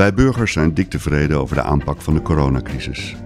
Wij 0.00 0.14
burgers 0.14 0.52
zijn 0.52 0.74
dik 0.74 0.90
tevreden 0.90 1.40
over 1.40 1.56
de 1.56 1.62
aanpak 1.62 2.00
van 2.02 2.14
de 2.14 2.22
coronacrisis. 2.22 3.16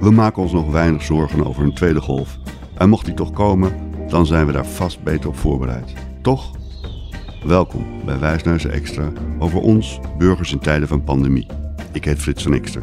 We 0.00 0.10
maken 0.10 0.42
ons 0.42 0.52
nog 0.52 0.70
weinig 0.70 1.02
zorgen 1.02 1.46
over 1.46 1.62
een 1.62 1.74
tweede 1.74 2.00
golf. 2.00 2.38
En 2.74 2.88
mocht 2.88 3.04
die 3.04 3.14
toch 3.14 3.32
komen, 3.32 3.72
dan 4.08 4.26
zijn 4.26 4.46
we 4.46 4.52
daar 4.52 4.66
vast 4.66 5.02
beter 5.02 5.28
op 5.28 5.36
voorbereid. 5.36 5.92
Toch? 6.22 6.50
Welkom 7.44 7.86
bij 8.04 8.18
Wijsneuzen 8.18 8.72
Extra 8.72 9.12
over 9.38 9.60
ons, 9.60 10.00
burgers 10.18 10.52
in 10.52 10.58
tijden 10.58 10.88
van 10.88 11.04
pandemie. 11.04 11.46
Ik 11.92 12.04
heet 12.04 12.18
Frits 12.18 12.42
van 12.42 12.54
Ekster. 12.54 12.82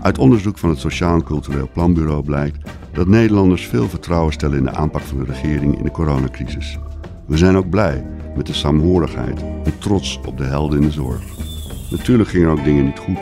Uit 0.00 0.18
onderzoek 0.18 0.58
van 0.58 0.68
het 0.70 0.78
Sociaal 0.78 1.14
en 1.14 1.24
Cultureel 1.24 1.70
Planbureau 1.72 2.24
blijkt 2.24 2.70
dat 2.92 3.06
Nederlanders 3.06 3.66
veel 3.66 3.88
vertrouwen 3.88 4.32
stellen 4.32 4.58
in 4.58 4.64
de 4.64 4.74
aanpak 4.74 5.02
van 5.02 5.18
de 5.18 5.24
regering 5.24 5.78
in 5.78 5.84
de 5.84 5.90
coronacrisis. 5.90 6.78
We 7.26 7.36
zijn 7.36 7.56
ook 7.56 7.70
blij 7.70 8.06
met 8.36 8.46
de 8.46 8.54
saamhorigheid 8.54 9.42
en 9.64 9.78
trots 9.78 10.20
op 10.26 10.38
de 10.38 10.44
helden 10.44 10.80
in 10.80 10.86
de 10.86 10.92
zorg. 10.92 11.48
Natuurlijk 11.90 12.28
gingen 12.28 12.50
ook 12.50 12.64
dingen 12.64 12.84
niet 12.84 12.98
goed, 12.98 13.18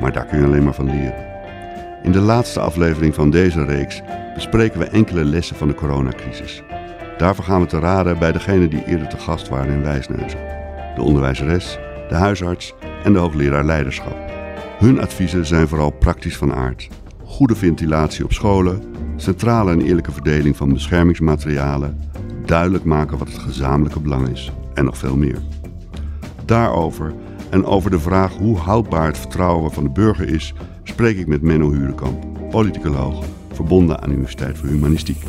maar 0.00 0.12
daar 0.12 0.26
kun 0.26 0.38
je 0.38 0.44
alleen 0.44 0.64
maar 0.64 0.74
van 0.74 0.86
leren. 0.86 1.26
In 2.02 2.12
de 2.12 2.20
laatste 2.20 2.60
aflevering 2.60 3.14
van 3.14 3.30
deze 3.30 3.64
reeks 3.64 4.02
bespreken 4.34 4.78
we 4.78 4.84
enkele 4.84 5.24
lessen 5.24 5.56
van 5.56 5.68
de 5.68 5.74
coronacrisis. 5.74 6.62
Daarvoor 7.18 7.44
gaan 7.44 7.60
we 7.60 7.66
te 7.66 7.78
raden 7.78 8.18
bij 8.18 8.32
degenen 8.32 8.70
die 8.70 8.84
eerder 8.84 9.08
te 9.08 9.18
gast 9.18 9.48
waren 9.48 9.74
in 9.74 9.82
Wijsneuzen. 9.82 10.38
De 10.94 11.02
onderwijzeres, 11.02 11.78
de 12.08 12.14
huisarts 12.14 12.74
en 13.04 13.12
de 13.12 13.18
hoogleraar 13.18 13.64
leiderschap. 13.64 14.16
Hun 14.78 15.00
adviezen 15.00 15.46
zijn 15.46 15.68
vooral 15.68 15.90
praktisch 15.90 16.36
van 16.36 16.54
aard. 16.54 16.88
Goede 17.24 17.54
ventilatie 17.54 18.24
op 18.24 18.32
scholen, 18.32 18.82
centrale 19.16 19.70
en 19.70 19.80
eerlijke 19.80 20.12
verdeling 20.12 20.56
van 20.56 20.72
beschermingsmaterialen, 20.72 22.00
duidelijk 22.44 22.84
maken 22.84 23.18
wat 23.18 23.28
het 23.28 23.38
gezamenlijke 23.38 24.00
belang 24.00 24.28
is 24.28 24.52
en 24.74 24.84
nog 24.84 24.98
veel 24.98 25.16
meer. 25.16 25.38
Daarover 26.44 27.12
en 27.50 27.64
over 27.64 27.90
de 27.90 28.00
vraag 28.00 28.32
hoe 28.36 28.56
houdbaar 28.56 29.06
het 29.06 29.18
vertrouwen 29.18 29.72
van 29.72 29.84
de 29.84 29.90
burger 29.90 30.28
is, 30.28 30.54
spreek 30.82 31.16
ik 31.16 31.26
met 31.26 31.42
Menno 31.42 31.72
Hurenkamp, 31.72 32.50
politicoloog, 32.50 33.24
verbonden 33.52 34.00
aan 34.00 34.08
de 34.08 34.14
Universiteit 34.14 34.58
voor 34.58 34.68
Humanistiek. 34.68 35.22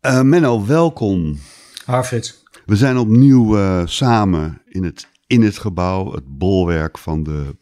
Uh, 0.00 0.20
Menno, 0.22 0.66
welkom. 0.66 1.38
Harfrit. 1.84 2.42
We 2.66 2.76
zijn 2.76 2.96
opnieuw 2.96 3.58
uh, 3.58 3.82
samen 3.84 4.62
in 4.68 4.84
het, 4.84 5.08
in 5.26 5.42
het 5.42 5.58
gebouw, 5.58 6.12
het 6.12 6.38
bolwerk 6.38 6.98
van 6.98 7.22
de 7.22 7.56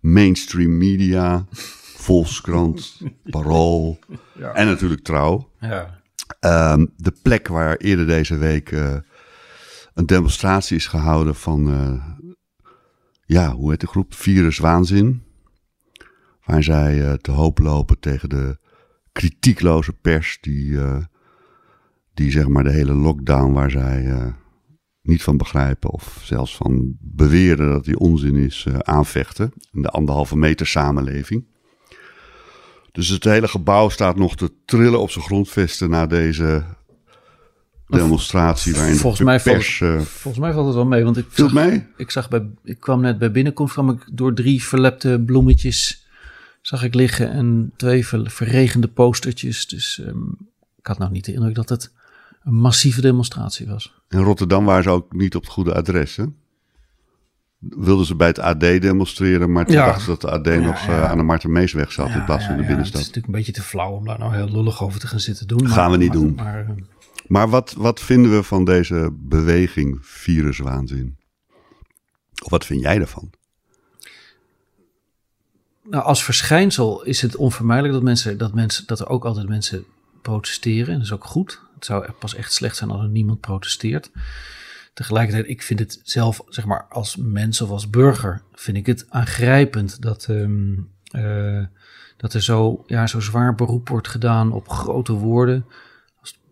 mainstream 0.00 0.78
media, 0.78 1.46
Volkskrant, 2.06 3.00
Parool 3.30 3.98
ja. 4.32 4.52
en 4.52 4.66
natuurlijk 4.66 5.02
Trouw. 5.02 5.50
Ja. 5.60 6.00
Uh, 6.40 6.84
de 6.96 7.12
plek 7.22 7.48
waar 7.48 7.76
eerder 7.76 8.06
deze 8.06 8.36
week 8.36 8.70
uh, 8.70 8.96
een 9.94 10.06
demonstratie 10.06 10.76
is 10.76 10.86
gehouden 10.86 11.34
van, 11.34 11.68
uh, 11.68 12.04
ja, 13.24 13.52
hoe 13.52 13.70
heet 13.70 13.80
de 13.80 13.86
groep? 13.86 14.14
Virus 14.14 14.58
Waanzin. 14.58 15.22
Waar 16.44 16.62
zij 16.62 17.18
te 17.18 17.30
hoop 17.30 17.58
lopen 17.58 17.98
tegen 17.98 18.28
de 18.28 18.58
kritiekloze 19.12 19.92
pers 19.92 20.38
die, 20.40 20.78
die 22.14 22.30
zeg 22.30 22.48
maar 22.48 22.64
de 22.64 22.72
hele 22.72 22.94
lockdown 22.94 23.52
waar 23.52 23.70
zij 23.70 24.32
niet 25.02 25.22
van 25.22 25.36
begrijpen 25.36 25.90
of 25.90 26.20
zelfs 26.24 26.56
van 26.56 26.96
beweren 27.00 27.70
dat 27.70 27.84
die 27.84 27.98
onzin 27.98 28.36
is, 28.36 28.66
aanvechten. 28.78 29.52
De 29.70 29.88
anderhalve 29.88 30.36
meter 30.36 30.66
samenleving. 30.66 31.46
Dus 32.92 33.08
het 33.08 33.24
hele 33.24 33.48
gebouw 33.48 33.88
staat 33.88 34.16
nog 34.16 34.36
te 34.36 34.52
trillen 34.64 35.00
op 35.00 35.10
zijn 35.10 35.24
grondvesten 35.24 35.90
na 35.90 36.06
deze 36.06 36.64
demonstratie. 37.92 38.74
Waarin 38.74 38.96
volgens, 38.96 39.22
mij 39.22 39.40
pers, 39.40 39.78
valt, 39.78 39.92
uh, 39.92 40.00
volgens 40.00 40.44
mij 40.44 40.52
valt 40.52 40.66
het 40.66 40.74
wel 40.74 40.86
mee. 40.86 41.04
Want 41.04 41.16
ik 41.16 41.26
zag, 41.32 41.52
mee? 41.52 41.86
Ik, 41.96 42.10
zag 42.10 42.28
bij, 42.28 42.46
ik 42.64 42.80
kwam 42.80 43.00
net 43.00 43.18
bij 43.18 43.30
binnenkomst, 43.30 43.72
kwam 43.72 43.90
ik 43.90 44.04
door 44.12 44.34
drie 44.34 44.62
verlepte 44.62 45.22
bloemetjes 45.26 46.06
zag 46.62 46.82
ik 46.82 46.94
liggen 46.94 47.30
en 47.30 47.72
twee 47.76 48.06
verregende 48.06 48.88
postertjes. 48.88 49.66
Dus 49.66 49.98
um, 50.06 50.36
ik 50.78 50.86
had 50.86 50.98
nou 50.98 51.12
niet 51.12 51.24
de 51.24 51.32
indruk 51.32 51.54
dat 51.54 51.68
het 51.68 51.92
een 52.42 52.54
massieve 52.54 53.00
demonstratie 53.00 53.66
was. 53.66 53.94
In 54.08 54.18
Rotterdam 54.18 54.64
waren 54.64 54.82
ze 54.82 54.90
ook 54.90 55.12
niet 55.12 55.34
op 55.34 55.42
het 55.42 55.50
goede 55.50 55.74
adres, 55.74 56.16
hè? 56.16 56.24
Wilden 57.58 58.06
ze 58.06 58.14
bij 58.14 58.26
het 58.26 58.38
AD 58.38 58.60
demonstreren, 58.60 59.52
maar 59.52 59.64
toen 59.64 59.74
ja. 59.74 59.84
dachten 59.84 60.02
ze 60.02 60.08
dat 60.08 60.20
de 60.20 60.30
AD 60.30 60.60
nog 60.60 60.88
uh, 60.88 61.10
aan 61.10 61.16
de 61.16 61.22
Marten 61.22 61.52
Meesweg 61.52 61.92
zat 61.92 62.08
in 62.08 62.24
plaats 62.24 62.44
van 62.44 62.56
de 62.56 62.64
binnenstad. 62.66 63.00
Het 63.00 63.00
is 63.00 63.06
natuurlijk 63.06 63.26
een 63.26 63.38
beetje 63.38 63.52
te 63.52 63.62
flauw 63.62 63.92
om 63.92 64.06
daar 64.06 64.18
nou 64.18 64.34
heel 64.34 64.48
lullig 64.48 64.82
over 64.82 65.00
te 65.00 65.06
gaan 65.06 65.20
zitten 65.20 65.46
doen. 65.46 65.68
Gaan 65.68 65.90
we 65.90 65.96
niet 65.96 66.12
doen. 66.12 66.34
Maar, 66.34 66.66
maar, 67.32 67.48
wat, 67.48 67.72
wat 67.72 68.00
vinden 68.00 68.30
we 68.32 68.42
van 68.42 68.64
deze 68.64 69.10
beweging 69.12 69.98
viruswaanzin? 70.00 71.16
Of 72.42 72.50
wat 72.50 72.66
vind 72.66 72.80
jij 72.80 72.98
ervan? 73.00 73.30
Nou, 75.82 76.04
als 76.04 76.24
verschijnsel 76.24 77.02
is 77.02 77.22
het 77.22 77.36
onvermijdelijk 77.36 77.94
dat, 77.94 78.02
mensen, 78.02 78.38
dat, 78.38 78.54
mensen, 78.54 78.86
dat 78.86 79.00
er 79.00 79.08
ook 79.08 79.24
altijd 79.24 79.48
mensen 79.48 79.84
protesteren. 80.22 80.94
Dat 80.94 81.02
is 81.02 81.12
ook 81.12 81.24
goed. 81.24 81.60
Het 81.74 81.84
zou 81.84 82.10
pas 82.10 82.34
echt 82.34 82.52
slecht 82.52 82.76
zijn 82.76 82.90
als 82.90 83.02
er 83.02 83.08
niemand 83.08 83.40
protesteert. 83.40 84.10
Tegelijkertijd, 84.94 85.48
ik 85.48 85.62
vind 85.62 85.78
het 85.78 86.00
zelf, 86.02 86.40
zeg 86.48 86.64
maar, 86.64 86.86
als 86.88 87.16
mens 87.16 87.60
of 87.60 87.70
als 87.70 87.90
burger, 87.90 88.42
vind 88.54 88.76
ik 88.76 88.86
het 88.86 89.06
aangrijpend 89.08 90.02
dat, 90.02 90.26
um, 90.30 90.90
uh, 91.12 91.64
dat 92.16 92.34
er 92.34 92.42
zo, 92.42 92.84
ja, 92.86 93.06
zo 93.06 93.20
zwaar 93.20 93.54
beroep 93.54 93.88
wordt 93.88 94.08
gedaan 94.08 94.52
op 94.52 94.68
grote 94.68 95.12
woorden. 95.12 95.64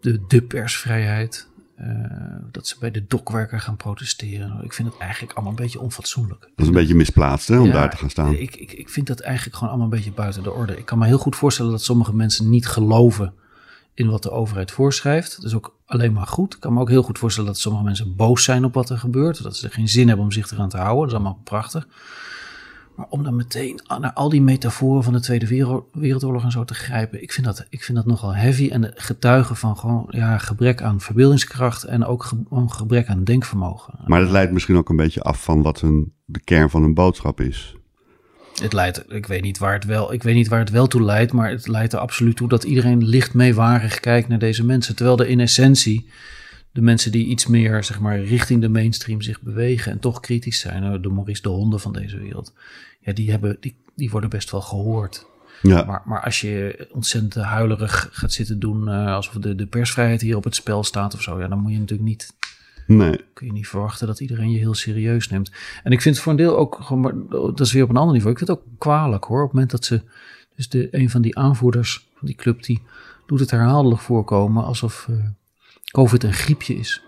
De, 0.00 0.20
de 0.28 0.42
persvrijheid. 0.42 1.48
Uh, 1.80 1.86
dat 2.50 2.66
ze 2.66 2.76
bij 2.80 2.90
de 2.90 3.04
dokwerker 3.06 3.60
gaan 3.60 3.76
protesteren. 3.76 4.64
Ik 4.64 4.72
vind 4.72 4.88
het 4.88 4.98
eigenlijk 5.00 5.32
allemaal 5.32 5.52
een 5.52 5.62
beetje 5.62 5.80
onfatsoenlijk. 5.80 6.40
Dat 6.40 6.50
is 6.56 6.66
een 6.66 6.72
beetje 6.72 6.94
misplaatst 6.94 7.48
hè, 7.48 7.58
om 7.58 7.70
daar 7.70 7.90
te 7.90 7.96
gaan 7.96 8.10
staan. 8.10 8.34
Ik, 8.34 8.56
ik, 8.56 8.72
ik 8.72 8.88
vind 8.88 9.06
dat 9.06 9.20
eigenlijk 9.20 9.56
gewoon 9.56 9.72
allemaal 9.72 9.90
een 9.90 9.96
beetje 9.96 10.12
buiten 10.12 10.42
de 10.42 10.52
orde. 10.52 10.78
Ik 10.78 10.84
kan 10.84 10.98
me 10.98 11.06
heel 11.06 11.18
goed 11.18 11.36
voorstellen 11.36 11.70
dat 11.70 11.82
sommige 11.82 12.14
mensen 12.14 12.48
niet 12.50 12.66
geloven 12.66 13.34
in 13.94 14.10
wat 14.10 14.22
de 14.22 14.30
overheid 14.30 14.70
voorschrijft. 14.70 15.36
Dat 15.36 15.44
is 15.44 15.54
ook 15.54 15.76
alleen 15.86 16.12
maar 16.12 16.26
goed. 16.26 16.54
Ik 16.54 16.60
kan 16.60 16.72
me 16.72 16.80
ook 16.80 16.88
heel 16.88 17.02
goed 17.02 17.18
voorstellen 17.18 17.50
dat 17.50 17.58
sommige 17.58 17.84
mensen 17.84 18.16
boos 18.16 18.44
zijn 18.44 18.64
op 18.64 18.74
wat 18.74 18.90
er 18.90 18.98
gebeurt. 18.98 19.42
Dat 19.42 19.56
ze 19.56 19.66
er 19.66 19.72
geen 19.72 19.88
zin 19.88 20.06
hebben 20.06 20.24
om 20.24 20.32
zich 20.32 20.50
eraan 20.50 20.68
te 20.68 20.76
houden. 20.76 21.00
Dat 21.00 21.08
is 21.08 21.14
allemaal 21.14 21.40
prachtig. 21.44 21.86
Maar 22.96 23.06
om 23.08 23.22
dan 23.22 23.36
meteen 23.36 23.80
naar 24.00 24.12
al 24.12 24.28
die 24.28 24.42
metaforen 24.42 25.02
van 25.02 25.12
de 25.12 25.20
Tweede 25.20 25.82
Wereldoorlog 25.92 26.42
en 26.42 26.50
zo 26.50 26.64
te 26.64 26.74
grijpen, 26.74 27.22
ik 27.22 27.32
vind 27.32 27.46
dat, 27.46 27.66
ik 27.68 27.82
vind 27.82 27.98
dat 27.98 28.06
nogal 28.06 28.34
heavy. 28.34 28.68
En 28.68 28.80
de 28.80 28.92
getuigen 28.94 29.56
van 29.56 29.76
gewoon 29.76 30.06
ja, 30.08 30.38
gebrek 30.38 30.82
aan 30.82 31.00
verbeeldingskracht 31.00 31.84
en 31.84 32.04
ook 32.04 32.24
ge, 32.24 32.36
gebrek 32.66 33.08
aan 33.08 33.24
denkvermogen. 33.24 33.94
Maar 34.06 34.20
het 34.20 34.30
leidt 34.30 34.52
misschien 34.52 34.76
ook 34.76 34.88
een 34.88 34.96
beetje 34.96 35.22
af 35.22 35.42
van 35.42 35.62
wat 35.62 35.80
hun, 35.80 36.12
de 36.24 36.40
kern 36.40 36.70
van 36.70 36.82
hun 36.82 36.94
boodschap 36.94 37.40
is. 37.40 37.74
Het 38.62 38.72
leidt, 38.72 39.04
ik 39.08 39.26
weet 39.26 39.42
niet 39.42 39.58
waar 39.58 39.72
het 39.72 39.84
wel, 39.84 40.12
ik 40.12 40.22
weet 40.22 40.34
niet 40.34 40.48
waar 40.48 40.58
het 40.58 40.70
wel 40.70 40.86
toe 40.86 41.02
leidt, 41.02 41.32
maar 41.32 41.50
het 41.50 41.68
leidt 41.68 41.92
er 41.92 41.98
absoluut 41.98 42.36
toe 42.36 42.48
dat 42.48 42.64
iedereen 42.64 43.04
licht 43.04 43.34
meewarig 43.34 44.00
kijkt 44.00 44.28
naar 44.28 44.38
deze 44.38 44.64
mensen. 44.64 44.96
Terwijl 44.96 45.18
er 45.18 45.28
in 45.28 45.40
essentie 45.40 46.10
de 46.72 46.80
mensen 46.80 47.12
die 47.12 47.26
iets 47.26 47.46
meer, 47.46 47.84
zeg 47.84 48.00
maar, 48.00 48.20
richting 48.20 48.60
de 48.60 48.68
mainstream 48.68 49.22
zich 49.22 49.40
bewegen 49.40 49.92
en 49.92 49.98
toch 49.98 50.20
kritisch 50.20 50.58
zijn, 50.58 50.82
nou, 50.82 51.00
de 51.00 51.08
Maurice 51.08 51.42
de 51.42 51.48
Honden 51.48 51.80
van 51.80 51.92
deze 51.92 52.18
wereld, 52.18 52.52
ja, 53.00 53.12
die, 53.12 53.30
hebben, 53.30 53.56
die, 53.60 53.76
die 53.94 54.10
worden 54.10 54.30
best 54.30 54.50
wel 54.50 54.60
gehoord. 54.60 55.26
Ja. 55.62 55.84
Maar, 55.84 56.02
maar 56.04 56.22
als 56.22 56.40
je 56.40 56.88
ontzettend 56.92 57.34
huilerig 57.34 58.08
gaat 58.12 58.32
zitten 58.32 58.58
doen, 58.58 58.88
uh, 58.88 59.14
alsof 59.14 59.34
de, 59.34 59.54
de 59.54 59.66
persvrijheid 59.66 60.20
hier 60.20 60.36
op 60.36 60.44
het 60.44 60.54
spel 60.54 60.84
staat 60.84 61.14
of 61.14 61.22
zo, 61.22 61.40
ja, 61.40 61.48
dan 61.48 61.58
moet 61.58 61.72
je 61.72 61.78
natuurlijk 61.78 62.08
niet 62.08 62.32
Nee. 62.96 63.20
Kun 63.32 63.46
je 63.46 63.52
niet 63.52 63.68
verwachten 63.68 64.06
dat 64.06 64.20
iedereen 64.20 64.50
je 64.50 64.58
heel 64.58 64.74
serieus 64.74 65.28
neemt. 65.28 65.52
En 65.82 65.92
ik 65.92 66.00
vind 66.00 66.14
het 66.14 66.24
voor 66.24 66.32
een 66.32 66.38
deel 66.38 66.56
ook 66.56 66.78
gewoon, 66.80 67.26
dat 67.28 67.60
is 67.60 67.72
weer 67.72 67.82
op 67.82 67.88
een 67.88 67.96
ander 67.96 68.12
niveau. 68.12 68.32
Ik 68.32 68.38
vind 68.38 68.50
het 68.50 68.58
ook 68.58 68.78
kwalijk 68.78 69.24
hoor. 69.24 69.38
Op 69.38 69.44
het 69.44 69.52
moment 69.52 69.70
dat 69.70 69.84
ze, 69.84 70.02
dus 70.56 70.68
de, 70.68 70.88
een 70.90 71.10
van 71.10 71.22
die 71.22 71.38
aanvoerders 71.38 72.08
van 72.14 72.26
die 72.26 72.36
club, 72.36 72.62
die 72.62 72.82
doet 73.26 73.40
het 73.40 73.50
herhaaldelijk 73.50 74.00
voorkomen 74.00 74.64
alsof 74.64 75.06
uh, 75.10 75.16
COVID 75.90 76.24
een 76.24 76.32
griepje 76.32 76.74
is. 76.74 77.02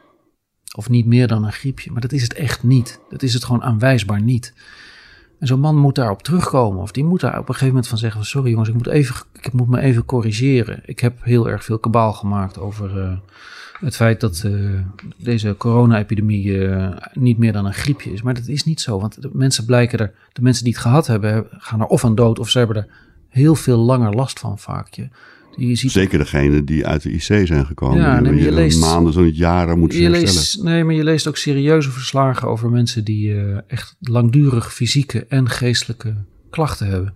Of 0.76 0.88
niet 0.88 1.06
meer 1.06 1.28
dan 1.28 1.44
een 1.44 1.52
griepje. 1.52 1.90
Maar 1.90 2.00
dat 2.00 2.12
is 2.12 2.22
het 2.22 2.34
echt 2.34 2.62
niet. 2.62 3.00
Dat 3.08 3.22
is 3.22 3.34
het 3.34 3.44
gewoon 3.44 3.62
aanwijsbaar 3.62 4.22
niet. 4.22 4.54
En 5.38 5.46
zo'n 5.46 5.60
man 5.60 5.76
moet 5.76 5.94
daarop 5.94 6.22
terugkomen. 6.22 6.82
Of 6.82 6.92
die 6.92 7.04
moet 7.04 7.20
daar 7.20 7.32
op 7.32 7.38
een 7.38 7.46
gegeven 7.46 7.66
moment 7.66 7.88
van 7.88 7.98
zeggen: 7.98 8.24
Sorry 8.24 8.50
jongens, 8.50 8.68
ik 8.68 8.74
moet, 8.74 8.86
even, 8.86 9.14
ik 9.40 9.52
moet 9.52 9.68
me 9.68 9.80
even 9.80 10.04
corrigeren. 10.04 10.82
Ik 10.84 11.00
heb 11.00 11.24
heel 11.24 11.48
erg 11.48 11.64
veel 11.64 11.78
kabaal 11.78 12.12
gemaakt 12.12 12.58
over. 12.58 12.98
Uh, 12.98 13.12
het 13.84 13.96
feit 13.96 14.20
dat 14.20 14.42
uh, 14.46 14.80
deze 15.16 15.54
corona-epidemie 15.58 16.44
uh, 16.44 16.96
niet 17.12 17.38
meer 17.38 17.52
dan 17.52 17.66
een 17.66 17.74
griepje 17.74 18.12
is. 18.12 18.22
Maar 18.22 18.34
dat 18.34 18.46
is 18.46 18.64
niet 18.64 18.80
zo, 18.80 19.00
want 19.00 19.22
de 19.22 19.30
mensen 19.32 19.64
blijken 19.64 19.98
er, 19.98 20.14
de 20.32 20.42
mensen 20.42 20.64
die 20.64 20.72
het 20.72 20.82
gehad 20.82 21.06
hebben, 21.06 21.46
gaan 21.50 21.80
er 21.80 21.86
of 21.86 22.04
aan 22.04 22.14
dood 22.14 22.38
of 22.38 22.48
ze 22.48 22.58
hebben 22.58 22.76
er 22.76 22.88
heel 23.28 23.54
veel 23.54 23.78
langer 23.78 24.14
last 24.14 24.40
van 24.40 24.58
vaak. 24.58 24.88
Je, 24.94 25.08
je 25.56 25.74
ziet 25.74 25.90
Zeker 25.90 26.18
degene 26.18 26.64
die 26.64 26.86
uit 26.86 27.02
de 27.02 27.10
IC 27.10 27.46
zijn 27.46 27.66
gekomen. 27.66 27.98
Ja, 27.98 28.20
nee, 28.20 28.34
je, 28.34 28.42
je 28.42 28.52
leest, 28.52 28.80
maanden, 28.80 29.12
zo 29.12 29.22
niet 29.22 29.36
jaren 29.36 29.78
moeten 29.78 30.00
je 30.00 30.10
leest, 30.10 30.62
Nee, 30.62 30.84
maar 30.84 30.94
je 30.94 31.04
leest 31.04 31.28
ook 31.28 31.36
serieuze 31.36 31.90
verslagen 31.90 32.48
over 32.48 32.70
mensen 32.70 33.04
die 33.04 33.28
uh, 33.28 33.56
echt 33.66 33.96
langdurig 34.00 34.74
fysieke 34.74 35.26
en 35.28 35.48
geestelijke 35.48 36.14
klachten 36.50 36.86
hebben. 36.86 37.14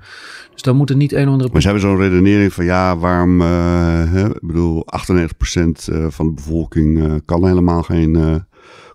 Dus 0.53 0.63
dan 0.63 0.77
moet 0.77 0.91
er 0.91 0.97
niet 0.97 1.13
een 1.13 1.27
of 1.27 1.33
andere... 1.33 1.51
Maar 1.53 1.61
ze 1.61 1.69
hebben 1.69 1.89
zo'n 1.89 1.99
redenering 1.99 2.53
van 2.53 2.65
ja, 2.65 2.97
waarom... 2.97 3.41
Uh, 3.41 3.47
hè, 4.13 4.29
ik 4.29 4.47
bedoel, 4.47 4.87
98% 5.01 5.11
eh, 5.87 6.07
van 6.09 6.27
de 6.27 6.33
bevolking 6.35 6.99
uh, 6.99 7.15
kan 7.25 7.47
helemaal 7.47 7.83
geen 7.83 8.45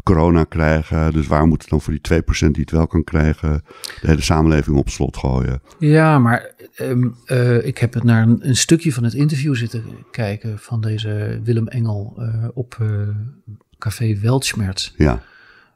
corona 0.03 0.44
krijgen. 0.44 1.13
Dus 1.13 1.27
waar 1.27 1.48
moet 1.48 1.62
het 1.62 1.69
dan 1.69 1.81
voor 1.81 1.94
die 1.94 2.21
2% 2.24 2.24
die 2.51 2.62
het 2.62 2.71
wel 2.71 2.88
kan 2.88 3.03
krijgen, 3.03 3.63
de 4.01 4.07
hele 4.07 4.21
samenleving 4.21 4.77
op 4.77 4.89
slot 4.89 5.18
gooien? 5.18 5.62
Ja, 5.80 6.19
maar 6.19 6.51
ehm, 6.75 7.07
eh, 7.25 7.65
ik 7.65 7.77
heb 7.77 7.94
het 7.94 8.03
naar 8.03 8.27
een, 8.27 8.48
een, 8.48 8.56
stukje 8.56 8.94
van 8.94 9.03
het 9.03 9.13
interview 9.13 9.56
zitten 9.56 9.83
kijken 10.12 10.59
van 10.59 10.81
deze 10.81 11.39
Willem 11.44 11.68
Engel 11.68 12.15
uh, 12.19 12.45
op 12.53 12.77
uh, 12.81 13.07
Café 13.77 14.19
Weltschmerz. 14.19 14.94
Ja. 14.98 15.21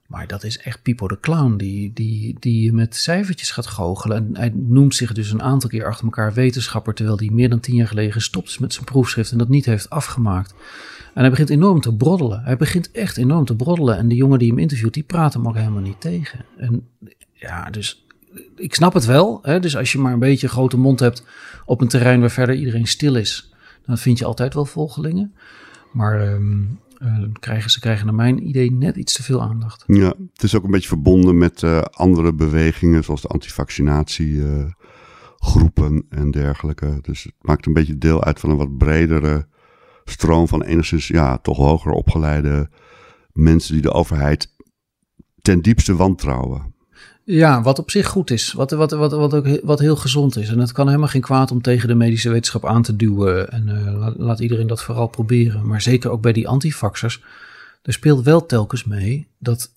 Maar 0.08 0.28
dat 0.28 0.44
is 0.44 0.58
echt 0.58 0.82
Pipo 0.82 1.08
de 1.08 1.20
Clown, 1.20 1.56
die, 1.56 1.94
die, 1.94 2.36
die 2.40 2.74
met 2.74 2.96
cijfertjes 2.96 3.52
gaat 3.52 3.68
goochelen. 3.68 4.18
En 4.18 4.38
hij 4.38 4.52
noemt 4.56 4.96
zich 4.96 5.14
dus 5.14 5.32
een 5.32 5.42
aantal 5.42 5.70
keer 5.70 5.86
achter 5.86 6.06
elkaar 6.06 6.34
wetenschapper, 6.34 6.94
terwijl 6.94 7.18
hij 7.18 7.30
meer 7.32 7.50
dan 7.50 7.60
tien 7.60 7.76
jaar 7.76 7.88
geleden 7.88 8.12
gestopt 8.14 8.50
is 8.50 8.58
met 8.58 8.74
zijn 8.74 8.86
proefschrift 8.86 9.32
en 9.32 9.38
dat 9.38 9.50
niet 9.50 9.66
heeft 9.66 9.90
afgemaakt. 9.90 10.54
En 11.16 11.22
hij 11.22 11.30
begint 11.30 11.50
enorm 11.50 11.82
te 11.82 11.96
broddelen. 11.96 12.44
Hij 12.44 12.58
begint 12.58 12.92
echt 12.92 13.18
enorm 13.18 13.46
te 13.46 13.56
broddelen. 13.56 13.98
En 13.98 14.08
de 14.08 14.16
jongen 14.16 14.40
die 14.40 14.50
hem 14.50 14.60
interviewt, 14.60 14.94
die 14.94 15.04
praat 15.04 15.34
hem 15.34 15.48
ook 15.48 15.56
helemaal 15.56 15.82
niet 15.82 16.02
tegen. 16.02 16.46
En 16.58 16.88
ja, 17.34 17.70
dus 17.70 18.06
ik 18.56 18.76
snap 18.76 18.94
het 18.94 19.06
wel. 19.06 19.40
Hè? 19.42 19.60
Dus 19.60 19.78
als 19.78 19.92
je 19.92 20.00
maar 20.00 20.14
een 20.14 20.20
beetje 20.20 20.48
een 20.48 20.54
grote 20.54 20.78
mond 20.78 21.00
hebt 21.00 21.26
op 21.66 21.82
een 21.82 21.88
terrein 21.88 22.20
waar 22.20 22.32
verder 22.32 22.56
iedereen 22.56 22.88
stil 22.88 23.16
is, 23.16 23.54
dan 23.86 23.98
vind 23.98 24.20
je 24.20 24.26
altijd 24.26 24.54
wel 24.54 24.66
volgelingen. 24.66 25.34
Maar 25.92 26.34
um, 26.34 26.80
uh, 27.00 27.24
krijgen, 27.40 27.70
ze 27.72 27.80
krijgen 27.80 28.06
naar 28.06 28.16
mijn 28.16 28.48
idee 28.48 28.72
net 28.72 28.96
iets 28.96 29.14
te 29.14 29.24
veel 29.24 29.42
aandacht. 29.42 29.84
Ja, 29.88 30.14
het 30.34 30.44
is 30.44 30.56
ook 30.56 30.64
een 30.64 30.72
beetje 30.72 30.88
verbonden 30.88 31.38
met 31.38 31.62
uh, 31.62 31.82
andere 31.82 32.34
bewegingen, 32.34 33.04
zoals 33.04 33.22
de 33.22 33.28
antivaccinatiegroepen 33.28 34.76
uh, 35.94 36.20
en 36.20 36.32
dergelijke. 36.32 37.00
Dus 37.02 37.24
het 37.24 37.34
maakt 37.42 37.66
een 37.66 37.74
beetje 37.74 37.98
deel 37.98 38.24
uit 38.24 38.40
van 38.40 38.50
een 38.50 38.58
wat 38.58 38.78
bredere 38.78 39.48
stroom 40.06 40.48
van 40.48 40.64
enigszins 40.64 41.08
ja, 41.08 41.38
toch 41.38 41.58
hoger 41.58 41.92
opgeleide 41.92 42.70
mensen 43.32 43.74
die 43.74 43.82
de 43.82 43.92
overheid 43.92 44.54
ten 45.42 45.62
diepste 45.62 45.96
wantrouwen. 45.96 46.74
Ja, 47.24 47.62
wat 47.62 47.80
op 47.80 47.92
zich 47.92 48.08
goed 48.08 48.32
is. 48.32 48.52
Wat, 48.52 48.72
wat, 48.72 48.92
wat, 48.92 49.12
wat, 49.12 49.34
ook, 49.34 49.60
wat 49.64 49.80
heel 49.80 49.96
gezond 49.96 50.38
is. 50.38 50.50
En 50.50 50.60
het 50.60 50.72
kan 50.72 50.88
helemaal 50.88 51.08
geen 51.08 51.22
kwaad 51.22 51.52
om 51.52 51.62
tegen 51.62 51.88
de 51.88 51.96
medische 51.96 52.30
wetenschap 52.30 52.66
aan 52.66 52.82
te 52.82 52.96
duwen. 52.96 53.52
En 53.52 53.68
uh, 53.68 54.00
laat, 54.00 54.14
laat, 54.18 54.40
iedereen 54.40 54.68
dat 54.68 54.84
vooral 54.84 55.08
proberen. 55.08 55.68
Maar 55.68 55.82
zeker 55.82 56.10
ook 56.10 56.22
bij 56.22 56.34
die 56.34 56.48
antifaxers. 56.48 57.24
Er 57.82 57.94
speelt 57.94 58.24
wel 58.24 58.46
telkens 58.46 58.84
mee 58.84 59.28
dat 59.38 59.72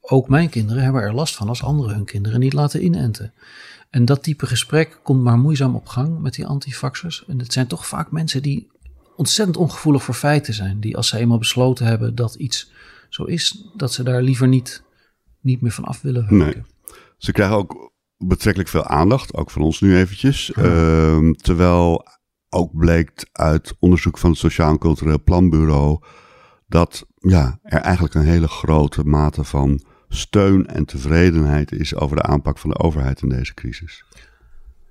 ook 0.00 0.28
mijn 0.28 0.48
kinderen 0.48 0.82
hebben 0.82 1.02
er 1.02 1.14
last 1.14 1.36
van 1.36 1.48
als 1.48 1.62
anderen 1.62 1.94
hun 1.94 2.04
kinderen 2.04 2.40
niet 2.40 2.52
laten 2.52 2.84
inenten. 2.84 3.32
En 3.90 4.04
dat 4.04 4.22
type 4.22 4.46
gesprek 4.46 5.00
komt 5.02 5.22
maar 5.22 5.38
moeizaam 5.38 5.74
op 5.74 5.86
gang 5.86 6.20
met 6.20 6.34
die 6.34 6.46
antifaxers. 6.46 7.24
En 7.26 7.38
het 7.38 7.52
zijn 7.52 7.66
toch 7.66 7.86
vaak 7.86 8.10
mensen 8.10 8.42
die 8.42 8.70
ontzettend 9.18 9.56
ongevoelig 9.56 10.02
voor 10.02 10.14
feiten 10.14 10.54
zijn. 10.54 10.80
Die 10.80 10.96
als 10.96 11.08
ze 11.08 11.18
eenmaal 11.18 11.38
besloten 11.38 11.86
hebben 11.86 12.14
dat 12.14 12.34
iets 12.34 12.70
zo 13.08 13.24
is, 13.24 13.64
dat 13.76 13.92
ze 13.92 14.02
daar 14.02 14.22
liever 14.22 14.48
niet, 14.48 14.82
niet 15.40 15.60
meer 15.60 15.70
van 15.70 15.84
af 15.84 16.00
willen 16.00 16.38
wijken. 16.38 16.64
Nee. 16.86 16.92
Ze 17.16 17.32
krijgen 17.32 17.56
ook 17.56 17.92
betrekkelijk 18.16 18.70
veel 18.70 18.84
aandacht, 18.84 19.34
ook 19.34 19.50
van 19.50 19.62
ons 19.62 19.80
nu 19.80 19.96
eventjes. 19.96 20.50
Ja. 20.54 20.62
Uh, 20.62 21.30
terwijl 21.32 22.06
ook 22.48 22.76
bleek 22.76 23.28
uit 23.32 23.74
onderzoek 23.78 24.18
van 24.18 24.30
het 24.30 24.38
Sociaal 24.38 24.70
en 24.70 24.78
Cultureel 24.78 25.22
Planbureau 25.22 26.02
dat 26.66 27.06
ja, 27.14 27.58
er 27.62 27.80
eigenlijk 27.80 28.14
een 28.14 28.24
hele 28.24 28.48
grote 28.48 29.04
mate 29.04 29.44
van 29.44 29.84
steun 30.08 30.66
en 30.66 30.84
tevredenheid 30.84 31.72
is 31.72 31.94
over 31.94 32.16
de 32.16 32.22
aanpak 32.22 32.58
van 32.58 32.70
de 32.70 32.78
overheid 32.78 33.22
in 33.22 33.28
deze 33.28 33.54
crisis. 33.54 34.04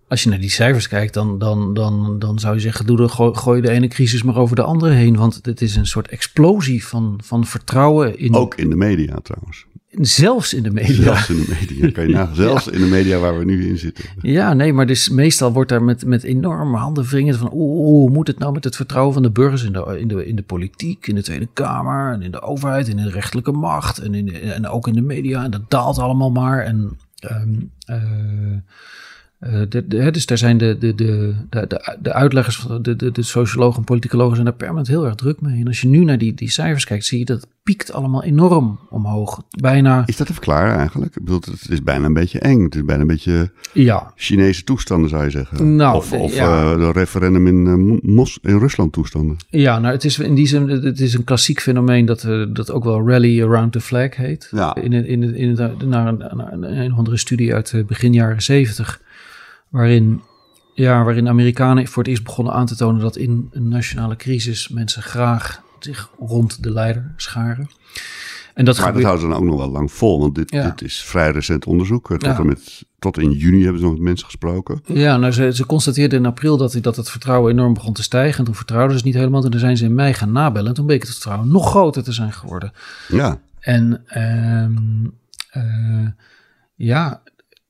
Als 0.07 0.23
je 0.23 0.29
naar 0.29 0.39
die 0.39 0.49
cijfers 0.49 0.87
kijkt, 0.87 1.13
dan, 1.13 1.37
dan, 1.37 1.73
dan, 1.73 2.19
dan 2.19 2.39
zou 2.39 2.55
je 2.55 2.61
zeggen: 2.61 2.85
doe 2.85 2.97
de, 2.97 3.07
gooi, 3.07 3.35
gooi 3.35 3.61
de 3.61 3.69
ene 3.69 3.87
crisis 3.87 4.23
maar 4.23 4.37
over 4.37 4.55
de 4.55 4.63
andere 4.63 4.93
heen. 4.93 5.15
Want 5.15 5.39
het 5.41 5.61
is 5.61 5.75
een 5.75 5.85
soort 5.85 6.07
explosie 6.07 6.85
van, 6.85 7.19
van 7.23 7.45
vertrouwen. 7.45 8.19
In... 8.19 8.35
Ook 8.35 8.55
in 8.55 8.69
de 8.69 8.75
media 8.75 9.19
trouwens. 9.23 9.65
Zelfs 9.91 10.53
in 10.53 10.63
de 10.63 10.71
media. 10.71 11.03
Zelfs 11.03 11.29
in 11.29 11.35
de 11.35 11.57
media, 11.59 11.91
kan 11.91 12.07
je 12.07 12.13
nagaan. 12.15 12.35
Zelfs 12.35 12.65
ja. 12.65 12.71
in 12.71 12.79
de 12.79 12.87
media 12.87 13.19
waar 13.19 13.37
we 13.37 13.45
nu 13.45 13.67
in 13.67 13.77
zitten. 13.77 14.05
Ja, 14.21 14.53
nee, 14.53 14.73
maar 14.73 14.85
dus 14.85 15.09
meestal 15.09 15.53
wordt 15.53 15.69
daar 15.69 15.83
met, 15.83 16.05
met 16.05 16.23
enorme 16.23 16.77
handen 16.77 17.05
van... 17.05 17.47
hoe 17.47 18.09
moet 18.09 18.27
het 18.27 18.39
nou 18.39 18.53
met 18.53 18.63
het 18.63 18.75
vertrouwen 18.75 19.13
van 19.13 19.23
de 19.23 19.31
burgers 19.31 19.63
in 19.63 19.73
de, 19.73 19.97
in, 19.99 20.07
de, 20.07 20.25
in 20.25 20.35
de 20.35 20.43
politiek, 20.43 21.07
in 21.07 21.15
de 21.15 21.23
Tweede 21.23 21.47
Kamer... 21.53 22.13
en 22.13 22.21
in 22.21 22.31
de 22.31 22.41
overheid, 22.41 22.87
in 22.87 22.97
de 22.97 23.09
rechterlijke 23.09 23.51
macht 23.51 23.97
en, 23.97 24.13
in 24.13 24.33
en 24.33 24.67
ook 24.67 24.87
in 24.87 24.93
de 24.93 25.01
media. 25.01 25.43
En 25.43 25.51
dat 25.51 25.69
daalt 25.69 25.97
allemaal 25.97 26.31
maar. 26.31 26.63
En... 26.63 26.97
Um, 27.31 27.71
uh, 27.89 27.95
uh, 29.39 29.61
de, 29.69 29.87
de, 29.87 30.11
dus 30.11 30.25
daar 30.25 30.37
zijn 30.37 30.57
de, 30.57 30.77
de, 30.77 30.95
de, 30.95 31.35
de, 31.49 31.97
de 32.01 32.13
uitleggers, 32.13 32.67
de, 32.81 32.95
de, 32.95 33.11
de 33.11 33.23
sociologen 33.23 33.77
en 33.77 33.83
politicologen 33.83 34.33
zijn 34.33 34.45
daar 34.47 34.55
permanent 34.55 34.87
heel 34.87 35.05
erg 35.05 35.15
druk 35.15 35.41
mee. 35.41 35.59
En 35.59 35.67
als 35.67 35.81
je 35.81 35.87
nu 35.87 36.03
naar 36.03 36.17
die, 36.17 36.33
die 36.33 36.49
cijfers 36.49 36.85
kijkt, 36.85 37.05
zie 37.05 37.19
je 37.19 37.25
dat 37.25 37.41
het 37.41 37.49
piekt 37.63 37.93
allemaal 37.93 38.23
enorm 38.23 38.79
omhoog. 38.89 39.43
Bijna... 39.61 40.03
Is 40.05 40.17
dat 40.17 40.27
te 40.27 40.33
verklaren 40.33 40.75
eigenlijk? 40.75 41.15
Ik 41.15 41.23
bedoel, 41.23 41.39
het 41.39 41.69
is 41.69 41.83
bijna 41.83 42.05
een 42.05 42.13
beetje 42.13 42.39
eng. 42.39 42.63
Het 42.63 42.75
is 42.75 42.85
bijna 42.85 43.01
een 43.01 43.07
beetje 43.07 43.51
ja. 43.73 44.11
Chinese 44.15 44.63
toestanden, 44.63 45.09
zou 45.09 45.23
je 45.23 45.29
zeggen. 45.29 45.75
Nou, 45.75 45.95
of 45.95 46.13
of 46.13 46.35
ja. 46.35 46.63
uh, 46.63 46.77
de 46.77 46.91
referendum 46.91 47.47
in, 47.47 47.65
uh, 47.65 48.13
Mos 48.15 48.39
in 48.41 48.57
Rusland 48.57 48.93
toestanden. 48.93 49.37
Ja, 49.49 49.79
nou, 49.79 49.93
het 49.93 50.03
is 50.03 50.19
in 50.19 50.35
die 50.35 50.47
zin, 50.47 50.69
het 50.69 50.99
is 50.99 51.13
een 51.13 51.23
klassiek 51.23 51.61
fenomeen 51.61 52.05
dat, 52.05 52.27
dat 52.49 52.71
ook 52.71 52.83
wel 52.83 53.07
rally 53.07 53.41
around 53.43 53.71
the 53.71 53.81
flag 53.81 54.15
heet. 54.15 54.47
Ja. 54.51 54.75
In, 54.75 54.93
in, 54.93 55.05
in, 55.05 55.35
in, 55.35 55.53
naar, 55.85 56.07
een, 56.07 56.17
naar 56.17 56.53
een, 56.53 56.63
een 56.63 56.91
andere 56.91 57.17
studie 57.17 57.53
uit 57.53 57.83
begin 57.87 58.13
jaren 58.13 58.41
zeventig 58.41 59.01
waarin, 59.69 60.21
ja, 60.73 61.03
waarin 61.03 61.27
Amerikanen 61.27 61.87
voor 61.87 62.03
het 62.03 62.11
eerst 62.11 62.23
begonnen 62.23 62.53
aan 62.53 62.65
te 62.65 62.75
tonen 62.75 63.01
dat 63.01 63.15
in 63.15 63.49
een 63.51 63.67
nationale 63.67 64.15
crisis 64.15 64.67
mensen 64.67 65.01
graag 65.01 65.61
zich 65.79 66.11
rond 66.19 66.63
de 66.63 66.71
leider 66.71 67.13
scharen. 67.15 67.69
En 68.53 68.65
dat 68.65 68.77
maar 68.77 68.85
gebeurt... 68.85 69.05
dat 69.05 69.11
houden 69.11 69.21
ze 69.21 69.27
dan 69.27 69.37
ook 69.37 69.57
nog 69.57 69.65
wel 69.65 69.71
lang 69.71 69.91
vol, 69.91 70.19
want 70.19 70.35
dit, 70.35 70.51
ja. 70.51 70.69
dit 70.69 70.81
is 70.81 71.03
vrij 71.03 71.31
recent 71.31 71.65
onderzoek. 71.65 72.07
Tot, 72.07 72.21
ja. 72.21 72.43
met, 72.43 72.85
tot 72.99 73.17
in 73.17 73.31
juni 73.31 73.61
hebben 73.61 73.79
ze 73.79 73.85
nog 73.85 73.93
met 73.95 74.03
mensen 74.03 74.25
gesproken. 74.25 74.81
Ja, 74.85 75.17
nou, 75.17 75.31
ze, 75.31 75.53
ze 75.53 75.65
constateerden 75.65 76.19
in 76.19 76.25
april 76.25 76.57
dat, 76.57 76.77
dat 76.81 76.95
het 76.95 77.09
vertrouwen 77.09 77.51
enorm 77.51 77.73
begon 77.73 77.93
te 77.93 78.03
stijgen. 78.03 78.39
En 78.39 78.45
toen 78.45 78.55
vertrouwden 78.55 78.91
ze 78.91 78.97
het 78.97 79.05
niet 79.05 79.15
helemaal. 79.15 79.43
En 79.43 79.51
toen 79.51 79.59
zijn 79.59 79.77
ze 79.77 79.85
in 79.85 79.95
mei 79.95 80.13
gaan 80.13 80.31
nabellen. 80.31 80.67
En 80.67 80.73
toen 80.73 80.85
bleek 80.85 81.01
het 81.01 81.11
vertrouwen 81.11 81.47
nog 81.47 81.69
groter 81.69 82.03
te 82.03 82.11
zijn 82.11 82.33
geworden. 82.33 82.71
Ja. 83.07 83.39
En 83.59 84.03
um, 84.63 85.13
uh, 85.57 86.07
ja, 86.75 87.21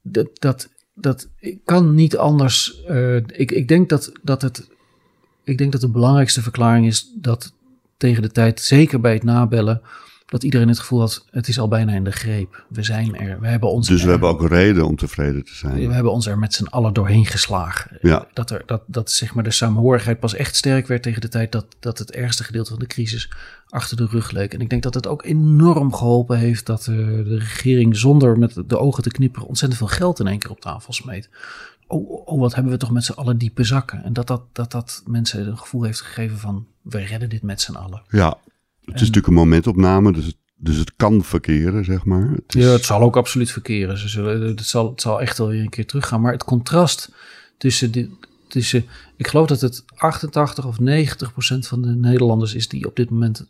dat, 0.02 0.28
dat, 0.34 0.70
dat 1.00 1.28
kan 1.66 1.94
niet 1.94 2.18
anders. 2.18 2.82
Uh, 2.90 3.16
ik, 3.16 3.52
ik, 3.52 3.68
denk 3.68 3.90
dat, 3.90 4.12
dat 4.22 4.42
het. 4.42 4.70
Ik 5.44 5.58
denk 5.58 5.72
dat 5.72 5.82
de 5.82 5.90
belangrijkste 5.90 6.42
verklaring 6.42 6.86
is 6.86 7.12
dat 7.16 7.54
tegen 7.98 8.22
de 8.22 8.32
tijd, 8.32 8.62
zeker 8.62 9.00
bij 9.00 9.14
het 9.14 9.24
nabellen, 9.24 9.82
dat 10.28 10.44
iedereen 10.44 10.68
het 10.68 10.80
gevoel 10.80 11.00
had: 11.00 11.26
het 11.32 11.48
is 11.48 11.60
al 11.60 11.68
bijna 11.68 11.94
in 11.94 12.04
de 12.04 12.12
greep. 12.12 12.66
We 12.70 12.84
zijn 12.84 13.16
er. 13.16 13.40
We 13.40 13.48
hebben 13.48 13.70
ons. 13.70 13.88
Dus 13.88 14.00
er, 14.00 14.06
we 14.06 14.12
hebben 14.12 14.30
ook 14.30 14.48
reden 14.48 14.86
om 14.86 14.96
tevreden 14.96 15.46
te 15.46 15.56
zijn. 15.56 15.88
We 15.88 15.94
hebben 15.94 16.12
ons 16.12 16.28
er 16.28 16.38
met 16.38 16.54
z'n 16.54 16.66
allen 16.66 16.94
doorheen 16.94 17.26
geslagen. 17.26 17.98
Ja. 18.02 18.28
Dat, 18.34 18.50
er, 18.50 18.64
dat, 18.66 18.82
dat 18.88 19.12
zeg 19.12 19.34
maar 19.34 19.44
de 19.44 19.52
samenhorigheid 19.52 20.20
pas 20.20 20.34
echt 20.34 20.56
sterk 20.56 20.88
werd 20.88 21.04
tegen 21.04 21.22
de 21.22 21.28
tijd 21.28 21.52
dat, 21.52 21.66
dat 21.80 21.98
het 21.98 22.12
ergste 22.12 22.44
gedeelte 22.44 22.70
van 22.70 22.80
de 22.80 22.88
crisis 22.88 23.32
achter 23.68 23.98
de 23.98 24.06
rug 24.06 24.32
leek. 24.32 24.54
En 24.54 24.62
ik 24.62 24.70
denk 24.70 24.84
dat 24.84 24.94
het 24.94 25.08
ook 25.08 25.24
enorm 25.24 25.94
geholpen 25.94 26.38
heeft 26.38 26.66
dat 26.66 26.88
uh, 26.88 26.96
de 26.98 27.38
regering 27.38 27.98
zonder 27.98 28.38
met 28.38 28.64
de 28.68 28.78
ogen 28.78 29.04
te 29.04 29.12
knipperen 29.12 29.48
ontzettend 29.48 29.80
veel 29.80 29.98
geld 29.98 30.20
in 30.20 30.28
één 30.28 30.40
keer 30.40 30.52
op 30.52 30.62
tafel 30.62 30.94
smeet. 30.94 31.30
Oh, 31.88 32.28
oh, 32.28 32.40
wat 32.40 32.56
hebben 32.56 32.72
we 32.72 32.78
toch 32.78 32.92
met 32.92 33.04
z'n 33.04 33.12
allen 33.12 33.38
diepe 33.38 33.64
zakken. 33.64 34.04
En 34.04 34.14
dat 34.14 34.28
dat, 34.28 34.42
dat 34.52 34.72
dat 34.72 35.04
mensen 35.06 35.48
een 35.48 35.58
gevoel 35.58 35.84
heeft 35.84 36.02
gegeven 36.02 36.38
van 36.38 36.68
we 36.82 37.00
redden 37.00 37.30
dit 37.30 37.42
met 37.42 37.62
z'n 37.62 37.76
allen. 37.76 38.02
Ja, 38.10 38.38
het 38.92 39.02
is 39.02 39.08
natuurlijk 39.08 39.28
een 39.28 39.34
momentopname, 39.34 40.14
dus 40.14 40.26
het, 40.26 40.38
dus 40.56 40.78
het 40.78 40.96
kan 40.96 41.24
verkeren, 41.24 41.86
zeg 41.86 42.06
maar. 42.06 42.30
Het 42.30 42.56
is... 42.56 42.64
Ja, 42.64 42.72
het 42.72 42.86
zal 42.86 43.02
ook 43.02 43.18
absoluut 43.18 43.52
verkeren. 43.52 43.98
Ze 43.98 44.08
zullen, 44.08 44.42
het, 44.42 44.66
zal, 44.66 44.90
het 44.90 45.02
zal 45.02 45.22
echt 45.22 45.38
wel 45.38 45.48
weer 45.48 45.62
een 45.62 45.70
keer 45.70 45.86
teruggaan. 45.86 46.22
Maar 46.22 46.32
het 46.32 46.44
contrast 46.44 47.12
tussen, 47.58 47.92
de, 47.92 48.10
tussen 48.48 48.86
ik 49.18 49.28
geloof 49.28 49.48
dat 49.48 49.62
het 49.62 49.84
88 49.96 50.66
of 50.66 50.80
90 50.80 51.32
procent 51.32 51.68
van 51.68 51.82
de 51.82 51.96
Nederlanders 51.96 52.54
is 52.54 52.68
die 52.68 52.86
op 52.86 52.96
dit 52.96 53.10
moment 53.10 53.48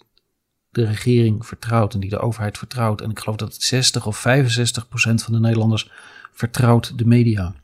de 0.69 0.85
regering 0.85 1.45
vertrouwt 1.45 1.93
en 1.93 1.99
die 1.99 2.09
de 2.09 2.19
overheid 2.19 2.57
vertrouwt. 2.57 3.01
En 3.01 3.09
ik 3.09 3.19
geloof 3.19 3.37
dat 3.37 3.53
het 3.53 3.63
60 3.63 4.05
of 4.05 4.17
65 4.17 4.87
procent 4.87 5.23
van 5.23 5.33
de 5.33 5.39
Nederlanders 5.39 5.91
vertrouwt 6.31 6.97
de 6.97 7.05
media. 7.05 7.55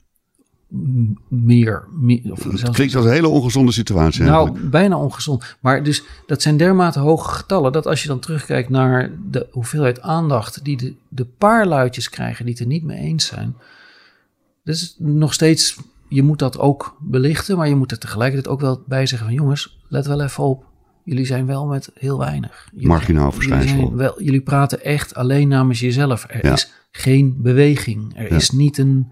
Meer. 1.28 1.88
meer 1.92 2.32
of 2.32 2.44
het 2.44 2.70
klinkt 2.70 2.96
als 2.96 3.06
een 3.06 3.12
hele 3.12 3.28
ongezonde 3.28 3.72
situatie. 3.72 4.24
Nou, 4.24 4.44
eigenlijk. 4.44 4.72
bijna 4.72 4.98
ongezond. 4.98 5.56
Maar 5.60 5.84
dus 5.84 6.04
dat 6.26 6.42
zijn 6.42 6.58
dermate 6.58 7.00
hoge 7.00 7.30
getallen 7.30 7.72
dat 7.72 7.88
als 7.88 8.02
je 8.02 8.08
dan 8.08 8.20
terugkijkt 8.20 8.70
naar 8.70 9.12
de 9.30 9.48
hoeveelheid 9.52 10.02
aandacht 10.02 10.64
die 10.64 10.78
de, 10.78 10.94
de 11.08 11.26
paar 11.26 11.68
luidjes 11.68 12.10
krijgen 12.10 12.46
die 12.46 12.54
het 12.54 12.64
er 12.64 12.70
niet 12.70 12.84
mee 12.84 13.00
eens 13.00 13.26
zijn. 13.26 13.56
Dus 14.64 14.96
nog 14.98 15.34
steeds, 15.34 15.78
je 16.08 16.24
moet 16.24 16.40
dat 16.40 16.60
ook 16.60 16.98
belichten, 17.00 17.58
maar 17.58 17.68
je 17.68 17.76
moet 17.76 17.92
er 17.92 18.00
tegelijkertijd 18.00 18.54
ook 18.54 18.62
wel 18.62 18.84
bij 18.86 19.06
zeggen 19.06 19.28
van 19.28 19.38
jongens, 19.38 19.80
let 19.88 20.06
wel 20.06 20.22
even 20.22 20.44
op 20.44 20.66
Jullie 21.04 21.26
zijn 21.26 21.46
wel 21.46 21.66
met 21.66 21.92
heel 21.94 22.18
weinig. 22.18 22.68
Jullie, 22.72 22.88
Marginaal 22.88 23.32
verschijnsel. 23.32 23.78
Jullie, 23.78 23.96
wel, 23.96 24.24
jullie 24.24 24.42
praten 24.42 24.84
echt 24.84 25.16
alleen 25.16 25.48
namens 25.48 25.80
jezelf. 25.80 26.26
Er 26.30 26.46
ja. 26.46 26.54
is 26.54 26.72
geen 26.92 27.36
beweging. 27.38 28.12
Er 28.16 28.30
ja. 28.30 28.36
is 28.36 28.50
niet 28.50 28.78
een, 28.78 29.12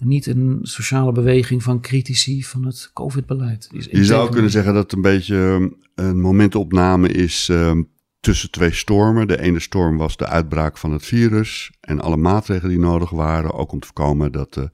niet 0.00 0.26
een 0.26 0.58
sociale 0.62 1.12
beweging 1.12 1.62
van 1.62 1.80
critici 1.80 2.44
van 2.44 2.64
het 2.64 2.90
COVID-beleid. 2.92 3.68
Je 3.90 4.04
zou 4.04 4.30
kunnen 4.30 4.50
zeggen 4.50 4.74
dat 4.74 4.82
het 4.82 4.92
een 4.92 5.02
beetje 5.02 5.70
een 5.94 6.20
momentopname 6.20 7.08
is 7.08 7.48
uh, 7.48 7.72
tussen 8.20 8.50
twee 8.50 8.72
stormen. 8.72 9.28
De 9.28 9.40
ene 9.40 9.60
storm 9.60 9.96
was 9.96 10.16
de 10.16 10.26
uitbraak 10.26 10.78
van 10.78 10.92
het 10.92 11.06
virus 11.06 11.70
en 11.80 12.00
alle 12.00 12.16
maatregelen 12.16 12.70
die 12.70 12.84
nodig 12.84 13.10
waren. 13.10 13.52
Ook 13.52 13.72
om 13.72 13.80
te 13.80 13.86
voorkomen 13.86 14.32
dat 14.32 14.54
de 14.54 14.70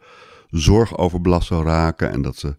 zorg 0.50 0.98
overbelast 0.98 1.46
zou 1.46 1.64
raken 1.64 2.10
en 2.10 2.22
dat 2.22 2.36
ze 2.36 2.54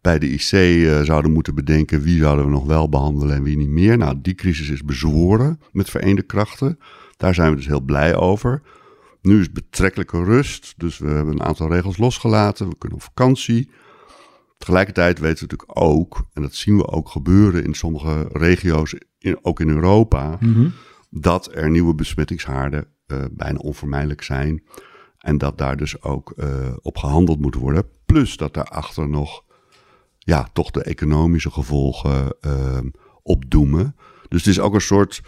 bij 0.00 0.18
de 0.18 0.28
IC 0.28 0.52
uh, 0.52 1.00
zouden 1.00 1.32
moeten 1.32 1.54
bedenken 1.54 2.00
wie 2.00 2.18
zouden 2.18 2.44
we 2.44 2.50
nog 2.50 2.66
wel 2.66 2.88
behandelen 2.88 3.36
en 3.36 3.42
wie 3.42 3.56
niet 3.56 3.68
meer. 3.68 3.98
Nou, 3.98 4.18
die 4.22 4.34
crisis 4.34 4.68
is 4.68 4.82
bezworen 4.82 5.60
met 5.72 5.90
vereende 5.90 6.22
krachten. 6.22 6.78
Daar 7.16 7.34
zijn 7.34 7.50
we 7.50 7.56
dus 7.56 7.66
heel 7.66 7.80
blij 7.80 8.16
over. 8.16 8.62
Nu 9.24 9.40
is 9.40 9.52
betrekkelijke 9.52 10.24
rust, 10.24 10.74
dus 10.76 10.98
we 10.98 11.08
hebben 11.08 11.34
een 11.34 11.42
aantal 11.42 11.68
regels 11.68 11.96
losgelaten. 11.96 12.68
We 12.68 12.78
kunnen 12.78 12.98
op 12.98 13.04
vakantie. 13.04 13.70
Tegelijkertijd 14.58 15.18
weten 15.18 15.46
we 15.46 15.52
natuurlijk 15.52 15.78
ook, 15.78 16.24
en 16.32 16.42
dat 16.42 16.54
zien 16.54 16.76
we 16.76 16.86
ook 16.88 17.08
gebeuren 17.08 17.64
in 17.64 17.74
sommige 17.74 18.28
regio's, 18.32 18.94
in, 19.18 19.38
ook 19.42 19.60
in 19.60 19.68
Europa, 19.68 20.36
Mhm. 20.40 20.68
dat 21.10 21.50
er 21.54 21.70
nieuwe 21.70 21.94
besmettingshaarden 21.94 22.86
uh, 23.06 23.24
bijna 23.30 23.58
onvermijdelijk 23.58 24.22
zijn. 24.22 24.62
En 25.18 25.38
dat 25.38 25.58
daar 25.58 25.76
dus 25.76 26.02
ook 26.02 26.32
uh, 26.36 26.72
op 26.82 26.96
gehandeld 26.96 27.40
moet 27.40 27.54
worden. 27.54 27.88
Plus 28.06 28.36
dat 28.36 28.54
daarachter 28.54 29.08
nog, 29.08 29.44
ja, 30.18 30.48
toch 30.52 30.70
de 30.70 30.82
economische 30.82 31.50
gevolgen 31.50 32.36
uh, 32.46 32.78
opdoemen. 33.22 33.96
Dus 34.28 34.44
het 34.44 34.50
is 34.50 34.60
ook 34.60 34.74
een 34.74 34.80
soort, 34.80 35.22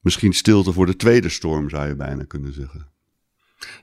misschien 0.00 0.32
stilte 0.32 0.72
voor 0.72 0.86
de 0.86 0.96
tweede 0.96 1.28
storm, 1.28 1.68
zou 1.70 1.88
je 1.88 1.96
bijna 1.96 2.24
kunnen 2.24 2.52
zeggen. 2.52 2.89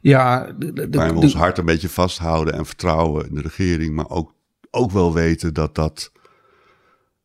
Ja, 0.02 0.52
de, 0.58 0.88
we 0.90 1.14
ons 1.14 1.36
hart 1.36 1.58
een 1.58 1.66
beetje 1.66 1.90
vasthouden 1.90 2.54
en 2.54 2.66
vertrouwen 2.66 3.30
in 3.30 3.36
de 3.36 3.42
regering, 3.42 3.96
maar 3.96 4.10
ook, 4.10 4.34
ook 4.72 4.92
wel 4.92 5.14
weten 5.14 5.54
dat 5.54 5.76
dat 5.76 6.12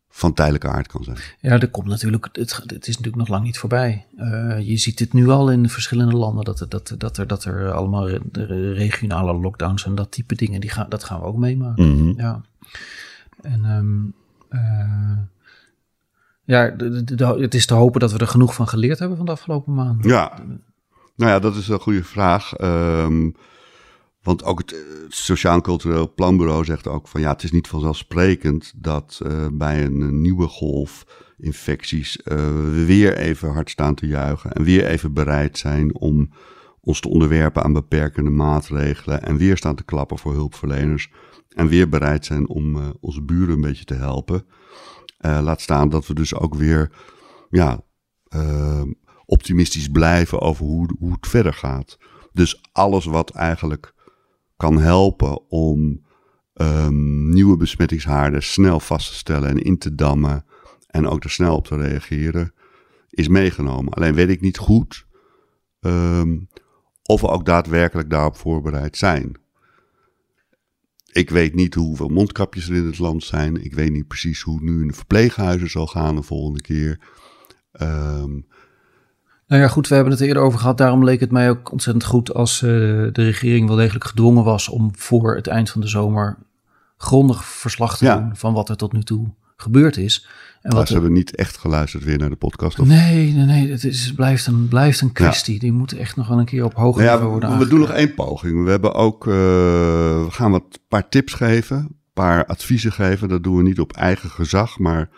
van 0.09 0.33
tijdelijke 0.33 0.69
aard 0.69 0.87
kan 0.87 1.05
zijn. 1.05 1.17
Ja, 1.41 1.59
er 1.59 1.71
komt 1.71 1.89
natuurlijk, 1.89 2.29
het, 2.33 2.63
het 2.67 2.89
is 2.89 2.97
natuurlijk 2.97 3.17
nog 3.17 3.29
lang 3.29 3.45
niet 3.45 3.59
voorbij. 3.59 4.07
Uh, 4.17 4.61
je 4.61 4.77
ziet 4.77 4.99
dit 4.99 5.13
nu 5.13 5.29
al 5.29 5.51
in 5.51 5.69
verschillende 5.69 6.17
landen, 6.17 6.45
dat, 6.45 6.67
dat, 6.69 6.95
dat, 6.99 7.17
er, 7.17 7.27
dat 7.27 7.45
er 7.45 7.73
allemaal 7.73 8.09
re, 8.09 8.73
regionale 8.73 9.35
lockdowns 9.35 9.85
en 9.85 9.95
dat 9.95 10.13
type 10.13 10.35
dingen, 10.35 10.61
die 10.61 10.71
gaan, 10.71 10.89
dat 10.89 11.05
gaan 11.05 11.21
we 11.21 11.27
ook 11.27 11.37
meemaken. 11.37 11.89
Mm 11.89 11.99
-hmm. 11.99 12.15
Ja. 12.17 12.41
En 13.41 13.65
um, 13.65 14.15
uh, 14.51 15.19
ja, 16.45 16.75
het 17.39 17.55
is 17.55 17.67
te 17.67 17.75
hopen 17.75 18.01
dat 18.01 18.13
we 18.13 18.19
er 18.19 18.27
genoeg 18.27 18.55
van 18.55 18.69
geleerd 18.69 18.99
hebben 18.99 19.17
van 19.17 19.27
de 19.27 19.33
afgelopen 19.33 19.75
maanden. 19.75 20.11
Ja, 20.11 20.39
nou 21.17 21.31
ja, 21.31 21.39
dat 21.39 21.57
is 21.57 21.69
een 21.69 21.81
goede 21.81 22.05
vraag. 22.05 22.61
Um, 22.61 23.35
want 24.23 24.45
ook 24.45 24.59
het, 24.59 24.71
het 24.71 25.15
Sociaal 25.15 25.55
en 25.55 25.63
Cultureel 25.63 26.15
Planbureau 26.15 26.65
zegt 26.65 26.87
ook 26.87 27.09
van 27.09 27.21
ja, 27.21 27.33
het 27.33 27.43
is 27.43 27.53
niet 27.53 27.69
vanzelfsprekend 27.69 28.73
dat 28.77 29.21
uh, 29.27 29.47
bij 29.53 29.85
een, 29.85 30.21
nieuwe 30.21 30.47
golf 30.47 31.07
infecties 31.39 32.21
we 32.25 32.85
weer 32.87 33.17
even 33.17 33.53
hard 33.53 33.71
staan 33.71 33.95
te 33.95 34.07
juichen 34.07 34.53
en 34.53 34.63
weer 34.63 34.87
even 34.87 35.13
bereid 35.13 35.59
zijn 35.59 35.95
om 35.95 36.31
ons 36.81 37.01
te 37.01 37.09
onderwerpen 37.09 37.63
aan 37.63 37.73
beperkende 37.73 38.31
maatregelen 38.31 39.23
en 39.23 39.37
weer 39.37 39.57
staan 39.57 39.75
te 39.75 39.85
klappen 39.85 40.19
voor 40.19 40.33
hulpverleners 40.33 41.11
en 41.49 41.69
weer 41.69 41.89
bereid 41.89 42.25
zijn 42.25 42.49
om 42.49 42.77
uh, 42.77 42.89
onze 43.01 43.23
buren 43.23 43.55
een 43.55 43.61
beetje 43.61 43.85
te 43.85 43.95
helpen. 43.95 44.47
Laat 45.19 45.61
staan 45.61 45.89
dat 45.89 46.07
we 46.07 46.15
dus 46.15 46.35
ook 46.35 46.55
weer 46.55 46.91
ja, 47.51 47.85
optimistisch 49.25 49.89
blijven 49.89 50.41
over 50.41 50.65
hoe, 50.65 50.97
hoe 50.99 51.13
het 51.13 51.27
verder 51.27 51.55
gaat. 51.55 51.99
Dus 52.33 52.63
alles 52.73 53.05
wat 53.05 53.31
eigenlijk 53.31 53.95
kan 54.57 54.79
helpen 54.79 55.51
om 55.51 56.05
um, 56.55 57.29
nieuwe 57.33 57.57
besmettingshaarden 57.57 58.43
snel 58.43 58.81
vast 58.81 59.09
te 59.09 59.15
stellen 59.15 59.49
en 59.49 59.59
in 59.59 59.79
te 59.79 59.95
dammen 59.95 60.45
en 60.87 61.07
ook 61.07 61.25
er 61.25 61.31
snel 61.31 61.57
op 61.57 61.67
te 61.67 61.77
reageren, 61.77 62.55
is 63.11 63.29
meegenomen. 63.29 63.93
Alleen 63.93 64.15
weet 64.15 64.29
ik 64.29 64.41
niet 64.41 64.59
goed 64.59 65.07
um, 65.81 66.49
of 67.03 67.21
we 67.21 67.29
ook 67.29 67.45
daadwerkelijk 67.45 68.11
daarop 68.11 68.37
voorbereid 68.37 68.97
zijn. 68.97 69.41
Ik 71.13 71.31
weet 71.31 71.55
niet 71.55 71.75
hoeveel 71.75 72.09
mondkapjes 72.09 72.69
er 72.69 72.75
in 72.75 72.87
het 72.87 72.99
land 72.99 73.25
zijn. 73.25 73.65
Ik 73.65 73.75
weet 73.75 73.91
niet 73.91 74.09
precies 74.09 74.41
hoe 74.41 74.55
het 74.55 74.65
nu 74.65 74.81
in 74.81 74.87
de 74.87 74.95
verpleeghuizen 74.95 75.71
zal 75.71 75.87
gaan 75.87 76.15
de 76.15 76.23
volgende 76.23 76.61
keer. 76.61 77.01
Um, 77.73 78.47
nou 79.47 79.63
ja, 79.63 79.69
goed, 79.69 79.89
we 79.89 79.95
hebben 79.95 80.13
het 80.13 80.23
er 80.23 80.29
eerder 80.29 80.43
over 80.43 80.59
gehad. 80.59 80.79
Daarom 80.79 81.05
leek 81.05 81.21
het 81.21 81.31
mij 81.31 81.51
ook 81.51 81.73
ontzettend 81.73 82.05
goed 82.05 82.35
als 82.35 82.63
uh, 82.63 82.69
de 83.13 83.23
regering 83.23 83.67
wel 83.69 83.77
degelijk 83.77 84.05
gedwongen 84.05 84.45
was 84.45 84.69
om 84.69 84.91
voor 84.97 85.35
het 85.37 85.47
eind 85.47 85.71
van 85.71 85.81
de 85.81 85.87
zomer 85.89 86.37
grondig 86.97 87.45
verslag 87.45 87.97
te 87.99 88.05
Ja. 88.05 88.17
doen 88.17 88.37
van 88.37 88.53
wat 88.53 88.69
er 88.69 88.77
tot 88.77 88.93
nu 88.93 89.03
toe 89.03 89.35
gebeurd 89.57 89.97
is. 89.97 90.27
En 90.53 90.69
Maar 90.69 90.79
wat 90.79 90.89
ze 90.89 90.95
er- 90.95 91.01
hebben 91.01 91.19
niet 91.19 91.35
echt 91.37 91.57
geluisterd 91.57 92.05
weer 92.05 92.19
naar 92.19 92.29
de 92.31 92.37
podcast. 92.37 92.79
Of... 92.79 92.87
Nee, 92.87 93.33
nee, 93.33 93.45
nee. 93.45 93.71
Het 93.71 93.85
is, 93.85 94.13
blijft, 94.15 94.47
een, 94.47 94.69
blijft 94.69 95.01
een 95.01 95.13
kwestie. 95.13 95.59
Die 95.59 95.73
moet 95.73 95.93
echt 95.93 96.17
nog 96.17 96.29
wel 96.29 96.39
een 96.39 96.45
keer 96.45 96.65
op 96.65 96.75
hoger 96.75 97.05
Nou 97.05 97.21
ja, 97.21 97.27
worden 97.27 97.51
we, 97.51 97.59
we 97.65 97.69
doen 97.71 97.81
nog 97.81 97.91
één 97.91 98.15
poging. 98.15 98.65
We 98.65 98.71
hebben 98.71 98.95
ook, 98.95 99.27
eh, 99.27 99.33
we 99.33 100.27
gaan 100.31 100.51
wat 100.51 100.79
paar 100.89 101.09
tips 101.09 101.33
geven, 101.33 101.77
een 101.77 101.97
paar 102.13 102.47
adviezen 102.47 102.93
geven. 102.93 103.29
Dat 103.29 103.43
doen 103.43 103.57
we 103.57 103.63
niet 103.63 103.81
op 103.81 103.93
eigen 103.93 104.31
gezag, 104.31 104.79
maar 104.79 105.09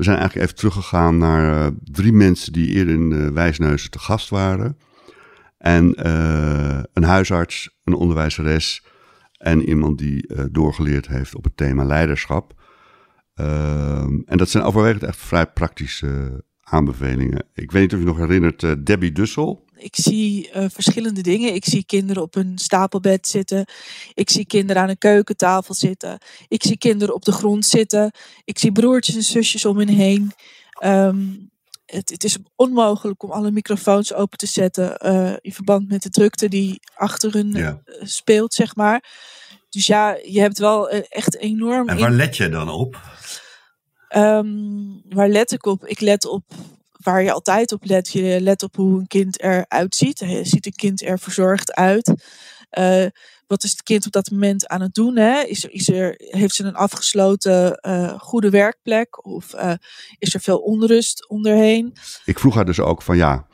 we 0.00 0.06
zijn 0.06 0.18
eigenlijk 0.18 0.46
even 0.46 0.58
teruggegaan 0.58 1.18
naar 1.18 1.66
eh, 1.66 1.72
drie 1.84 2.12
mensen 2.12 2.52
die 2.52 2.68
eerder 2.68 2.94
in 2.94 3.10
uh, 3.10 3.28
Wijsneuzen 3.28 3.90
te 3.90 3.98
gast 3.98 4.28
waren. 4.28 4.76
En 5.60 5.94
eh, 5.94 6.82
een 6.92 7.02
huisarts, 7.02 7.78
een 7.84 7.94
onderwijzeres 7.94 8.84
en 9.32 9.68
iemand 9.68 9.98
die 9.98 10.26
eh, 10.26 10.44
doorgeleerd 10.50 11.08
heeft 11.08 11.34
op 11.34 11.44
het 11.44 11.56
thema 11.56 11.84
leiderschap. 11.84 12.54
Ehm, 13.34 14.18
en 14.24 14.36
dat 14.36 14.48
zijn 14.48 14.64
overwegend 14.64 15.02
echt 15.02 15.16
vrij 15.16 15.46
praktische 15.46 16.44
aanbevelingen. 16.60 17.44
Ik 17.54 17.70
weet 17.70 17.82
niet 17.82 17.92
of 17.92 17.98
je 17.98 18.04
nog 18.04 18.16
herinnert, 18.16 18.62
eh, 18.62 18.72
Debbie 18.84 19.12
Dussel. 19.12 19.64
Ik 19.80 19.96
zie 19.96 20.50
uh, 20.56 20.64
verschillende 20.68 21.20
dingen. 21.20 21.54
Ik 21.54 21.64
zie 21.64 21.84
kinderen 21.84 22.22
op 22.22 22.34
een 22.34 22.58
stapelbed 22.58 23.28
zitten. 23.28 23.64
Ik 24.14 24.30
zie 24.30 24.46
kinderen 24.46 24.82
aan 24.82 24.88
een 24.88 24.98
keukentafel 24.98 25.74
zitten. 25.74 26.18
Ik 26.48 26.62
zie 26.62 26.78
kinderen 26.78 27.14
op 27.14 27.24
de 27.24 27.32
grond 27.32 27.66
zitten. 27.66 28.12
Ik 28.44 28.58
zie 28.58 28.72
broertjes 28.72 29.14
en 29.14 29.22
zusjes 29.22 29.64
om 29.64 29.78
hen 29.78 29.88
heen. 29.88 30.32
Um, 30.84 31.50
het, 31.86 32.10
het, 32.10 32.24
is 32.24 32.36
onmogelijk 32.56 33.22
om 33.22 33.30
alle 33.30 33.50
microfoons 33.50 34.12
open 34.14 34.38
te 34.38 34.46
zetten 34.46 35.06
uh, 35.06 35.32
in 35.40 35.52
verband 35.52 35.88
met 35.88 36.02
de 36.02 36.10
drukte 36.10 36.48
die 36.48 36.80
achter 36.94 37.32
hun 37.32 37.52
Ja. 37.52 37.82
uh, 37.84 37.94
speelt, 38.02 38.54
zeg 38.54 38.76
maar. 38.76 39.04
Dus 39.68 39.86
ja, 39.86 40.18
je 40.24 40.40
hebt 40.40 40.58
wel 40.58 40.88
eh, 40.88 41.02
echt 41.08 41.36
enorm. 41.36 41.88
En 41.88 41.98
waar 41.98 42.10
let 42.10 42.36
je 42.36 42.48
dan 42.48 42.68
op? 42.68 43.00
Um, 44.16 45.02
waar 45.08 45.28
let 45.28 45.52
ik 45.52 45.66
op? 45.66 45.86
Ik 45.86 46.00
let 46.00 46.26
op 46.26 46.44
waar 47.02 47.22
je 47.22 47.32
altijd 47.32 47.72
op 47.72 47.84
let. 47.84 48.12
Je 48.12 48.40
let 48.40 48.62
op 48.62 48.76
hoe 48.76 48.98
een 48.98 49.06
kind 49.06 49.42
eruit 49.42 49.94
ziet. 49.94 50.18
Ziet 50.42 50.66
een 50.66 50.72
kind 50.72 51.02
er 51.02 51.18
verzorgd 51.18 51.74
uit. 51.74 52.12
Uh, 52.78 53.06
wat 53.46 53.64
is 53.64 53.70
het 53.70 53.82
kind 53.82 54.06
op 54.06 54.12
dat 54.12 54.30
moment 54.30 54.66
aan 54.66 54.80
het 54.80 54.94
doen? 54.94 55.16
Hè? 55.16 55.40
Is 55.40 55.64
is 55.64 55.88
er, 55.88 56.14
heeft 56.16 56.54
ze 56.54 56.64
een 56.64 56.74
afgesloten 56.74 57.78
uh, 57.86 58.18
goede 58.18 58.50
werkplek? 58.50 59.26
Of 59.26 59.54
uh, 59.54 59.72
is 60.18 60.34
er 60.34 60.40
veel 60.40 60.58
onrust 60.58 61.28
onderheen? 61.28 61.92
Ik 62.24 62.38
vroeg 62.38 62.54
haar 62.54 62.64
dus 62.64 62.80
ook 62.80 63.02
van 63.02 63.16
ja, 63.16 63.46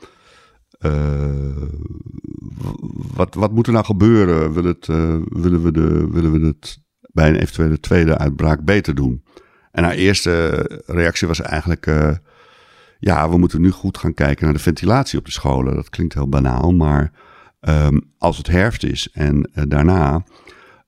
wat, 3.13 3.33
wat 3.33 3.51
moet 3.51 3.67
er 3.67 3.73
nou 3.73 3.85
gebeuren? 3.85 4.53
Wil 4.53 4.63
het, 4.63 4.85
willen, 4.85 5.63
we 5.63 5.71
de, 5.71 6.07
willen 6.11 6.31
we 6.31 6.47
het 6.47 6.77
bij 6.99 7.29
een 7.29 7.39
eventuele 7.39 7.79
tweede 7.79 8.17
uitbraak 8.17 8.63
beter 8.63 8.95
doen? 8.95 9.23
En 9.71 9.83
haar 9.83 9.93
eerste 9.93 10.65
reactie 10.85 11.27
was 11.27 11.41
eigenlijk, 11.41 11.85
ja, 12.99 13.29
we 13.29 13.37
moeten 13.37 13.61
nu 13.61 13.71
goed 13.71 13.97
gaan 13.97 14.13
kijken 14.13 14.45
naar 14.45 14.53
de 14.53 14.59
ventilatie 14.59 15.19
op 15.19 15.25
de 15.25 15.31
scholen. 15.31 15.75
Dat 15.75 15.89
klinkt 15.89 16.13
heel 16.13 16.29
banaal, 16.29 16.71
maar 16.71 17.11
um, 17.61 18.13
als 18.17 18.37
het 18.37 18.47
herfst 18.47 18.83
is 18.83 19.09
en 19.11 19.49
uh, 19.55 19.63
daarna 19.67 20.23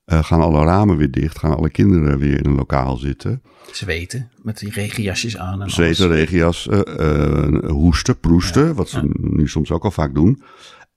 uh, 0.06 0.24
gaan 0.24 0.40
alle 0.40 0.64
ramen 0.64 0.96
weer 0.96 1.10
dicht, 1.10 1.38
gaan 1.38 1.56
alle 1.56 1.70
kinderen 1.70 2.18
weer 2.18 2.38
in 2.38 2.46
een 2.46 2.56
lokaal 2.56 2.96
zitten. 2.96 3.42
Zweten, 3.72 4.30
met 4.42 4.58
die 4.58 4.70
regenjasjes 4.70 5.36
aan. 5.36 5.62
En 5.62 5.70
Zweten, 5.70 6.04
alles. 6.04 6.16
regenjas, 6.16 6.66
uh, 6.66 7.70
hoesten, 7.70 8.20
proesten, 8.20 8.66
ja, 8.66 8.74
wat 8.74 8.88
ze 8.88 8.96
ja. 8.96 9.08
nu 9.12 9.48
soms 9.48 9.70
ook 9.70 9.84
al 9.84 9.90
vaak 9.90 10.14
doen. 10.14 10.42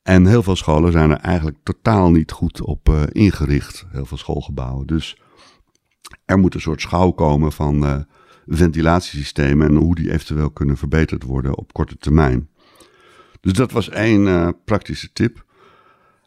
En 0.04 0.26
heel 0.26 0.44
veel 0.44 0.56
scholen 0.56 0.92
zijn 0.92 1.12
er 1.12 1.18
eigenlijk 1.18 1.58
totaal 1.64 2.12
niet 2.12 2.32
goed 2.32 2.62
op 2.62 2.90
ingericht, 3.12 3.86
heel 3.92 4.06
veel 4.06 4.18
schoolgebouwen. 4.18 4.88
Dus 4.88 5.18
er 6.26 6.38
moet 6.38 6.54
een 6.54 6.62
soort 6.62 6.82
schouw 6.82 7.12
komen 7.12 7.52
van 7.52 8.06
ventilatiesystemen 8.48 9.68
en 9.68 9.76
hoe 9.76 9.96
die 9.96 10.12
eventueel 10.12 10.50
kunnen 10.50 10.78
verbeterd 10.78 11.24
worden 11.24 11.58
op 11.58 11.74
korte 11.74 11.98
termijn. 11.98 12.50
Dus 13.42 13.54
dat 13.54 13.72
was 13.72 13.90
één 13.90 14.26
uh, 14.26 14.50
praktische 14.66 15.12
tip. 15.14 15.46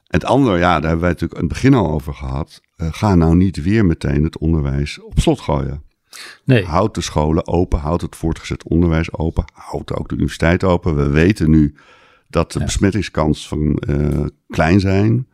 Het 0.07 0.25
andere, 0.25 0.59
ja, 0.59 0.73
daar 0.73 0.83
hebben 0.83 1.01
wij 1.01 1.11
natuurlijk 1.11 1.41
in 1.41 1.47
het 1.47 1.53
begin 1.53 1.75
al 1.75 1.91
over 1.91 2.15
gehad. 2.15 2.61
Uh, 2.77 2.89
ga 2.91 3.15
nou 3.15 3.37
niet 3.37 3.63
weer 3.63 3.85
meteen 3.85 4.25
het 4.25 4.39
onderwijs 4.39 5.01
op 5.01 5.21
slot 5.21 5.41
gooien. 5.41 5.83
Nee. 6.45 6.65
Houd 6.65 6.95
de 6.95 7.01
scholen 7.01 7.47
open, 7.47 7.79
houd 7.79 8.01
het 8.01 8.17
voortgezet 8.17 8.65
onderwijs 8.65 9.13
open, 9.13 9.45
houd 9.53 9.93
ook 9.93 10.09
de 10.09 10.15
universiteit 10.15 10.65
open. 10.65 10.97
We 10.97 11.09
weten 11.09 11.51
nu 11.51 11.75
dat 12.29 12.53
de 12.53 12.59
ja. 12.59 12.65
besmettingskans 12.65 13.49
van 13.49 13.83
uh, 13.89 14.27
klein 14.49 14.81
zijn. 14.81 15.27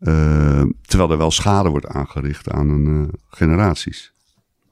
Uh, 0.00 0.62
terwijl 0.82 1.10
er 1.10 1.18
wel 1.18 1.30
schade 1.30 1.68
wordt 1.68 1.86
aangericht 1.86 2.50
aan 2.50 2.68
een 2.68 3.10
generaties. 3.28 4.12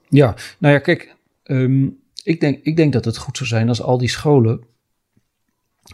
Ja, 0.09 0.35
nou 0.59 0.75
ja, 0.75 0.81
kijk, 0.81 1.17
um, 1.51 1.99
ik, 2.23 2.41
denk, 2.41 2.65
ik 2.65 2.77
denk 2.77 2.93
dat 2.93 3.05
het 3.05 3.17
goed 3.17 3.37
zou 3.37 3.49
zijn 3.49 3.69
als 3.69 3.83
al 3.83 3.99
die 3.99 4.09
scholen 4.09 4.69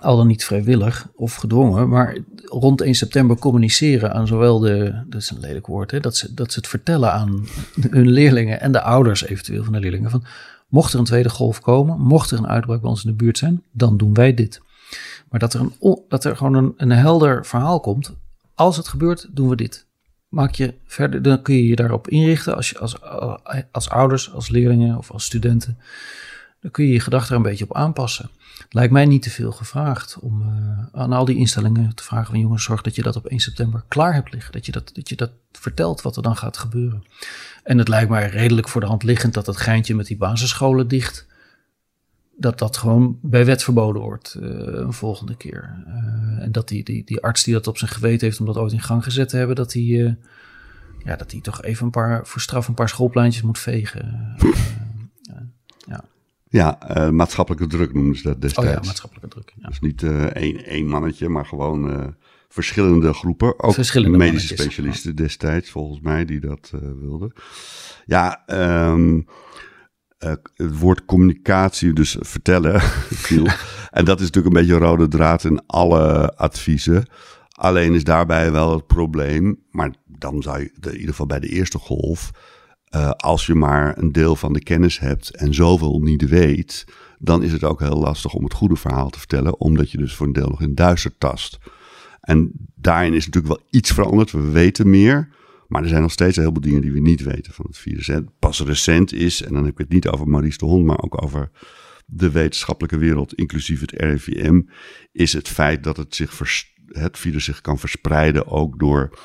al 0.00 0.16
dan 0.16 0.26
niet 0.26 0.44
vrijwillig 0.44 1.08
of 1.14 1.34
gedwongen, 1.34 1.88
maar 1.88 2.18
rond 2.44 2.80
1 2.80 2.94
september 2.94 3.38
communiceren 3.38 4.12
aan 4.12 4.26
zowel 4.26 4.58
de, 4.58 5.04
dat 5.08 5.20
is 5.20 5.30
een 5.30 5.40
lelijk 5.40 5.66
woord, 5.66 5.90
hè, 5.90 6.00
dat, 6.00 6.16
ze, 6.16 6.34
dat 6.34 6.54
het 6.54 6.66
vertellen 6.66 7.12
aan 7.12 7.46
hun 7.90 8.08
leerlingen 8.08 8.60
en 8.60 8.72
de 8.72 8.80
ouders 8.80 9.25
eventueel 9.25 9.64
van 9.64 9.72
de 9.72 9.80
leerlingen 9.80 10.10
van, 10.10 10.25
mocht 10.68 10.92
er 10.92 10.98
een 10.98 11.04
tweede 11.04 11.30
golf 11.30 11.60
komen, 11.60 12.00
mocht 12.00 12.30
er 12.30 12.38
een 12.38 12.46
uitbraak 12.46 12.80
bij 12.80 12.90
ons 12.90 13.04
in 13.04 13.10
de 13.10 13.16
buurt 13.16 13.38
zijn, 13.38 13.62
dan 13.72 13.96
doen 13.96 14.14
wij 14.14 14.34
dit. 14.34 14.60
Maar 15.30 15.40
dat 15.40 15.54
er, 15.54 15.60
een, 15.60 16.02
dat 16.08 16.25
er 16.25 16.36
gewoon 16.36 16.54
een, 16.54 16.75
een 16.76 16.90
helder 16.90 17.46
verhaal 17.46 17.80
komt, 17.80 18.14
als 18.54 18.76
het 18.76 18.88
gebeurt, 18.88 19.28
doen 19.30 19.48
we 19.48 19.56
dit. 19.56 19.86
Maak 20.28 20.54
je 20.54 20.75
verder, 20.87 21.23
dan 21.23 21.42
kun 21.42 21.54
je 21.54 21.66
je 21.66 21.76
daarop 21.76 22.09
inrichten 22.09 22.56
als, 22.56 22.71
je, 22.71 22.78
als, 22.78 23.00
als 23.73 23.88
ouders, 23.88 24.33
als 24.33 24.49
leerlingen 24.49 24.99
of 24.99 25.11
als 25.11 25.25
studenten. 25.25 25.78
Dan 26.61 26.71
kun 26.71 26.85
je 26.85 26.92
je 26.92 27.00
gedachten 27.00 27.30
er 27.30 27.37
een 27.37 27.50
beetje 27.50 27.64
op 27.64 27.76
aanpassen. 27.76 28.30
Lijkt 28.71 28.92
mij 28.92 29.04
niet 29.04 29.23
te 29.23 29.30
veel 29.30 29.52
gevraagd 29.52 30.18
om 30.21 30.42
uh, 30.42 31.00
aan 31.00 31.12
al 31.12 31.25
die 31.25 31.37
instellingen 31.37 31.95
te 31.95 32.02
vragen 32.02 32.26
van 32.26 32.40
jongens, 32.40 32.64
zorg 32.64 32.83
dat 32.83 32.95
je 32.95 33.02
dat 33.02 33.16
op 33.16 33.26
1 33.26 33.40
september 33.40 33.85
klaar 33.88 34.14
hebt 34.14 34.33
liggen. 34.33 34.52
Dat 34.52 34.66
je 34.66 34.73
dat, 34.73 34.90
dat 34.95 35.09
je 35.09 35.16
dat 35.16 35.30
vertelt 35.52 36.02
wat 36.02 36.16
er 36.16 36.23
dan 36.23 36.37
gaat 36.37 36.56
gebeuren. 36.56 37.04
En 37.62 37.78
het 37.78 37.88
lijkt 37.88 38.11
mij 38.11 38.28
redelijk 38.28 38.68
voor 38.68 38.80
de 38.80 38.87
hand 38.87 39.02
liggend 39.02 39.35
dat 39.35 39.45
dat 39.45 39.56
geintje 39.56 39.95
met 39.95 40.06
die 40.06 40.16
basisscholen 40.16 40.88
dicht, 40.88 41.26
dat 42.37 42.59
dat 42.59 42.76
gewoon 42.76 43.19
bij 43.23 43.45
wet 43.45 43.62
verboden 43.62 44.02
wordt 44.02 44.37
uh, 44.40 44.49
een 44.61 44.93
volgende 44.93 45.37
keer. 45.37 45.85
Uh, 45.87 46.43
en 46.43 46.52
dat 46.52 46.69
die, 46.69 46.85
die, 46.85 47.05
die 47.05 47.23
arts 47.23 47.45
die 47.45 47.55
dat 47.55 47.66
op 47.66 47.78
zijn 47.78 47.90
geweten 47.90 48.26
heeft 48.26 48.40
om 48.40 48.47
dat 48.47 48.57
ooit 48.57 48.73
in 48.73 48.81
gang 48.81 49.05
gezet 49.05 49.28
te 49.28 49.37
hebben, 49.37 49.57
dat 49.57 49.71
die, 49.71 50.16
ja, 51.05 51.16
dat 51.16 51.31
die 51.31 51.40
toch 51.40 51.62
even 51.62 51.85
een 51.85 51.90
paar, 51.90 52.26
voor 52.26 52.40
straf 52.40 52.69
een 52.69 52.75
paar 52.75 52.88
schoolpleintjes 52.88 53.43
moet 53.43 53.59
vegen. 53.59 54.35
ja. 55.87 56.05
Ja, 56.49 56.78
maatschappelijke 57.11 57.66
druk 57.66 57.95
noemen 57.95 58.16
ze 58.16 58.23
dat 58.23 58.40
destijds. 58.40 58.71
Oh 58.71 58.76
ja, 58.76 58.87
maatschappelijke 58.87 59.28
druk. 59.28 59.52
Ja. 59.57 59.69
Dus 59.69 59.81
niet 59.81 60.02
één, 60.33 60.64
één 60.64 60.87
mannetje, 60.87 61.28
maar 61.28 61.47
gewoon 61.47 62.14
verschillende 62.49 63.12
groepen. 63.12 63.62
Ook 63.62 63.75
verschillende 63.75 64.19
medische 64.19 64.57
specialisten 64.57 65.16
destijds, 65.16 65.71
volgens 65.71 66.00
mij, 66.00 66.25
die 66.25 66.40
dat 66.40 66.73
wilden. 67.00 67.33
Ja, 68.05 68.43
um, 68.90 69.26
het 70.18 70.78
woord 70.78 71.04
communicatie, 71.04 71.92
dus 71.92 72.16
vertellen, 72.20 72.80
viel. 73.26 73.46
en 73.90 74.04
dat 74.04 74.20
is 74.20 74.26
natuurlijk 74.26 74.54
een 74.54 74.61
beetje 74.61 74.75
een 74.75 74.88
rode 74.88 75.08
draad 75.08 75.44
in 75.44 75.66
alle 75.66 76.37
adviezen. 76.37 77.08
Alleen 77.52 77.94
is 77.94 78.04
daarbij 78.04 78.52
wel 78.52 78.73
het 78.73 78.87
probleem, 78.87 79.62
maar 79.70 79.94
dan 80.04 80.42
zou 80.42 80.58
je 80.58 80.70
in 80.80 80.92
ieder 80.92 81.08
geval 81.08 81.26
bij 81.26 81.40
de 81.40 81.49
eerste 81.49 81.78
golf 81.78 82.32
uh, 82.90 83.11
als 83.11 83.46
je 83.46 83.54
maar 83.54 83.99
een 83.99 84.12
deel 84.12 84.37
van 84.37 84.52
de 84.52 84.62
kennis 84.62 84.99
hebt 84.99 85.37
en 85.37 85.54
zoveel 85.54 86.00
niet 86.00 86.28
weet, 86.28 86.87
dan 87.18 87.42
is 87.42 87.52
het 87.52 87.64
ook 87.64 87.80
heel 87.80 87.99
lastig 87.99 88.35
om 88.35 88.44
het 88.44 88.54
goede 88.54 88.76
verhaal 88.76 89.11
te 89.11 89.18
vertellen, 89.18 89.61
omdat 89.61 89.90
je 89.90 89.99
dus 89.99 90.14
voor 90.14 90.26
een 90.26 90.32
deel 90.32 90.49
nog 90.49 90.62
in 90.62 90.75
duister 90.75 91.18
tast. 91.18 91.58
En 92.20 92.52
daarin 92.75 93.14
is 93.14 93.26
natuurlijk 93.26 93.54
wel 93.54 93.66
iets 93.70 93.92
veranderd. 93.92 94.30
We 94.30 94.50
weten 94.50 94.90
meer, 94.90 95.28
maar 95.68 95.82
er 95.82 95.88
zijn 95.88 96.02
nog 96.02 96.12
steeds 96.12 96.37
een 96.37 96.42
heleboel 96.42 96.62
dingen 96.62 96.82
die 96.82 96.92
we 96.92 97.00
niet 97.00 97.23
weten 97.23 97.52
van 97.52 97.64
het 97.68 97.78
virus. 97.78 98.08
En 98.08 98.28
pas 98.38 98.61
recent 98.61 99.12
is, 99.12 99.42
en 99.42 99.52
dan 99.52 99.64
heb 99.64 99.73
ik 99.73 99.78
het 99.78 99.88
niet 99.88 100.08
over 100.08 100.28
Maurice 100.28 100.58
de 100.58 100.64
Hond, 100.64 100.85
maar 100.85 101.02
ook 101.02 101.23
over 101.23 101.50
de 102.06 102.30
wetenschappelijke 102.30 102.99
wereld, 102.99 103.35
inclusief 103.35 103.80
het 103.80 103.92
RIVM, 103.92 104.61
is 105.12 105.32
het 105.32 105.49
feit 105.49 105.85
dat 105.85 105.96
het, 105.96 106.14
zich 106.14 106.40
het 106.87 107.18
virus 107.18 107.44
zich 107.44 107.61
kan 107.61 107.78
verspreiden 107.78 108.46
ook 108.46 108.78
door 108.78 109.18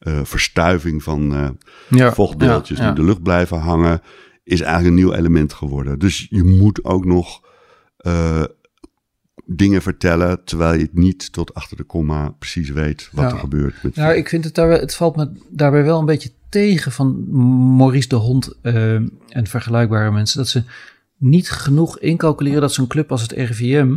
uh, 0.00 0.20
verstuiving 0.22 1.02
van 1.02 1.32
uh, 1.34 1.48
ja, 1.88 2.12
vochtdeeltjes 2.12 2.78
ja, 2.78 2.84
ja. 2.84 2.90
die 2.90 2.98
in 2.98 3.06
de 3.06 3.12
lucht 3.12 3.22
blijven 3.22 3.58
hangen, 3.58 4.00
is 4.44 4.60
eigenlijk 4.60 4.96
een 4.96 5.02
nieuw 5.02 5.12
element 5.12 5.52
geworden. 5.52 5.98
Dus 5.98 6.26
je 6.30 6.42
moet 6.42 6.84
ook 6.84 7.04
nog 7.04 7.44
uh, 8.06 8.44
dingen 9.46 9.82
vertellen, 9.82 10.44
terwijl 10.44 10.74
je 10.74 10.82
het 10.82 10.94
niet 10.94 11.32
tot 11.32 11.54
achter 11.54 11.76
de 11.76 11.82
komma 11.82 12.28
precies 12.28 12.70
weet 12.70 13.08
wat 13.12 13.32
er 13.32 13.38
gebeurt. 13.38 13.82
Met 13.82 13.96
nou, 13.96 14.14
ik 14.14 14.28
vind 14.28 14.44
het, 14.44 14.54
daar, 14.54 14.70
het 14.70 14.94
valt 14.94 15.16
me 15.16 15.30
daarbij 15.50 15.84
wel 15.84 15.98
een 15.98 16.06
beetje 16.06 16.30
tegen 16.48 16.92
van 16.92 17.26
Maurice 17.76 18.08
de 18.08 18.16
Hond 18.16 18.54
en 18.62 19.46
vergelijkbare 19.46 20.10
mensen, 20.10 20.38
dat 20.38 20.48
ze 20.48 20.62
niet 21.16 21.50
genoeg 21.50 21.98
incalculeren 21.98 22.60
dat 22.60 22.72
zo'n 22.72 22.86
club 22.86 23.10
als 23.10 23.22
het 23.22 23.32
RIVM 23.32 23.94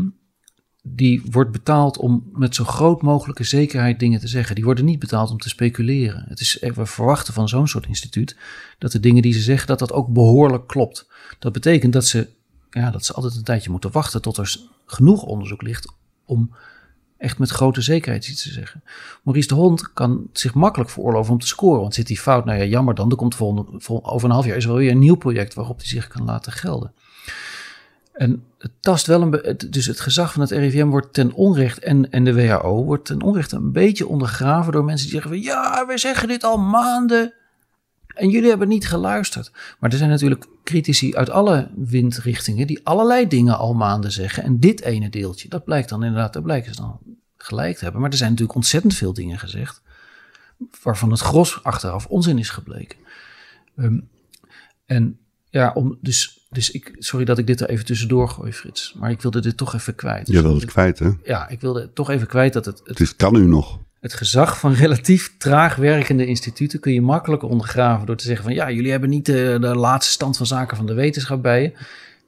die 0.82 1.21
wordt 1.32 1.52
betaald 1.52 1.97
om 1.97 2.30
met 2.34 2.56
zo 2.56 2.63
groot 2.63 3.02
mogelijke 3.02 3.43
zekerheid 3.43 4.00
dingen 4.00 4.19
te 4.19 4.28
zeggen. 4.28 4.56
Die 4.56 4.63
worden 4.63 4.86
niet 4.86 5.00
betaald 5.00 5.32
om 5.32 5.38
te 5.38 5.50
speculeren. 5.50 6.26
Het 6.28 6.39
is, 6.39 6.58
we 6.76 6.86
verwachten 6.86 7.34
van 7.34 7.50
zo'n 7.50 7.67
soort 7.67 7.88
instituut 7.88 8.38
dat 8.78 8.91
de 8.91 9.00
dingen 9.00 9.21
die 9.21 9.34
ze 9.34 9.41
zeggen, 9.41 9.67
dat 9.67 9.80
dat 9.80 9.91
ook 9.91 10.08
behoorlijk 10.08 10.67
klopt. 10.67 11.08
Dat 11.39 11.54
betekent 11.54 11.93
dat 11.93 12.06
ze, 12.06 12.28
ja, 12.69 12.91
dat 12.91 13.05
ze 13.05 13.13
altijd 13.13 13.36
een 13.36 13.43
tijdje 13.43 13.69
moeten 13.69 13.91
wachten 13.91 14.21
tot 14.21 14.38
er 14.38 14.58
genoeg 14.86 15.23
onderzoek 15.23 15.62
ligt 15.62 15.93
om 16.25 16.51
echt 17.17 17.39
met 17.39 17.49
grote 17.49 17.82
zekerheid 17.82 18.27
iets 18.27 18.43
te 18.43 18.49
zeggen. 18.49 18.84
Maurice 19.23 19.47
de 19.47 19.53
Hond 19.53 19.93
kan 19.93 20.27
zich 20.34 20.53
makkelijk 20.53 20.89
veroorloven 20.89 21.34
om 21.34 21.39
te 21.39 21.47
scoren. 21.47 21.82
Want 21.82 21.93
zit 21.93 22.08
die 22.08 22.19
fout, 22.19 22.45
nou 22.45 22.58
ja, 22.58 22.63
jammer 22.63 22.95
dan. 22.95 23.10
Er 23.10 23.15
komt 23.15 23.36
volgende, 23.36 23.79
vol, 23.79 24.05
over 24.05 24.27
een 24.27 24.34
half 24.34 24.45
jaar 24.45 24.58
is 24.58 24.65
er 24.65 24.73
weer 24.73 24.91
een 24.91 24.99
nieuw 24.99 25.15
project 25.15 25.53
waarop 25.53 25.77
hij 25.77 25.88
zich 25.88 26.08
kan 26.08 26.25
laten 26.25 26.51
gelden. 26.51 26.93
En 28.13 28.43
het 28.58 28.71
tast 28.79 29.08
wel 29.08 29.21
een. 29.21 29.58
Dus 29.69 29.86
het 29.86 29.99
gezag 29.99 30.34
van 30.34 30.41
het 30.41 30.51
RIVM 30.51 30.88
wordt 30.88 31.13
ten 31.13 31.34
onrecht. 31.34 31.79
En, 31.79 32.12
en 32.12 32.23
de 32.23 32.34
WHO 32.34 32.84
wordt 32.84 33.05
ten 33.05 33.21
onrechte 33.21 33.55
een 33.55 33.71
beetje 33.71 34.08
ondergraven 34.08 34.71
door 34.71 34.84
mensen 34.84 35.10
die 35.10 35.13
zeggen: 35.13 35.32
van 35.32 35.41
ja, 35.41 35.86
wij 35.86 35.97
zeggen 35.97 36.27
dit 36.27 36.43
al 36.43 36.58
maanden. 36.58 37.34
En 38.19 38.29
jullie 38.29 38.49
hebben 38.49 38.67
niet 38.67 38.88
geluisterd. 38.88 39.51
Maar 39.79 39.91
er 39.91 39.97
zijn 39.97 40.10
natuurlijk 40.10 40.45
critici 40.63 41.15
uit 41.15 41.29
alle 41.29 41.71
windrichtingen 41.75 42.67
die 42.67 42.79
allerlei 42.84 43.27
dingen 43.27 43.58
al 43.58 43.73
maanden 43.73 44.12
zeggen. 44.12 44.43
En 44.43 44.60
dit 44.60 44.82
ene 44.82 45.10
deeltje, 45.10 45.49
dat 45.49 45.63
blijkt 45.63 45.89
dan 45.89 46.03
inderdaad, 46.03 46.34
dat 46.34 46.43
blijken 46.43 46.73
ze 46.75 46.82
dan 46.82 46.99
gelijk 47.38 47.77
te 47.77 47.84
hebben. 47.84 48.01
Maar 48.01 48.10
er 48.10 48.17
zijn 48.17 48.29
natuurlijk 48.29 48.58
ontzettend 48.58 48.93
veel 48.93 49.13
dingen 49.13 49.39
gezegd. 49.39 49.82
Waarvan 50.84 51.12
het 51.12 51.19
gros 51.19 51.63
achteraf 51.63 52.05
onzin 52.05 52.38
is 52.38 52.49
gebleken. 52.49 52.97
Um, 53.75 54.10
en 54.86 55.19
ja, 55.49 55.71
om, 55.73 55.97
dus, 56.01 56.47
dus 56.49 56.71
ik, 56.71 56.95
sorry 56.97 57.25
dat 57.25 57.38
ik 57.38 57.47
dit 57.47 57.62
er 57.62 57.69
even 57.69 57.86
tussendoor 57.86 58.29
gooi, 58.29 58.53
Frits. 58.53 58.93
Maar 58.93 59.12
ik 59.12 59.21
wilde 59.21 59.41
dit 59.41 59.58
toch 59.58 59.73
even 59.73 59.95
kwijt. 59.95 60.27
Je 60.27 60.41
wilde 60.41 60.60
het 60.60 60.71
kwijt, 60.71 60.99
hè? 60.99 61.10
Ja, 61.23 61.47
ik 61.47 61.62
wilde 61.62 61.93
toch 61.93 62.10
even 62.10 62.27
kwijt 62.27 62.53
dat 62.53 62.65
het... 62.65 62.82
Het, 62.84 62.97
het 62.97 63.15
kan 63.15 63.36
u 63.36 63.45
nog. 63.45 63.79
Het 64.00 64.14
gezag 64.14 64.60
van 64.60 64.74
relatief 64.74 65.34
traag 65.38 65.76
werkende 65.76 66.26
instituten 66.26 66.80
kun 66.80 66.94
je 66.94 67.02
makkelijk 67.02 67.44
ondergraven 67.44 68.06
door 68.06 68.16
te 68.16 68.26
zeggen 68.26 68.44
van 68.44 68.54
ja, 68.54 68.72
jullie 68.72 68.92
hebben 68.92 69.10
niet 69.10 69.26
de, 69.26 69.58
de 69.62 69.76
laatste 69.76 70.12
stand 70.12 70.38
van 70.38 70.46
zaken 70.46 70.78
van 70.78 70.86
de 70.86 70.94
wetenschap 70.94 71.42
bij 71.42 71.62
je. 71.62 71.72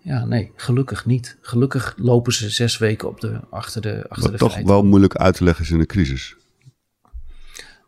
Ja, 0.03 0.25
nee, 0.25 0.51
gelukkig 0.55 1.05
niet. 1.05 1.37
Gelukkig 1.41 1.93
lopen 1.97 2.33
ze 2.33 2.49
zes 2.49 2.77
weken 2.77 3.07
op 3.07 3.21
de, 3.21 3.39
achter 3.49 3.81
de 3.81 4.05
achter 4.09 4.23
Wat 4.23 4.31
de 4.31 4.37
toch 4.37 4.51
feiten. 4.51 4.73
wel 4.73 4.83
moeilijk 4.83 5.15
uit 5.15 5.35
te 5.35 5.43
leggen 5.43 5.63
is 5.63 5.71
in 5.71 5.79
een 5.79 5.85
crisis. 5.85 6.35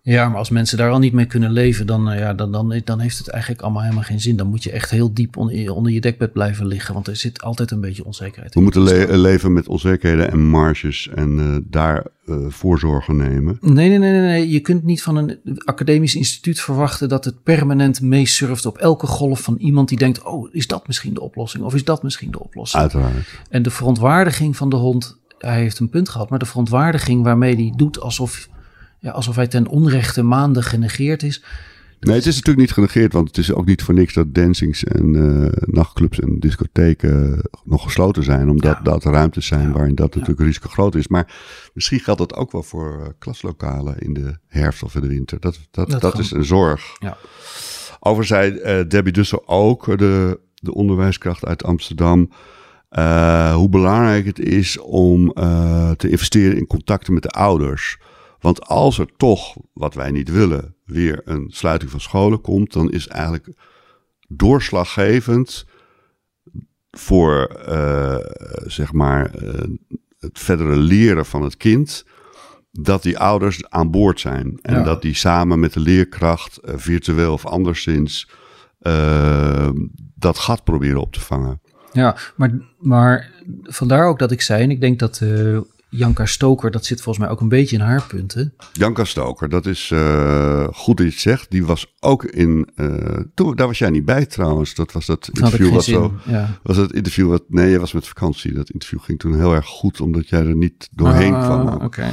Ja, 0.05 0.29
maar 0.29 0.37
als 0.37 0.49
mensen 0.49 0.77
daar 0.77 0.91
al 0.91 0.99
niet 0.99 1.13
mee 1.13 1.25
kunnen 1.25 1.51
leven, 1.51 1.87
dan, 1.87 2.11
uh, 2.11 2.19
ja, 2.19 2.33
dan, 2.33 2.51
dan, 2.51 2.81
dan 2.83 2.99
heeft 2.99 3.17
het 3.17 3.27
eigenlijk 3.27 3.61
allemaal 3.61 3.81
helemaal 3.81 4.03
geen 4.03 4.19
zin. 4.19 4.35
Dan 4.35 4.47
moet 4.47 4.63
je 4.63 4.71
echt 4.71 4.89
heel 4.89 5.13
diep 5.13 5.37
onder, 5.37 5.73
onder 5.73 5.91
je 5.91 6.01
dekbed 6.01 6.33
blijven 6.33 6.65
liggen, 6.65 6.93
want 6.93 7.07
er 7.07 7.15
zit 7.15 7.41
altijd 7.41 7.71
een 7.71 7.81
beetje 7.81 8.05
onzekerheid 8.05 8.53
We 8.53 8.59
in. 8.59 8.63
moeten 8.63 8.83
le 8.83 9.17
leven 9.17 9.53
met 9.53 9.67
onzekerheden 9.67 10.31
en 10.31 10.39
marges 10.39 11.09
en 11.15 11.37
uh, 11.39 11.57
daar 11.63 12.05
uh, 12.25 12.49
voorzorgen 12.49 13.15
nemen. 13.15 13.57
Nee, 13.61 13.89
nee, 13.89 13.97
nee, 13.97 14.11
nee, 14.11 14.21
nee. 14.21 14.49
Je 14.49 14.59
kunt 14.59 14.83
niet 14.83 15.03
van 15.03 15.15
een 15.15 15.39
academisch 15.65 16.15
instituut 16.15 16.61
verwachten 16.61 17.09
dat 17.09 17.25
het 17.25 17.43
permanent 17.43 18.01
meesurft 18.01 18.65
op 18.65 18.77
elke 18.77 19.07
golf 19.07 19.41
van 19.41 19.55
iemand 19.57 19.89
die 19.89 19.97
denkt: 19.97 20.23
oh, 20.23 20.53
is 20.53 20.67
dat 20.67 20.87
misschien 20.87 21.13
de 21.13 21.21
oplossing? 21.21 21.63
Of 21.63 21.73
is 21.73 21.83
dat 21.83 22.03
misschien 22.03 22.31
de 22.31 22.43
oplossing? 22.43 22.81
Uiteraard. 22.81 23.41
En 23.49 23.63
de 23.63 23.69
verontwaardiging 23.69 24.57
van 24.57 24.69
de 24.69 24.75
hond, 24.75 25.19
hij 25.37 25.59
heeft 25.59 25.79
een 25.79 25.89
punt 25.89 26.09
gehad, 26.09 26.29
maar 26.29 26.39
de 26.39 26.45
verontwaardiging 26.45 27.23
waarmee 27.23 27.55
hij 27.55 27.73
doet 27.75 27.99
alsof 27.99 28.51
ja, 29.03 29.11
alsof 29.11 29.35
hij 29.35 29.47
ten 29.47 29.67
onrechte 29.67 30.23
maanden 30.23 30.63
genegeerd 30.63 31.23
is. 31.23 31.43
Nee, 31.99 32.15
het 32.15 32.25
is 32.25 32.35
natuurlijk 32.35 32.65
niet 32.65 32.71
genegeerd, 32.71 33.13
want 33.13 33.27
het 33.27 33.37
is 33.37 33.53
ook 33.53 33.65
niet 33.65 33.83
voor 33.83 33.93
niks 33.93 34.13
dat 34.13 34.33
dancings 34.33 34.83
en 34.83 35.13
uh, 35.13 35.47
nachtclubs 35.65 36.19
en 36.19 36.39
discotheken 36.39 37.41
nog 37.63 37.83
gesloten 37.83 38.23
zijn, 38.23 38.49
omdat 38.49 38.77
ja. 38.77 38.83
dat 38.83 39.03
ruimtes 39.03 39.45
zijn 39.45 39.67
ja. 39.67 39.71
waarin 39.71 39.95
dat 39.95 40.13
ja. 40.13 40.19
natuurlijk 40.19 40.47
risico 40.47 40.69
groot 40.69 40.95
is. 40.95 41.07
Maar 41.07 41.33
misschien 41.73 41.99
geldt 41.99 42.19
dat 42.19 42.35
ook 42.35 42.51
wel 42.51 42.63
voor 42.63 42.99
uh, 42.99 43.07
klaslokalen 43.19 43.99
in 43.99 44.13
de 44.13 44.37
herfst 44.47 44.83
of 44.83 44.95
in 44.95 45.01
de 45.01 45.07
winter. 45.07 45.39
Dat, 45.39 45.59
dat, 45.71 45.89
dat, 45.89 46.01
dat 46.01 46.19
is 46.19 46.31
een 46.31 46.45
zorg. 46.45 46.81
Ja. 46.99 47.17
Over 47.99 48.25
zei 48.25 48.51
uh, 48.51 48.87
Debbie 48.87 49.13
Dussel 49.13 49.47
ook, 49.47 49.97
de, 49.97 50.39
de 50.55 50.73
onderwijskracht 50.73 51.45
uit 51.45 51.63
Amsterdam, 51.63 52.29
hoe 53.53 53.69
belangrijk 53.69 54.25
het 54.25 54.39
is 54.39 54.79
om 54.79 55.33
te 55.97 56.09
investeren 56.09 56.57
in 56.57 56.67
contacten 56.67 57.13
met 57.13 57.23
de 57.23 57.29
ouders. 57.29 57.97
Want 58.43 58.67
als 58.67 58.99
er 58.99 59.07
toch, 59.17 59.55
wat 59.73 59.93
wij 59.93 60.11
niet 60.11 60.29
willen, 60.29 60.75
weer 60.85 61.21
een 61.25 61.45
sluiting 61.49 61.91
van 61.91 61.99
scholen 61.99 62.41
komt, 62.41 62.73
dan 62.73 62.91
is 62.91 63.07
eigenlijk 63.07 63.53
doorslaggevend 64.27 65.65
voor 66.91 67.63
uh, 67.69 68.17
zeg 68.65 68.93
maar 68.93 69.43
uh, 69.43 69.53
het 70.19 70.39
verdere 70.39 70.75
leren 70.75 71.25
van 71.25 71.41
het 71.43 71.57
kind. 71.57 72.05
Dat 72.71 73.03
die 73.03 73.17
ouders 73.17 73.69
aan 73.69 73.91
boord 73.91 74.19
zijn. 74.19 74.59
En 74.61 74.75
ja. 74.75 74.83
dat 74.83 75.01
die 75.01 75.15
samen 75.15 75.59
met 75.59 75.73
de 75.73 75.79
leerkracht, 75.79 76.59
uh, 76.63 76.73
virtueel 76.77 77.33
of 77.33 77.45
anderszins, 77.45 78.29
dat 80.15 80.37
gat 80.37 80.63
proberen 80.63 81.01
op 81.01 81.13
te 81.13 81.19
vangen. 81.19 81.61
Ja, 81.91 82.17
maar, 82.35 82.51
maar 82.79 83.31
vandaar 83.63 84.07
ook 84.07 84.19
dat 84.19 84.31
ik 84.31 84.41
zei, 84.41 84.63
en 84.63 84.71
ik 84.71 84.81
denk 84.81 84.99
dat 84.99 85.21
Janka 85.95 86.25
Stoker, 86.25 86.71
dat 86.71 86.85
zit 86.85 87.01
volgens 87.01 87.25
mij 87.25 87.33
ook 87.33 87.41
een 87.41 87.49
beetje 87.49 87.75
in 87.75 87.81
haar 87.81 88.03
punten. 88.03 88.53
Janka 88.73 89.03
Stoker, 89.03 89.49
dat 89.49 89.65
is 89.65 89.89
uh, 89.93 90.67
goed 90.71 90.97
dat 90.97 91.05
je 91.05 91.11
het 91.11 91.21
zegt. 91.21 91.51
Die 91.51 91.65
was 91.65 91.95
ook 91.99 92.23
in. 92.23 92.69
Uh, 92.75 93.19
toen, 93.33 93.55
daar 93.55 93.67
was 93.67 93.77
jij 93.77 93.89
niet 93.89 94.05
bij 94.05 94.25
trouwens. 94.25 94.75
Dat 94.75 94.91
was 94.91 95.05
dat 95.05 95.29
interview 95.33 95.73
was 95.73 95.85
zo. 95.85 96.13
Ja. 96.25 96.59
Was 96.63 96.77
het 96.77 96.91
interview 96.91 97.29
wat. 97.29 97.43
Nee, 97.47 97.69
je 97.69 97.79
was 97.79 97.93
met 97.93 98.07
vakantie. 98.07 98.53
Dat 98.53 98.69
interview 98.69 98.99
ging 98.99 99.19
toen 99.19 99.35
heel 99.35 99.53
erg 99.53 99.65
goed, 99.65 100.01
omdat 100.01 100.29
jij 100.29 100.39
er 100.39 100.55
niet 100.55 100.89
doorheen 100.91 101.33
ah, 101.33 101.43
kwam. 101.43 101.67
Oké. 101.67 101.85
Okay, 101.85 102.11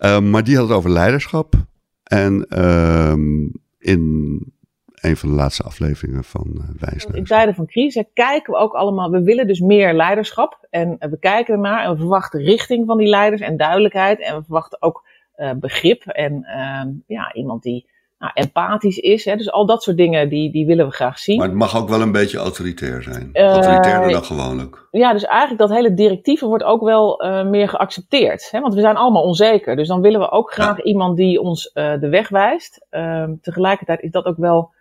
uh, 0.00 0.30
maar 0.30 0.44
die 0.44 0.56
had 0.56 0.68
het 0.68 0.76
over 0.76 0.90
leiderschap. 0.90 1.54
En 2.02 2.46
ehm, 2.48 3.48
in 3.78 4.52
een 5.00 5.16
van 5.16 5.28
de 5.28 5.34
laatste 5.34 5.62
afleveringen 5.62 6.24
van 6.24 6.46
uh, 6.54 6.64
Wijsneus. 6.78 7.16
In 7.16 7.24
tijden 7.24 7.54
van 7.54 7.66
crisis 7.66 8.04
kijken 8.14 8.52
we 8.52 8.58
ook 8.58 8.72
allemaal, 8.72 9.10
we 9.10 9.22
willen 9.22 9.46
dus 9.46 9.60
meer 9.60 9.94
leiderschap. 9.94 10.66
En 10.70 10.96
we 10.98 11.18
kijken 11.18 11.54
ernaar 11.54 11.84
en 11.84 11.90
we 11.90 11.96
verwachten 11.96 12.40
richting 12.40 12.86
van 12.86 12.98
die 12.98 13.08
leiders 13.08 13.40
en 13.40 13.56
duidelijkheid. 13.56 14.20
En 14.20 14.36
we 14.36 14.42
verwachten 14.42 14.82
ook 14.82 15.04
uh, 15.36 15.50
begrip 15.56 16.02
en 16.02 16.32
uh, 16.34 16.92
ja, 17.06 17.32
iemand 17.32 17.62
die 17.62 17.88
nou, 18.20 18.32
empathisch 18.34 18.98
is. 18.98 19.24
Hè. 19.24 19.36
Dus 19.36 19.50
al 19.50 19.66
dat 19.66 19.82
soort 19.82 19.96
dingen, 19.96 20.28
die, 20.28 20.52
die 20.52 20.66
willen 20.66 20.86
we 20.86 20.92
graag 20.92 21.18
zien. 21.18 21.38
Maar 21.38 21.48
het 21.48 21.56
mag 21.56 21.76
ook 21.76 21.88
wel 21.88 22.00
een 22.00 22.12
beetje 22.12 22.38
autoritair 22.38 23.02
zijn. 23.02 23.30
Uh, 23.32 23.42
Autoritairder 23.42 24.10
dan 24.10 24.24
gewoonlijk. 24.24 24.88
Ja, 24.90 25.12
dus 25.12 25.24
eigenlijk 25.24 25.60
dat 25.60 25.70
hele 25.70 25.94
directieve 25.94 26.46
wordt 26.46 26.64
ook 26.64 26.82
wel 26.82 27.24
uh, 27.24 27.44
meer 27.44 27.68
geaccepteerd. 27.68 28.48
Hè. 28.50 28.60
Want 28.60 28.74
we 28.74 28.80
zijn 28.80 28.96
allemaal 28.96 29.22
onzeker. 29.22 29.76
Dus 29.76 29.88
dan 29.88 30.00
willen 30.00 30.20
we 30.20 30.30
ook 30.30 30.52
graag 30.52 30.76
ja. 30.76 30.82
iemand 30.82 31.16
die 31.16 31.40
ons 31.40 31.70
uh, 31.74 32.00
de 32.00 32.08
weg 32.08 32.28
wijst. 32.28 32.86
Ehm, 32.90 33.34
tegelijkertijd 33.40 34.00
is 34.00 34.10
dat 34.10 34.24
ook 34.24 34.36
wel 34.36 34.72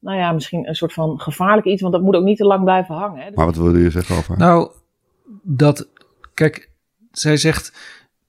nou 0.00 0.18
ja, 0.18 0.32
misschien 0.32 0.68
een 0.68 0.74
soort 0.74 0.92
van 0.92 1.20
gevaarlijk 1.20 1.66
iets, 1.66 1.82
want 1.82 1.92
dat 1.92 2.02
moet 2.02 2.16
ook 2.16 2.24
niet 2.24 2.36
te 2.36 2.44
lang 2.44 2.64
blijven 2.64 2.94
hangen. 2.94 3.20
Hè? 3.20 3.26
Dus 3.26 3.36
maar 3.36 3.46
wat 3.46 3.56
wilde 3.56 3.78
je 3.78 3.90
zeggen 3.90 4.16
over? 4.16 4.38
Nou, 4.38 4.70
dat, 5.42 5.88
kijk, 6.34 6.70
zij 7.12 7.36
zegt, 7.36 7.72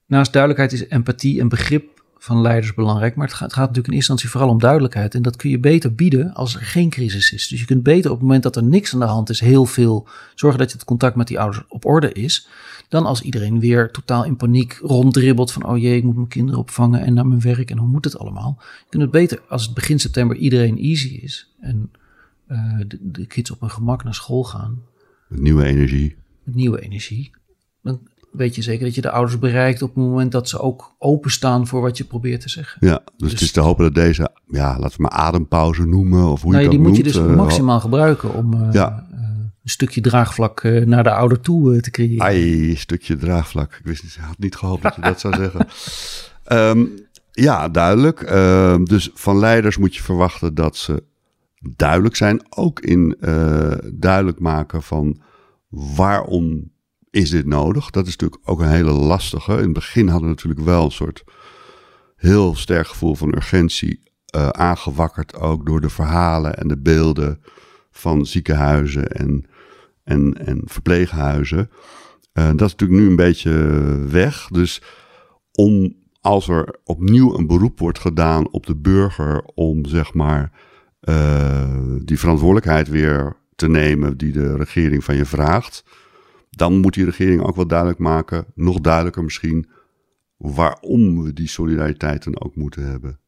naast 0.05 0.33
duidelijkheid 0.33 0.73
is 0.73 0.87
empathie 0.87 1.39
en 1.39 1.49
begrip 1.49 2.00
van 2.23 2.41
leiders 2.41 2.73
belangrijk, 2.73 3.15
maar 3.15 3.27
het 3.27 3.35
gaat, 3.35 3.47
het 3.47 3.53
gaat 3.53 3.67
natuurlijk 3.67 3.87
in 3.87 3.93
eerste 3.93 4.11
instantie 4.11 4.29
vooral 4.29 4.55
om 4.55 4.61
duidelijkheid. 4.61 5.15
En 5.15 5.21
dat 5.21 5.35
kun 5.35 5.49
je 5.49 5.59
beter 5.59 5.95
bieden 5.95 6.33
als 6.33 6.55
er 6.55 6.61
geen 6.61 6.89
crisis 6.89 7.31
is. 7.31 7.47
Dus 7.47 7.59
je 7.59 7.65
kunt 7.65 7.83
beter 7.83 8.11
op 8.11 8.17
het 8.17 8.25
moment 8.25 8.43
dat 8.43 8.55
er 8.55 8.63
niks 8.63 8.93
aan 8.93 8.99
de 8.99 9.05
hand 9.05 9.29
is, 9.29 9.39
heel 9.39 9.65
veel 9.65 10.07
zorgen 10.35 10.59
dat 10.59 10.71
je 10.71 10.77
het 10.77 10.85
contact 10.85 11.15
met 11.15 11.27
die 11.27 11.39
ouders 11.39 11.63
op 11.67 11.85
orde 11.85 12.11
is. 12.11 12.47
Dan 12.89 13.05
als 13.05 13.21
iedereen 13.21 13.59
weer 13.59 13.91
totaal 13.91 14.25
in 14.25 14.35
paniek 14.35 14.79
ronddribbelt 14.81 15.51
van, 15.51 15.65
oh 15.65 15.77
jee, 15.77 15.97
ik 15.97 16.03
moet 16.03 16.15
mijn 16.15 16.27
kinderen 16.27 16.59
opvangen 16.59 17.01
en 17.01 17.13
naar 17.13 17.27
mijn 17.27 17.41
werk 17.41 17.71
en 17.71 17.77
hoe 17.77 17.87
moet 17.87 18.05
het 18.05 18.17
allemaal. 18.17 18.57
Je 18.59 18.89
kunt 18.89 19.01
het 19.01 19.11
beter 19.11 19.41
als 19.49 19.65
het 19.65 19.73
begin 19.73 19.99
september 19.99 20.37
iedereen 20.37 20.77
easy 20.77 21.19
is 21.21 21.53
en 21.59 21.91
uh, 22.47 22.79
de, 22.87 22.97
de 23.01 23.25
kids 23.25 23.51
op 23.51 23.59
hun 23.59 23.71
gemak 23.71 24.03
naar 24.03 24.15
school 24.15 24.43
gaan. 24.43 24.81
Met 25.27 25.39
nieuwe 25.39 25.65
energie. 25.65 26.15
Met 26.43 26.55
nieuwe 26.55 26.81
energie. 26.81 27.31
Dan 27.81 27.99
weet 28.31 28.55
je 28.55 28.61
zeker 28.61 28.85
dat 28.85 28.95
je 28.95 29.01
de 29.01 29.11
ouders 29.11 29.39
bereikt 29.39 29.81
op 29.81 29.95
het 29.95 30.03
moment 30.03 30.31
dat 30.31 30.49
ze 30.49 30.59
ook 30.59 30.95
openstaan 30.97 31.67
voor 31.67 31.81
wat 31.81 31.97
je 31.97 32.03
probeert 32.03 32.41
te 32.41 32.49
zeggen. 32.49 32.87
Ja, 32.87 33.01
dus, 33.03 33.13
dus 33.17 33.31
het 33.31 33.41
is 33.41 33.51
te 33.51 33.59
hopen 33.59 33.83
dat 33.83 33.95
deze, 33.95 34.31
ja, 34.47 34.79
laten 34.79 34.97
we 34.97 35.01
maar 35.01 35.11
adempauze 35.11 35.85
noemen 35.85 36.25
of 36.27 36.41
hoe 36.41 36.51
nou, 36.51 36.63
je 36.63 36.69
dat 36.69 36.77
die 36.77 36.87
moet 36.87 36.97
noemt, 36.97 37.13
je 37.13 37.19
dus 37.21 37.29
uh, 37.31 37.35
maximaal 37.35 37.79
gebruiken 37.79 38.33
om 38.33 38.71
Ja. 38.71 39.07
uh, 39.11 39.17
een 39.63 39.69
stukje 39.69 40.01
draagvlak 40.01 40.63
uh, 40.63 40.85
naar 40.85 41.03
de 41.03 41.11
ouder 41.11 41.39
toe 41.41 41.81
te 41.81 41.91
creëren. 41.91 42.25
Ai, 42.25 42.75
stukje 42.75 43.15
draagvlak. 43.15 43.73
Ik 43.73 43.85
wist 43.85 44.03
niet, 44.03 44.17
had 44.19 44.39
niet 44.39 44.55
gehoopt 44.55 44.83
dat 44.83 44.95
je 44.95 45.01
dat 45.01 45.19
zou 45.19 45.35
zeggen. 45.35 45.67
Um, 46.51 46.89
ja, 47.47 47.69
duidelijk. 47.69 48.29
Um, 48.31 48.85
dus 48.85 49.09
van 49.13 49.39
leiders 49.39 49.77
moet 49.77 49.95
je 49.95 50.01
verwachten 50.01 50.55
dat 50.55 50.77
ze 50.77 51.03
duidelijk 51.75 52.15
zijn. 52.15 52.41
Ook 52.49 52.79
in 52.79 53.17
duidelijk 53.93 54.39
maken 54.39 54.83
van 54.83 55.21
waarom 55.69 56.70
is 57.11 57.29
dit 57.29 57.45
nodig. 57.45 57.89
Dat 57.89 58.07
is 58.07 58.15
natuurlijk 58.15 58.49
ook 58.49 58.59
een 58.59 58.69
hele 58.69 58.91
lastige. 58.91 59.51
In 59.51 59.63
het 59.63 59.73
begin 59.73 60.07
hadden 60.07 60.29
we 60.29 60.35
natuurlijk 60.35 60.61
wel 60.61 60.85
een 60.85 60.91
soort 60.91 61.23
heel 62.15 62.55
sterk 62.55 62.87
gevoel 62.87 63.15
van 63.15 63.35
urgentie. 63.35 64.09
Uh, 64.35 64.47
aangewakkerd 64.47 65.35
ook 65.35 65.65
door 65.65 65.81
de 65.81 65.89
verhalen 65.89 66.57
en 66.57 66.67
de 66.67 66.77
beelden 66.77 67.41
van 67.91 68.25
ziekenhuizen 68.25 69.07
en, 69.11 69.45
en, 70.03 70.45
en 70.45 70.61
verpleeghuizen. 70.65 71.69
Uh, 72.33 72.45
dat 72.45 72.61
is 72.61 72.75
natuurlijk 72.75 72.99
nu 72.99 73.07
een 73.09 73.15
beetje 73.15 73.51
weg. 74.09 74.47
Dus 74.47 74.81
om, 75.51 75.95
als 76.21 76.47
er 76.47 76.75
opnieuw 76.83 77.37
een 77.37 77.47
beroep 77.47 77.79
wordt 77.79 77.99
gedaan 77.99 78.51
op 78.51 78.65
de 78.65 78.75
burger 78.75 79.43
om 79.53 79.85
zeg 79.85 80.13
maar 80.13 80.51
uh, 81.01 81.95
die 82.03 82.19
verantwoordelijkheid 82.19 82.87
weer 82.87 83.35
te 83.55 83.69
nemen 83.69 84.17
die 84.17 84.31
de 84.31 84.55
regering 84.55 85.03
van 85.03 85.15
je 85.15 85.25
vraagt, 85.25 85.83
dan 86.55 86.79
moet 86.79 86.93
die 86.93 87.05
regering 87.05 87.41
ook 87.41 87.55
wel 87.55 87.67
duidelijk 87.67 87.99
maken, 87.99 88.45
nog 88.55 88.79
duidelijker 88.79 89.23
misschien, 89.23 89.69
waarom 90.37 91.23
we 91.23 91.33
die 91.33 91.47
solidariteit 91.47 92.23
dan 92.23 92.41
ook 92.41 92.55
moeten 92.55 92.89
hebben. 92.89 93.19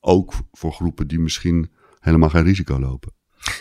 Ook 0.00 0.32
voor 0.52 0.72
groepen 0.72 1.08
die 1.08 1.18
misschien 1.18 1.70
helemaal 2.00 2.28
geen 2.28 2.42
risico 2.42 2.78
lopen. 2.78 3.12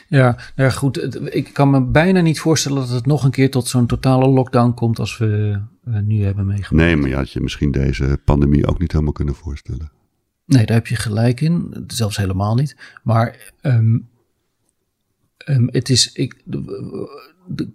Ja, 0.08 0.32
nou 0.56 0.70
ja, 0.70 0.70
goed. 0.70 1.26
Ik 1.36 1.54
kan 1.54 1.70
me 1.70 1.82
bijna 1.86 2.22
niet 2.22 2.40
voorstellen 2.40 2.78
dat 2.78 2.90
het 2.90 3.06
nog 3.06 3.24
een 3.24 3.32
keer 3.32 3.52
tot 3.52 3.68
zo'n 3.68 3.88
totale 3.88 4.28
lockdown 4.28 4.74
komt 4.74 5.00
als 5.00 5.18
we 5.18 5.62
uh, 5.88 6.00
nu 6.00 6.24
hebben 6.24 6.46
meegemaakt. 6.46 6.86
Nee, 6.86 6.96
maar 6.96 7.10
je 7.10 7.16
had 7.16 7.32
je 7.32 7.42
misschien 7.42 7.72
deze 7.72 8.20
pandemie 8.26 8.68
ook 8.68 8.80
niet 8.80 8.92
helemaal 8.92 9.14
kunnen 9.14 9.36
voorstellen. 9.36 9.92
Nee, 10.46 10.66
daar 10.66 10.76
heb 10.76 10.88
je 10.88 10.96
gelijk 10.96 11.42
in. 11.42 11.84
Zelfs 11.88 12.18
helemaal 12.18 12.56
niet. 12.56 12.76
Maar 13.04 13.54
um, 13.62 14.08
um, 15.46 15.68
het 15.72 15.90
is. 15.90 16.12
Ik, 16.12 16.42
de, 16.46 16.64
de, 17.48 17.70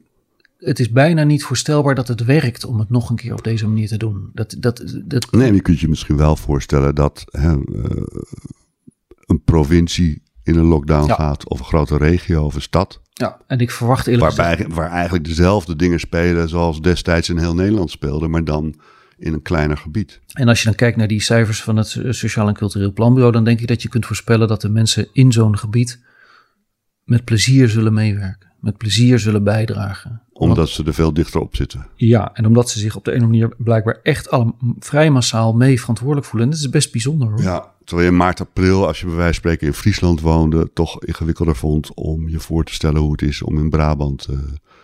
het 0.64 0.80
is 0.80 0.90
bijna 0.90 1.22
niet 1.22 1.44
voorstelbaar 1.44 1.94
dat 1.94 2.08
het 2.08 2.24
werkt 2.24 2.64
om 2.64 2.78
het 2.78 2.90
nog 2.90 3.10
een 3.10 3.16
keer 3.16 3.32
op 3.32 3.44
deze 3.44 3.66
manier 3.66 3.88
te 3.88 3.96
doen. 3.96 4.30
Dat, 4.32 4.56
dat, 4.58 5.00
dat... 5.04 5.32
Nee, 5.32 5.46
maar 5.46 5.54
je 5.54 5.62
kunt 5.62 5.80
je 5.80 5.88
misschien 5.88 6.16
wel 6.16 6.36
voorstellen 6.36 6.94
dat 6.94 7.24
hè, 7.30 7.52
uh, 7.52 7.84
een 9.26 9.42
provincie 9.44 10.22
in 10.42 10.56
een 10.56 10.64
lockdown 10.64 11.06
ja. 11.06 11.14
gaat, 11.14 11.48
of 11.48 11.58
een 11.58 11.64
grote 11.64 11.96
regio 11.96 12.44
of 12.44 12.54
een 12.54 12.62
stad. 12.62 13.00
Ja, 13.12 13.40
en 13.46 13.58
ik 13.58 13.70
verwacht 13.70 14.06
eerlijk 14.06 14.36
Waarbij, 14.36 14.56
gezegd... 14.56 14.74
Waar 14.74 14.90
eigenlijk 14.90 15.24
dezelfde 15.24 15.76
dingen 15.76 16.00
spelen 16.00 16.48
zoals 16.48 16.80
destijds 16.80 17.28
in 17.28 17.38
heel 17.38 17.54
Nederland 17.54 17.90
speelden, 17.90 18.30
maar 18.30 18.44
dan 18.44 18.74
in 19.18 19.32
een 19.32 19.42
kleiner 19.42 19.76
gebied. 19.76 20.20
En 20.32 20.48
als 20.48 20.58
je 20.58 20.64
dan 20.64 20.74
kijkt 20.74 20.96
naar 20.96 21.08
die 21.08 21.22
cijfers 21.22 21.62
van 21.62 21.76
het 21.76 21.98
Sociaal 22.08 22.48
en 22.48 22.54
Cultureel 22.54 22.92
Planbureau, 22.92 23.32
dan 23.32 23.44
denk 23.44 23.60
ik 23.60 23.68
dat 23.68 23.82
je 23.82 23.88
kunt 23.88 24.06
voorspellen 24.06 24.48
dat 24.48 24.60
de 24.60 24.68
mensen 24.68 25.08
in 25.12 25.32
zo'n 25.32 25.58
gebied 25.58 26.02
met 27.04 27.24
plezier 27.24 27.68
zullen 27.68 27.94
meewerken, 27.94 28.52
met 28.60 28.76
plezier 28.76 29.18
zullen 29.18 29.44
bijdragen. 29.44 30.23
Omdat, 30.36 30.68
ze 30.68 30.84
er 30.84 30.94
veel 30.94 31.12
dichter 31.12 31.40
op 31.40 31.56
zitten. 31.56 31.86
Ja, 31.96 32.30
en 32.34 32.46
omdat 32.46 32.70
ze 32.70 32.78
zich 32.78 32.96
op 32.96 33.04
de 33.04 33.10
een 33.10 33.16
of 33.16 33.22
andere 33.22 33.40
manier 33.40 33.56
blijkbaar 33.64 33.98
echt 34.02 34.30
al 34.30 34.56
vrij 34.78 35.10
massaal 35.10 35.52
mee 35.52 35.80
verantwoordelijk 35.80 36.26
voelen. 36.26 36.48
En 36.48 36.54
dat 36.54 36.64
is 36.64 36.70
best 36.70 36.92
bijzonder 36.92 37.28
hoor. 37.28 37.42
Ja, 37.42 37.72
terwijl 37.84 38.06
je 38.06 38.12
in 38.12 38.18
maart, 38.18 38.40
april, 38.40 38.86
als 38.86 39.00
je 39.00 39.06
bij 39.06 39.14
wijze 39.14 39.32
van 39.32 39.40
spreken 39.40 39.66
in 39.66 39.72
Friesland 39.72 40.20
woonde, 40.20 40.70
toch 40.72 41.04
ingewikkelder 41.04 41.56
vond 41.56 41.94
om 41.94 42.28
je 42.28 42.40
voor 42.40 42.64
te 42.64 42.74
stellen 42.74 43.00
hoe 43.00 43.12
het 43.12 43.22
is 43.22 43.42
om 43.42 43.58
in 43.58 43.70
Brabant 43.70 44.26
uh, 44.30 44.38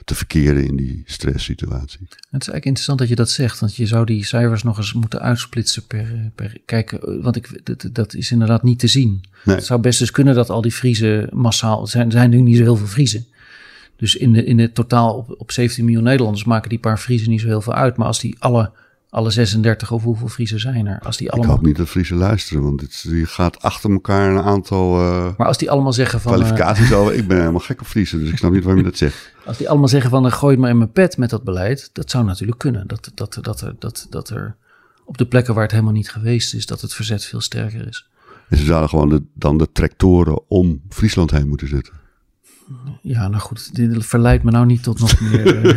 te 0.05 0.15
verkeren 0.15 0.65
in 0.65 0.77
die 0.77 1.03
stresssituatie. 1.05 1.99
Het 2.01 2.19
is 2.19 2.31
eigenlijk 2.31 2.65
interessant 2.65 2.99
dat 2.99 3.09
je 3.09 3.15
dat 3.15 3.31
zegt, 3.31 3.61
want 3.61 3.77
je 3.77 3.87
zou 3.87 4.05
die 4.05 4.25
cijfers 4.25 4.63
nog 4.63 4.77
eens 4.77 4.93
moeten 4.93 5.21
uitsplitsen 5.21 5.87
per, 5.87 6.31
per 6.35 6.61
kijken, 6.65 7.23
want 7.23 7.37
ik, 7.37 7.61
dat, 7.65 7.89
dat 7.93 8.15
is 8.15 8.31
inderdaad 8.31 8.63
niet 8.63 8.79
te 8.79 8.87
zien. 8.87 9.25
Nee. 9.45 9.57
Het 9.57 9.65
zou 9.65 9.81
best 9.81 9.99
dus 9.99 10.11
kunnen 10.11 10.35
dat 10.35 10.51
al 10.51 10.61
die 10.61 10.73
Friesen 10.73 11.29
massaal, 11.33 11.87
zijn, 11.87 12.11
zijn 12.11 12.31
nu 12.31 12.41
niet 12.41 12.57
zo 12.57 12.63
heel 12.63 12.77
veel 12.77 12.87
Friesen. 12.87 13.27
Dus 14.01 14.17
in, 14.17 14.33
de, 14.33 14.45
in 14.45 14.59
het 14.59 14.75
totaal 14.75 15.15
op, 15.15 15.35
op 15.39 15.53
17 15.53 15.85
miljoen 15.85 16.03
Nederlanders 16.03 16.45
maken 16.45 16.69
die 16.69 16.79
paar 16.79 16.99
Friesen 16.99 17.31
niet 17.31 17.41
zo 17.41 17.47
heel 17.47 17.61
veel 17.61 17.73
uit. 17.73 17.97
Maar 17.97 18.07
als 18.07 18.21
die 18.21 18.37
alle, 18.39 18.71
alle 19.11 19.31
36 19.31 19.91
of 19.91 20.03
hoeveel 20.03 20.29
Friesen 20.29 20.61
zijn 20.61 20.87
er, 20.87 21.01
als 21.01 21.17
die 21.17 21.31
allemaal... 21.31 21.51
Ik 21.51 21.57
hoop 21.57 21.67
niet 21.67 21.77
dat 21.77 21.89
Friesen 21.89 22.17
luisteren, 22.17 22.63
want 22.63 22.81
het, 22.81 23.05
die 23.09 23.27
gaat 23.27 23.63
achter 23.63 23.91
elkaar 23.91 24.31
een 24.31 24.43
aantal 24.43 25.01
uh, 25.01 25.37
Maar 25.37 25.47
als 25.47 25.59
die 25.59 25.71
allemaal 25.71 25.93
zeggen 25.93 26.21
van... 26.21 26.33
Kwalificaties 26.33 26.91
uh, 26.91 26.99
over. 26.99 27.15
Ik 27.15 27.29
ben 27.29 27.39
helemaal 27.39 27.61
gek 27.61 27.81
op 27.81 27.87
Friesen, 27.87 28.19
dus 28.19 28.31
ik 28.31 28.37
snap 28.37 28.53
niet 28.53 28.63
waarom 28.65 28.83
je 28.83 28.89
dat 28.89 28.99
zegt. 28.99 29.33
Als 29.47 29.59
die 29.59 29.69
allemaal 29.69 29.89
zeggen 29.89 30.11
van, 30.11 30.33
gooi 30.33 30.53
het 30.53 30.61
maar 30.61 30.71
in 30.71 30.79
mijn 30.79 30.93
pet 30.93 31.17
met 31.17 31.31
dat 31.31 31.45
beleid. 31.45 31.91
Dat 31.93 32.11
zou 32.11 32.25
natuurlijk 32.25 32.59
kunnen. 32.59 32.87
Dat, 32.87 33.11
dat, 33.15 33.39
dat, 33.43 33.61
er, 33.61 33.75
dat, 33.79 34.07
dat 34.11 34.29
er 34.29 34.57
op 35.05 35.19
de 35.19 35.27
plekken 35.27 35.55
waar 35.55 35.63
het 35.63 35.73
helemaal 35.73 35.93
niet 35.93 36.11
geweest 36.11 36.55
is, 36.55 36.67
dat 36.67 36.81
het 36.81 36.95
verzet 36.95 37.25
veel 37.25 37.41
sterker 37.41 37.89
is. 37.89 38.09
En 38.49 38.57
ze 38.57 38.65
zouden 38.65 38.89
gewoon 38.89 39.09
de, 39.09 39.23
dan 39.35 39.59
de 39.59 39.73
tractoren 39.73 40.49
om 40.49 40.83
Friesland 40.89 41.31
heen 41.31 41.49
moeten 41.49 41.69
zetten. 41.69 42.01
Ja, 43.03 43.29
nou 43.29 43.43
goed, 43.43 43.75
dit 43.75 44.07
verleidt 44.07 44.45
me 44.45 44.51
nou 44.51 44.67
niet 44.67 44.83
tot 44.83 45.01
nog 45.01 45.21
meer. 45.21 45.77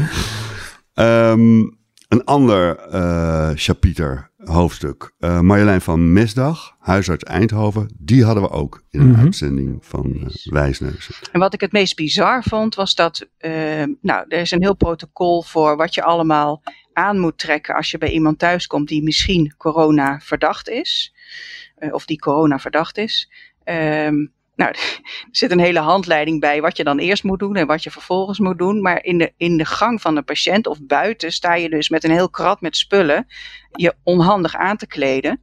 uh... 0.96 1.30
um, 1.32 1.78
een 2.14 2.24
ander 2.24 2.94
uh, 2.94 3.52
chapiter, 3.56 4.32
hoofdstuk. 4.38 5.14
Uh, 5.20 5.40
Marjolein 5.40 5.82
van 5.82 6.14
Mesdag, 6.14 6.76
huisarts 6.80 7.24
Eindhoven, 7.24 7.90
die 8.00 8.24
hadden 8.24 8.44
we 8.44 8.50
ook 8.50 8.84
in 8.90 9.00
een 9.00 9.08
mm 9.08 9.14
-hmm. 9.14 9.24
uitzending 9.24 9.86
van 9.86 10.14
uh, 10.16 10.26
Wijsneuzen. 10.44 11.16
En 11.32 11.40
wat 11.40 11.54
ik 11.54 11.62
het 11.62 11.72
meest 11.72 11.96
bizar 11.96 12.44
vond, 12.44 12.76
was 12.76 12.96
dat, 12.96 13.28
nou, 14.02 14.26
er 14.28 14.40
is 14.40 14.52
een 14.52 14.62
heel 14.62 14.76
protocol 14.76 15.44
voor 15.44 15.78
wat 15.78 15.94
je 15.94 16.04
allemaal 16.04 16.62
aan 16.94 17.20
moet 17.20 17.38
trekken 17.38 17.76
als 17.76 17.92
je 17.92 17.98
bij 17.98 18.12
iemand 18.12 18.40
thuiskomt 18.40 18.88
die 18.88 19.04
misschien 19.04 19.54
corona 19.58 20.20
verdacht 20.20 20.70
is. 20.70 21.14
of 21.92 22.06
die 22.06 22.20
corona 22.20 22.60
verdacht 22.60 22.98
is. 22.98 23.32
Um, 23.66 24.32
nou, 24.56 24.72
er 24.72 25.00
zit 25.32 25.52
een 25.52 25.60
hele 25.60 25.80
handleiding 25.80 26.40
bij 26.40 26.62
wat 26.62 26.78
je 26.78 26.84
dan 26.84 27.00
eerst 27.00 27.24
moet 27.24 27.40
doen 27.40 27.56
en 27.56 27.68
wat 27.68 27.84
je 27.84 27.92
vervolgens 27.92 28.40
moet 28.40 28.58
doen. 28.58 28.82
Maar 28.82 29.04
in 29.04 29.18
de, 29.18 29.34
in 29.38 29.58
de 29.58 29.66
gang 29.66 30.02
van 30.02 30.18
een 30.18 30.24
patiënt 30.24 30.68
of 30.68 30.78
buiten 30.82 31.32
sta 31.32 31.54
je 31.54 31.70
dus 31.70 31.90
met 31.90 32.04
een 32.04 32.12
heel 32.12 32.30
krat 32.30 32.62
met 32.62 32.78
spullen 32.78 33.28
je 33.72 33.94
onhandig 34.04 34.56
aan 34.56 34.78
te 34.78 34.88
kleden. 34.88 35.42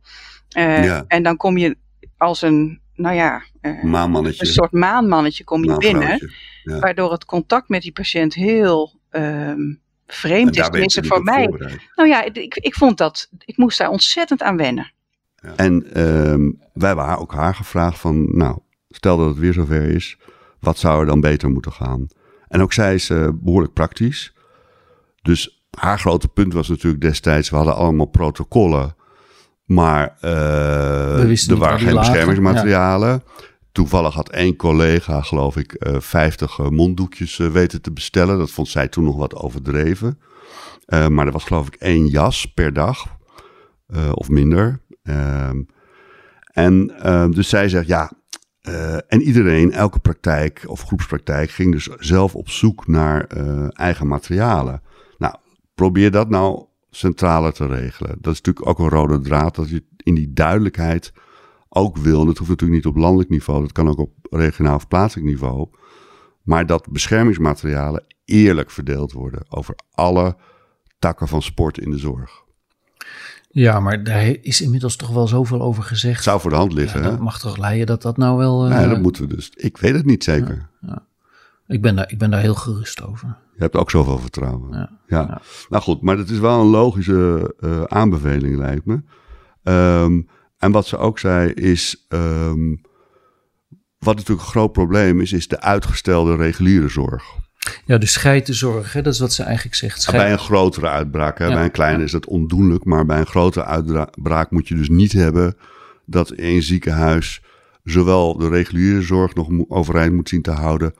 Uh, 0.56 0.84
Ja. 0.84 1.04
En 1.08 1.22
dan 1.22 1.36
kom 1.36 1.58
je 1.58 1.76
als 2.16 2.42
een, 2.42 2.80
nou 2.94 3.14
ja, 3.14 3.42
uh, 3.62 3.82
Maanmannetje. 3.82 4.46
een 4.46 4.52
soort 4.52 4.72
maanmannetje 4.72 5.44
kom 5.44 5.64
je 5.64 5.76
binnen. 5.76 6.30
Ja. 6.62 6.78
Waardoor 6.78 7.12
het 7.12 7.24
contact 7.24 7.68
met 7.68 7.82
die 7.82 7.92
patiënt 7.92 8.34
heel 8.34 9.00
um, 9.10 9.80
vreemd 10.06 10.56
is. 10.56 10.68
Tenminste 10.68 11.04
voor 11.04 11.22
mij. 11.22 11.46
Nou 11.94 12.08
ja, 12.08 12.24
ik, 12.24 12.56
ik 12.56 12.74
vond 12.74 12.98
dat, 12.98 13.28
ik 13.38 13.56
moest 13.56 13.78
daar 13.78 13.88
ontzettend 13.88 14.42
aan 14.42 14.56
wennen. 14.56 14.92
En 15.56 15.92
ehm, 15.92 16.50
wij 16.72 16.86
hebben 16.86 17.04
haar, 17.04 17.18
ook 17.18 17.32
haar 17.32 17.54
gevraagd 17.54 17.98
van, 17.98 18.36
nou, 18.36 18.58
stel 18.90 19.16
dat 19.16 19.28
het 19.28 19.38
weer 19.38 19.52
zover 19.52 19.82
is, 19.82 20.18
wat 20.60 20.78
zou 20.78 21.00
er 21.00 21.06
dan 21.06 21.20
beter 21.20 21.50
moeten 21.50 21.72
gaan? 21.72 22.08
En 22.48 22.60
ook 22.60 22.72
zij 22.72 22.94
is 22.94 23.10
eh, 23.10 23.28
behoorlijk 23.34 23.72
praktisch. 23.72 24.34
Dus 25.22 25.64
haar 25.78 25.98
grote 25.98 26.28
punt 26.28 26.52
was 26.52 26.68
natuurlijk 26.68 27.02
destijds, 27.02 27.50
we 27.50 27.56
hadden 27.56 27.74
allemaal 27.74 28.06
protocollen, 28.06 28.94
maar 29.64 30.16
eh, 30.20 31.48
er 31.50 31.56
waren 31.56 31.78
geen 31.78 31.96
beschermingsmaterialen. 31.96 33.22
Toevallig 33.72 34.14
had 34.14 34.28
één 34.28 34.56
collega, 34.56 35.22
geloof 35.22 35.56
ik, 35.56 35.72
eh 35.72 36.00
50 36.00 36.58
eh, 36.58 36.68
monddoekjes 36.68 37.36
weten 37.36 37.82
te 37.82 37.92
bestellen. 37.92 38.38
Dat 38.38 38.50
vond 38.50 38.68
zij 38.68 38.88
toen 38.88 39.04
nog 39.04 39.16
wat 39.16 39.34
overdreven. 39.34 40.18
Maar 41.08 41.26
er 41.26 41.32
was 41.32 41.44
geloof 41.44 41.66
ik 41.66 41.74
één 41.74 42.06
jas 42.06 42.46
per 42.46 42.72
dag, 42.72 43.06
of 44.12 44.28
minder. 44.28 44.80
Ehm, 45.02 45.62
en 46.52 46.86
dus 47.30 47.48
zij 47.48 47.68
zegt, 47.68 47.86
ja, 47.86 48.12
eh, 48.60 48.94
en 48.94 49.22
iedereen, 49.22 49.72
elke 49.72 49.98
praktijk 49.98 50.64
of 50.66 50.82
groepspraktijk, 50.82 51.50
ging 51.50 51.72
dus 51.72 51.88
zelf 51.98 52.34
op 52.34 52.48
zoek 52.48 52.86
naar 52.86 53.24
eh, 53.24 53.68
eigen 53.70 54.06
materialen. 54.06 54.82
Nou, 55.18 55.34
probeer 55.74 56.10
dat 56.10 56.28
nou 56.28 56.64
centraler 56.90 57.52
te 57.52 57.66
regelen. 57.66 58.16
Dat 58.20 58.32
is 58.32 58.40
natuurlijk 58.40 58.66
ook 58.66 58.78
een 58.78 58.98
rode 58.98 59.20
draad, 59.20 59.54
dat 59.54 59.68
je 59.68 59.84
in 59.96 60.14
die 60.14 60.32
duidelijkheid 60.32 61.12
ook 61.68 61.96
wil. 61.96 62.24
Dat 62.24 62.38
hoeft 62.38 62.50
natuurlijk 62.50 62.84
niet 62.84 62.94
op 62.94 63.00
landelijk 63.00 63.30
niveau, 63.30 63.60
dat 63.60 63.72
kan 63.72 63.88
ook 63.88 63.98
op 63.98 64.12
regionaal 64.30 64.74
of 64.74 64.88
plaatselijk 64.88 65.28
niveau. 65.28 65.68
Maar 66.42 66.66
dat 66.66 66.88
beschermingsmaterialen 66.90 68.04
eerlijk 68.24 68.70
verdeeld 68.70 69.12
worden 69.12 69.44
over 69.48 69.74
alle 69.90 70.36
takken 70.98 71.28
van 71.28 71.42
sport 71.42 71.78
in 71.78 71.90
de 71.90 71.98
zorg. 71.98 72.44
Ja, 73.52 73.80
maar 73.80 74.04
daar 74.04 74.36
is 74.40 74.60
inmiddels 74.60 74.96
toch 74.96 75.10
wel 75.10 75.26
zoveel 75.28 75.60
over 75.62 75.82
gezegd. 75.82 76.14
Het 76.14 76.24
zou 76.24 76.40
voor 76.40 76.50
de 76.50 76.56
hand 76.56 76.72
Ja, 76.72 76.78
liggen, 76.78 77.02
hè? 77.02 77.10
dat 77.10 77.18
mag 77.20 77.38
toch 77.38 77.56
leiden 77.56 77.86
dat 77.86 78.02
dat 78.02 78.16
nou 78.16 78.38
wel... 78.38 78.62
Nee, 78.62 78.88
dat 78.88 79.00
moeten 79.02 79.28
we 79.28 79.34
dus. 79.34 79.50
Ik 79.54 79.76
weet 79.76 79.94
het 79.94 80.04
niet 80.04 80.24
zeker. 80.24 80.68
ik, 81.66 81.82
ben 81.82 81.96
daar, 81.96 82.10
ik 82.10 82.18
ben 82.18 82.30
daar 82.30 82.40
heel 82.40 82.54
gerust 82.54 83.02
over. 83.02 83.36
Je 83.54 83.62
hebt 83.62 83.76
ook 83.76 83.90
zoveel 83.90 84.18
vertrouwen. 84.18 84.68
Ja. 84.72 84.90
Ja. 85.06 85.20
Ja. 85.20 85.40
Nou 85.68 85.82
goed, 85.82 86.00
maar 86.02 86.18
het 86.18 86.30
is 86.30 86.38
wel 86.38 86.60
een 86.60 86.66
logische 86.66 87.54
eh, 87.60 87.82
aanbeveling, 87.82 88.56
lijkt 88.56 88.84
me. 88.84 89.02
Ehm, 89.62 90.20
en 90.58 90.72
wat 90.72 90.86
ze 90.86 90.96
ook 90.96 91.18
zei 91.18 91.52
is. 91.52 92.04
ehm, 92.08 92.74
wat 93.98 94.16
natuurlijk 94.16 94.40
een 94.46 94.52
groot 94.52 94.72
probleem 94.72 95.20
is, 95.20 95.32
is 95.32 95.48
de 95.48 95.60
uitgestelde 95.60 96.36
reguliere 96.36 96.88
zorg. 96.88 97.24
Ja, 97.84 97.98
dus 97.98 98.22
de 98.22 98.52
zorg, 98.54 98.92
hè? 98.92 99.02
dat 99.02 99.12
is 99.14 99.20
wat 99.20 99.32
ze 99.32 99.42
eigenlijk 99.42 99.74
zegt. 99.76 100.02
Scheid- 100.02 100.22
Bij 100.22 100.32
een 100.32 100.38
grotere 100.38 100.88
uitbraak, 100.88 101.38
hè? 101.38 101.46
Ja, 101.46 101.54
bij 101.54 101.64
een 101.64 101.70
kleine 101.70 102.04
is 102.04 102.12
dat 102.12 102.26
ondoenlijk, 102.26 102.84
maar 102.84 103.06
bij 103.06 103.18
een 103.18 103.26
grotere 103.26 103.64
uitbraak 103.64 104.50
moet 104.50 104.68
je 104.68 104.74
dus 104.74 104.88
niet 104.88 105.12
hebben 105.12 105.56
dat 106.06 106.30
één 106.30 106.62
ziekenhuis 106.62 107.42
zowel 107.84 108.36
de 108.38 108.48
reguliere 108.48 109.02
zorg 109.02 109.34
nog 109.34 109.48
overeind 109.68 110.12
moet 110.14 110.28
zien 110.28 110.42
te 110.42 110.50
houden, 110.50 110.94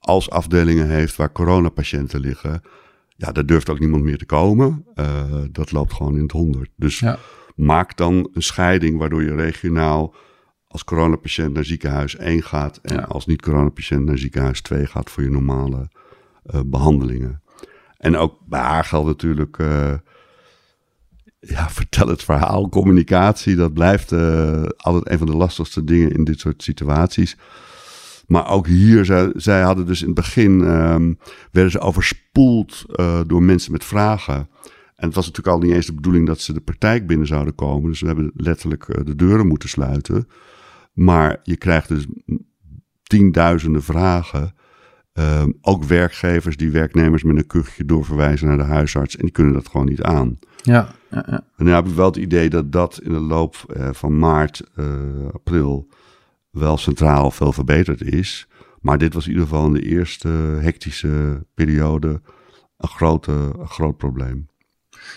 als 0.00 0.30
afdelingen 0.30 0.88
heeft 0.88 1.16
waar 1.16 1.32
coronapatiënten 1.32 2.20
liggen. 2.20 2.62
Ja, 3.16 3.32
daar 3.32 3.46
durft 3.46 3.70
ook 3.70 3.78
niemand 3.78 4.02
meer 4.02 4.18
te 4.18 4.26
komen. 4.26 4.84
Eh, 4.94 5.22
dat 5.50 5.72
loopt 5.72 5.92
gewoon 5.92 6.16
in 6.16 6.22
het 6.22 6.32
honderd. 6.32 6.70
Dus 6.76 6.98
Ja. 6.98 7.18
maak 7.56 7.96
dan 7.96 8.28
een 8.32 8.42
scheiding 8.42 8.98
waardoor 8.98 9.22
je 9.22 9.34
regionaal 9.34 10.14
als 10.66 10.84
coronapatiënt 10.84 11.52
naar 11.52 11.64
ziekenhuis 11.64 12.16
1 12.18 12.42
gaat 12.42 12.78
en 12.82 12.94
Ja. 12.96 13.02
als 13.02 13.26
niet-coronapatiënt 13.26 14.04
naar 14.04 14.18
ziekenhuis 14.18 14.60
2 14.60 14.86
gaat 14.86 15.10
voor 15.10 15.22
je 15.22 15.30
normale 15.30 15.90
behandelingen. 16.66 17.42
En 17.96 18.16
ook 18.16 18.38
bij 18.46 18.60
haar 18.60 18.84
geldt 18.84 19.06
natuurlijk, 19.06 19.58
eh, 19.58 19.94
ja, 21.40 21.70
vertel 21.80 22.08
het 22.08 22.24
verhaal, 22.24 22.68
communicatie, 22.68 23.56
dat 23.56 23.72
blijft 23.72 24.12
eh, 24.12 24.62
altijd 24.76 25.10
een 25.10 25.18
van 25.18 25.26
de 25.26 25.36
lastigste 25.36 25.84
dingen 25.84 26.12
in 26.12 26.24
dit 26.24 26.40
soort 26.40 26.62
situaties. 26.62 27.36
Maar 28.26 28.48
ook 28.50 28.66
hier, 28.66 29.04
zij, 29.04 29.30
zij 29.34 29.62
hadden 29.62 29.86
dus 29.86 30.00
in 30.00 30.06
het 30.06 30.14
begin, 30.14 30.64
ehm, 30.64 31.14
werden 31.50 31.72
ze 31.72 31.80
overspoeld 31.80 32.84
eh, 32.86 33.20
door 33.26 33.42
mensen 33.42 33.72
met 33.72 33.84
vragen. 33.84 34.48
En 34.96 35.08
het 35.08 35.14
was 35.14 35.26
natuurlijk 35.26 35.56
al 35.56 35.62
niet 35.62 35.72
eens 35.72 35.86
de 35.86 35.94
bedoeling 35.94 36.26
dat 36.26 36.40
ze 36.40 36.52
de 36.52 36.60
praktijk 36.60 37.06
binnen 37.06 37.26
zouden 37.26 37.54
komen. 37.54 37.90
Dus 37.90 38.00
we 38.00 38.06
hebben 38.06 38.30
letterlijk 38.34 38.88
eh, 38.88 39.04
de 39.04 39.14
deuren 39.14 39.46
moeten 39.46 39.68
sluiten. 39.68 40.28
Maar 40.92 41.40
je 41.42 41.56
krijgt 41.56 41.88
dus 41.88 42.06
tienduizenden 43.02 43.82
vragen. 43.82 44.54
Ehm, 45.12 45.50
ook 45.60 45.84
werkgevers 45.84 46.56
die 46.56 46.70
werknemers 46.70 47.22
met 47.22 47.36
een 47.36 47.46
kuchje 47.46 47.84
doorverwijzen 47.84 48.48
naar 48.48 48.56
de 48.56 48.62
huisarts. 48.62 49.16
En 49.16 49.22
die 49.22 49.32
kunnen 49.32 49.52
dat 49.52 49.68
gewoon 49.68 49.86
niet 49.86 50.02
aan. 50.02 50.38
Ja, 50.62 50.94
ja, 51.10 51.24
ja. 51.26 51.44
En 51.56 51.64
nu 51.64 51.70
heb 51.70 51.86
ik 51.86 51.94
wel 51.94 52.06
het 52.06 52.16
idee 52.16 52.50
dat 52.50 52.72
dat 52.72 53.00
in 53.02 53.12
de 53.12 53.20
loop 53.20 53.56
eh, 53.56 53.88
van 53.92 54.18
maart, 54.18 54.62
eh, 54.74 54.86
april 55.32 55.88
wel 56.50 56.76
centraal 56.76 57.30
veel 57.30 57.52
verbeterd 57.52 58.02
is. 58.02 58.46
Maar 58.80 58.98
dit 58.98 59.14
was 59.14 59.24
in 59.24 59.30
ieder 59.30 59.46
geval 59.46 59.66
in 59.66 59.72
de 59.72 59.82
eerste 59.82 60.28
hectische 60.60 61.44
periode 61.54 62.20
een, 62.76 62.88
grote, 62.88 63.32
een 63.32 63.68
groot 63.68 63.96
probleem. 63.96 64.48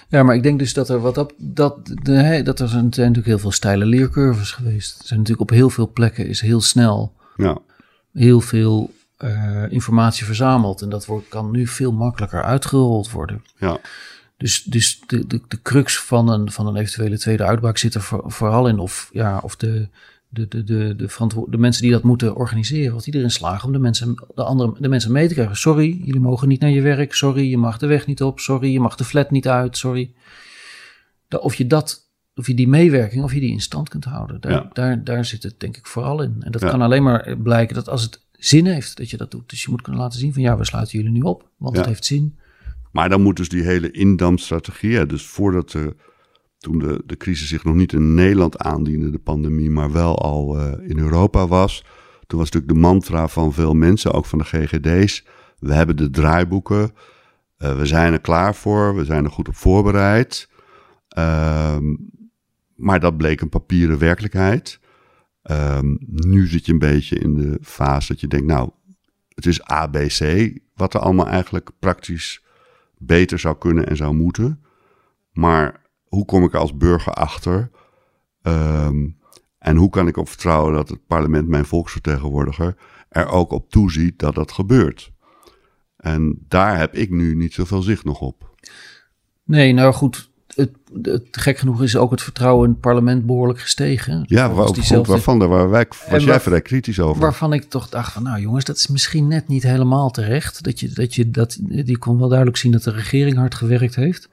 ja, 0.07 0.23
maar 0.23 0.35
ik 0.35 0.43
denk 0.43 0.59
dus 0.59 0.73
dat 0.73 0.89
er 0.89 0.99
wat 0.99 1.15
dat, 1.15 1.33
dat, 1.37 1.85
de, 1.85 2.41
dat 2.43 2.59
er 2.59 2.67
zijn 2.67 2.83
natuurlijk 2.83 3.25
heel 3.25 3.39
veel 3.39 3.51
steile 3.51 3.85
leercurves 3.85 4.51
geweest. 4.51 4.99
Er 4.99 5.07
zijn 5.07 5.19
natuurlijk 5.19 5.49
op 5.49 5.55
heel 5.55 5.69
veel 5.69 5.91
plekken 5.91 6.27
is 6.27 6.41
heel 6.41 6.61
snel 6.61 7.13
Ja, 7.35 7.57
heel 8.13 8.41
veel 8.41 8.93
eh, 9.17 9.63
informatie 9.71 10.25
verzameld. 10.25 10.81
En 10.81 10.89
dat 10.89 11.05
wordt, 11.05 11.27
kan 11.27 11.51
nu 11.51 11.67
veel 11.67 11.91
makkelijker 11.91 12.43
uitgerold 12.43 13.11
worden. 13.11 13.43
ja, 13.57 13.77
Dus, 14.37 14.63
dus 14.63 15.01
de, 15.07 15.27
de, 15.27 15.41
de 15.47 15.61
crux 15.61 15.99
van 15.99 16.29
een, 16.29 16.51
van 16.51 16.67
een 16.67 16.75
eventuele 16.75 17.17
tweede 17.17 17.43
uitbraak 17.43 17.77
zit 17.77 17.93
er 17.95 18.01
voor- 18.01 18.31
vooral 18.31 18.67
in 18.67 18.79
of, 18.79 19.09
ja, 19.13 19.39
of 19.43 19.55
de, 19.55 19.89
de, 20.29 20.47
de, 20.47 20.63
de, 20.63 20.95
de, 20.95 21.45
de 21.49 21.57
mensen 21.57 21.81
die 21.81 21.91
dat 21.91 22.03
moeten 22.03 22.35
organiseren, 22.35 22.95
of 22.95 23.03
die 23.03 23.15
erin 23.15 23.31
slagen 23.31 23.65
om 23.67 23.71
de 23.73 23.79
mensen, 23.79 24.13
de, 24.35 24.43
andere, 24.43 24.73
de 24.79 24.87
mensen 24.89 25.11
mee 25.11 25.27
te 25.27 25.33
krijgen. 25.33 25.55
Sorry, 25.57 25.99
jullie 26.03 26.19
mogen 26.21 26.47
niet 26.47 26.61
naar 26.61 26.69
je 26.69 26.81
werk. 26.81 27.13
Sorry, 27.13 27.49
je 27.49 27.57
mag 27.57 27.77
de 27.77 27.87
weg 27.87 28.05
niet 28.05 28.21
op. 28.23 28.39
Sorry, 28.39 28.71
je 28.71 28.79
mag 28.79 28.95
de 28.95 29.03
flat 29.03 29.31
niet 29.31 29.47
uit. 29.47 29.77
Sorry. 29.77 30.13
Of 31.39 31.55
je 31.55 31.67
dat, 31.67 32.09
of 32.35 32.47
je 32.47 32.53
die 32.53 32.67
meewerking, 32.67 33.23
of 33.23 33.33
je 33.33 33.39
die 33.39 33.51
in 33.51 33.61
stand 33.61 33.89
kunt 33.89 34.05
houden. 34.05 34.41
Daar, 34.41 34.51
Ja. 34.51 34.69
daar, 34.73 35.03
daar 35.03 35.25
zit 35.25 35.43
het 35.43 35.59
denk 35.59 35.77
ik 35.77 35.87
vooral 35.87 36.21
in. 36.21 36.35
En 36.39 36.51
dat 36.51 36.61
Ja. 36.61 36.69
kan 36.69 36.81
alleen 36.81 37.03
maar 37.03 37.37
blijken 37.37 37.75
dat 37.75 37.89
als 37.89 38.01
het 38.01 38.23
zin 38.47 38.65
heeft 38.65 38.97
dat 38.97 39.09
je 39.09 39.17
dat 39.17 39.31
doet. 39.31 39.49
Dus 39.49 39.63
je 39.63 39.69
moet 39.69 39.81
kunnen 39.81 40.01
laten 40.01 40.19
zien 40.19 40.33
van 40.33 40.41
ja, 40.41 40.57
we 40.57 40.65
sluiten 40.65 40.97
jullie 40.97 41.13
nu 41.13 41.21
op, 41.21 41.49
want 41.57 41.77
het 41.77 41.85
heeft 41.85 42.05
zin. 42.05 42.37
Maar 42.91 43.09
dan 43.09 43.21
moet 43.21 43.35
dus 43.35 43.49
die 43.49 43.63
hele 43.63 43.91
indampstrategie, 43.91 44.95
hè, 44.95 45.05
dus 45.05 45.25
voordat 45.25 45.71
de, 45.71 45.95
toen 46.57 46.79
de, 46.79 47.03
de 47.05 47.17
crisis 47.17 47.47
zich 47.47 47.63
nog 47.63 47.75
niet 47.75 47.93
in 47.93 48.13
Nederland 48.13 48.57
aandiende, 48.57 49.09
de 49.09 49.19
pandemie, 49.19 49.69
maar 49.69 49.91
wel 49.91 50.19
al 50.19 50.59
eh, 50.59 50.89
in 50.89 50.99
Europa 50.99 51.47
was. 51.47 51.83
Toen 52.27 52.39
was 52.39 52.49
natuurlijk 52.49 52.73
de 52.73 52.87
mantra 52.87 53.27
van 53.27 53.53
veel 53.53 53.73
mensen, 53.73 54.13
ook 54.13 54.25
van 54.25 54.39
de 54.39 54.45
GGD's. 54.45 55.25
We 55.59 55.73
hebben 55.73 55.97
de 55.97 56.09
draaiboeken, 56.09 56.93
eh, 57.57 57.77
we 57.77 57.85
zijn 57.85 58.13
er 58.13 58.21
klaar 58.21 58.55
voor, 58.55 58.95
we 58.95 59.05
zijn 59.05 59.23
er 59.23 59.31
goed 59.31 59.47
op 59.47 59.55
voorbereid. 59.55 60.49
Ehm, 61.07 61.95
maar 62.75 62.99
dat 62.99 63.17
bleek 63.17 63.41
een 63.41 63.49
papieren 63.49 63.97
werkelijkheid. 63.97 64.79
Ehm, 65.45 65.95
nu 66.05 66.47
zit 66.47 66.65
je 66.65 66.71
een 66.71 66.79
beetje 66.79 67.19
in 67.19 67.33
de 67.33 67.57
fase 67.61 68.07
dat 68.07 68.19
je 68.19 68.27
denkt, 68.27 68.47
nou, 68.47 68.69
het 69.35 69.45
is 69.45 69.63
ABC, 69.63 70.51
wat 70.75 70.93
er 70.93 70.99
allemaal 70.99 71.27
eigenlijk 71.27 71.69
praktisch 71.79 72.43
beter 72.97 73.39
zou 73.39 73.57
kunnen 73.57 73.87
en 73.87 73.95
zou 73.95 74.15
moeten. 74.15 74.63
Maar 75.31 75.81
hoe 76.03 76.25
kom 76.25 76.43
ik 76.43 76.53
als 76.53 76.77
burger 76.77 77.13
achter? 77.13 77.69
Ehm, 78.41 79.09
en 79.57 79.75
hoe 79.75 79.89
kan 79.89 80.07
ik 80.07 80.17
op 80.17 80.29
vertrouwen 80.29 80.73
dat 80.73 80.89
het 80.89 81.07
parlement, 81.07 81.47
mijn 81.47 81.65
volksvertegenwoordiger, 81.65 82.75
er 83.09 83.27
ook 83.27 83.51
op 83.51 83.69
toeziet 83.69 84.19
dat 84.19 84.35
dat 84.35 84.51
gebeurt? 84.51 85.11
En 85.97 86.45
daar 86.47 86.77
heb 86.77 86.93
ik 86.95 87.09
nu 87.09 87.35
niet 87.35 87.53
zoveel 87.53 87.81
zicht 87.81 88.03
nog 88.03 88.21
op. 88.21 88.55
Nee, 89.43 89.73
nou 89.73 89.93
goed. 89.93 90.33
Het, 90.55 90.69
het, 91.01 91.23
gek 91.31 91.57
genoeg 91.57 91.83
is 91.83 91.95
ook 91.97 92.11
het 92.11 92.21
vertrouwen 92.21 92.65
in 92.65 92.71
het 92.71 92.79
parlement 92.81 93.25
behoorlijk 93.25 93.59
gestegen. 93.59 94.23
Ja, 94.27 94.51
waar, 94.51 94.71
diezelfde- 94.71 95.11
waarvan 95.11 95.39
daar 95.39 95.47
waar 95.47 95.69
wij, 95.69 95.87
was 96.09 96.23
jij 96.23 96.39
vrij 96.39 96.61
kritisch 96.61 96.99
over. 96.99 97.21
Waarvan 97.21 97.53
ik 97.53 97.63
toch 97.63 97.89
dacht 97.89 98.11
van, 98.13 98.23
nou 98.23 98.41
jongens, 98.41 98.65
dat 98.65 98.75
is 98.77 98.87
misschien 98.87 99.27
net 99.27 99.47
niet 99.47 99.63
helemaal 99.63 100.11
terecht. 100.11 100.63
Dat 100.63 100.79
je, 100.79 100.89
dat 100.89 101.15
je, 101.15 101.31
dat, 101.31 101.57
die 101.61 101.97
kon 101.97 102.17
wel 102.19 102.27
duidelijk 102.27 102.57
zien 102.57 102.71
dat 102.71 102.83
de 102.83 102.91
regering 102.91 103.37
hard 103.37 103.55
gewerkt 103.55 103.95
heeft. 103.95 104.29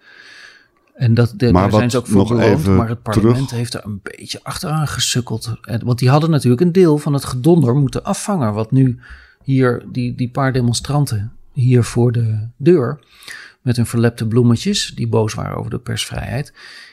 En 0.95 1.15
dat, 1.15 1.33
de, 1.37 1.53
Maar 1.53 1.63
daar 1.63 1.79
zijn 1.79 1.91
ze 1.91 1.97
ook 1.99 2.07
voor 2.07 2.27
beloond, 2.27 2.67
maar 2.67 2.89
het 2.89 3.03
parlement 3.03 3.37
terug- 3.37 3.51
heeft 3.51 3.75
er 3.75 3.85
een 3.85 4.01
beetje 4.03 4.41
achteraan 4.43 4.89
gesukkeld. 4.89 5.55
En- 5.63 5.85
Want 5.85 5.99
die 5.99 6.09
hadden 6.11 6.31
natuurlijk 6.31 6.63
een 6.63 6.73
deel 6.73 6.99
van 6.99 7.13
het 7.13 7.25
gedonder 7.25 7.75
moeten 7.75 8.05
afvangen. 8.05 8.53
Wat 8.53 8.71
nu 8.71 8.99
hier, 9.43 9.85
die, 9.93 10.15
die 10.15 10.31
paar 10.31 10.53
demonstranten 10.53 11.33
hier 11.53 11.85
voor 11.85 12.13
de 12.13 12.47
deur, 12.57 12.99
met 13.62 13.77
hun 13.77 13.87
verlepte 13.87 14.27
bloemetjes, 14.27 14.92
die 14.94 15.09
boos 15.09 15.35
waren 15.35 15.57
over 15.57 15.70
de 15.70 15.79
persvrijheid. 15.79 16.53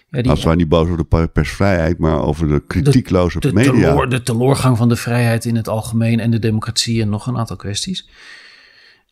Ja, 0.10 0.17
die, 0.17 0.23
Nou, 0.25 0.38
ze 0.38 0.43
waren 0.43 0.58
niet 0.60 0.69
boos 0.69 0.86
over 0.86 0.97
de 0.97 1.03
per- 1.03 1.29
persvrijheid, 1.29 1.97
maar 1.97 2.21
over 2.21 2.47
de 2.47 2.63
kritiekloze 2.67 3.39
de, 3.39 3.53
media. 3.53 3.71
teloor, 3.71 4.10
de 4.10 4.23
teloorgang 4.23 4.77
van 4.77 4.89
de 4.89 4.95
vrijheid 4.95 5.45
in 5.45 5.55
het 5.55 5.67
algemeen 5.67 6.19
en 6.19 6.32
de 6.32 6.39
democratie 6.39 7.01
en 7.01 7.10
nog 7.10 7.27
een 7.27 7.38
aantal 7.38 7.55
kwesties. 7.55 8.10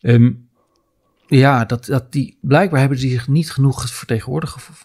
Ehm, 0.00 0.30
ja, 1.26 1.64
dat, 1.64 1.84
dat 1.84 2.12
die, 2.12 2.38
blijkbaar 2.40 2.80
hebben 2.80 2.98
die 2.98 3.10
zich 3.10 3.28
niet 3.28 3.50
genoeg 3.50 3.88
vertegenwoordigd 3.90 4.52
gevo- 4.52 4.84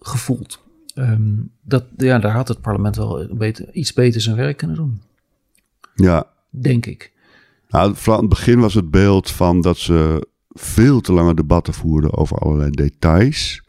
gevoeld. 0.00 0.62
Ehm, 0.94 1.32
dat, 1.62 1.84
ja, 1.96 2.18
daar 2.18 2.32
had 2.32 2.48
het 2.48 2.60
parlement 2.60 2.96
wel 2.96 3.28
beter, 3.32 3.72
iets 3.72 3.92
beter 3.92 4.20
zijn 4.20 4.36
werk 4.36 4.56
kunnen 4.56 4.76
doen, 4.76 5.02
Ja, 5.94 6.26
denk 6.50 6.86
ik. 6.86 7.12
nou, 7.68 7.94
vooral 7.96 8.14
aan 8.22 8.28
het 8.28 8.34
begin 8.34 8.60
was 8.60 8.74
het 8.74 8.90
beeld 8.90 9.30
van 9.30 9.60
dat 9.60 9.78
ze 9.78 10.28
veel 10.52 11.00
te 11.00 11.12
lange 11.12 11.34
debatten 11.34 11.74
voerden 11.74 12.16
over 12.16 12.36
allerlei 12.36 12.70
details. 12.70 13.62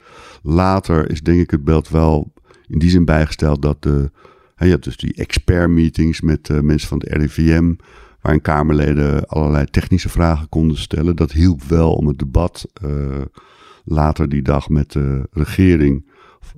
Later 0.43 1.09
is 1.09 1.21
denk 1.21 1.39
ik 1.39 1.51
het 1.51 1.63
beeld 1.63 1.89
wel 1.89 2.33
in 2.67 2.79
die 2.79 2.89
zin 2.89 3.05
bijgesteld 3.05 3.61
dat 3.61 3.83
de, 3.83 4.11
je 4.55 4.71
had 4.71 4.83
dus 4.83 4.97
die 4.97 5.13
expert-meetings 5.13 6.21
met 6.21 6.49
eh, 6.49 6.59
mensen 6.59 6.87
van 6.87 6.99
het 6.99 7.13
RIVM, 7.13 7.73
waarin 8.21 8.41
Kamerleden 8.41 9.27
allerlei 9.27 9.65
technische 9.65 10.09
vragen 10.09 10.49
konden 10.49 10.77
stellen. 10.77 11.15
Dat 11.15 11.31
hielp 11.31 11.63
wel 11.63 11.93
om 11.93 12.07
het 12.07 12.19
debat 12.19 12.65
eh, 12.73 13.21
later 13.83 14.29
die 14.29 14.41
dag 14.41 14.69
met 14.69 14.91
de 14.91 15.27
regering 15.31 16.05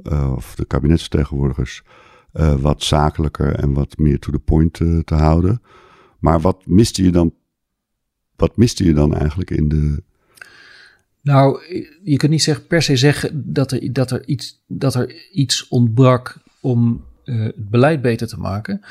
eh, 0.03 0.33
of 0.35 0.55
de 0.55 0.65
kabinetsvertegenwoordigers 0.65 1.83
eh, 2.31 2.55
wat 2.55 2.83
zakelijker 2.83 3.55
en 3.55 3.73
wat 3.73 3.97
meer 3.97 4.19
to 4.19 4.31
the 4.31 4.39
point 4.39 4.79
eh, 4.79 4.99
te 4.99 5.15
houden. 5.15 5.61
Maar 6.19 6.39
wat 6.39 6.65
miste 6.65 7.03
je 7.03 7.11
dan? 7.11 7.33
Wat 8.35 8.57
miste 8.57 8.83
je 8.85 8.93
dan 8.93 9.15
eigenlijk 9.15 9.51
in 9.51 9.67
de. 9.69 10.03
Nou, 11.23 11.61
je 12.03 12.17
kunt 12.17 12.31
niet 12.31 12.43
zeggen, 12.43 12.67
per 12.67 12.81
se 12.81 12.95
zeggen 12.95 13.53
dat 13.53 13.71
er, 13.71 13.93
dat 13.93 14.11
er, 14.11 14.27
iets, 14.27 14.63
dat 14.67 14.95
er 14.95 15.31
iets 15.31 15.67
ontbrak 15.67 16.37
om 16.61 17.03
eh, 17.23 17.43
het 17.43 17.69
beleid 17.69 18.01
beter 18.01 18.27
te 18.27 18.39
maken. 18.39 18.81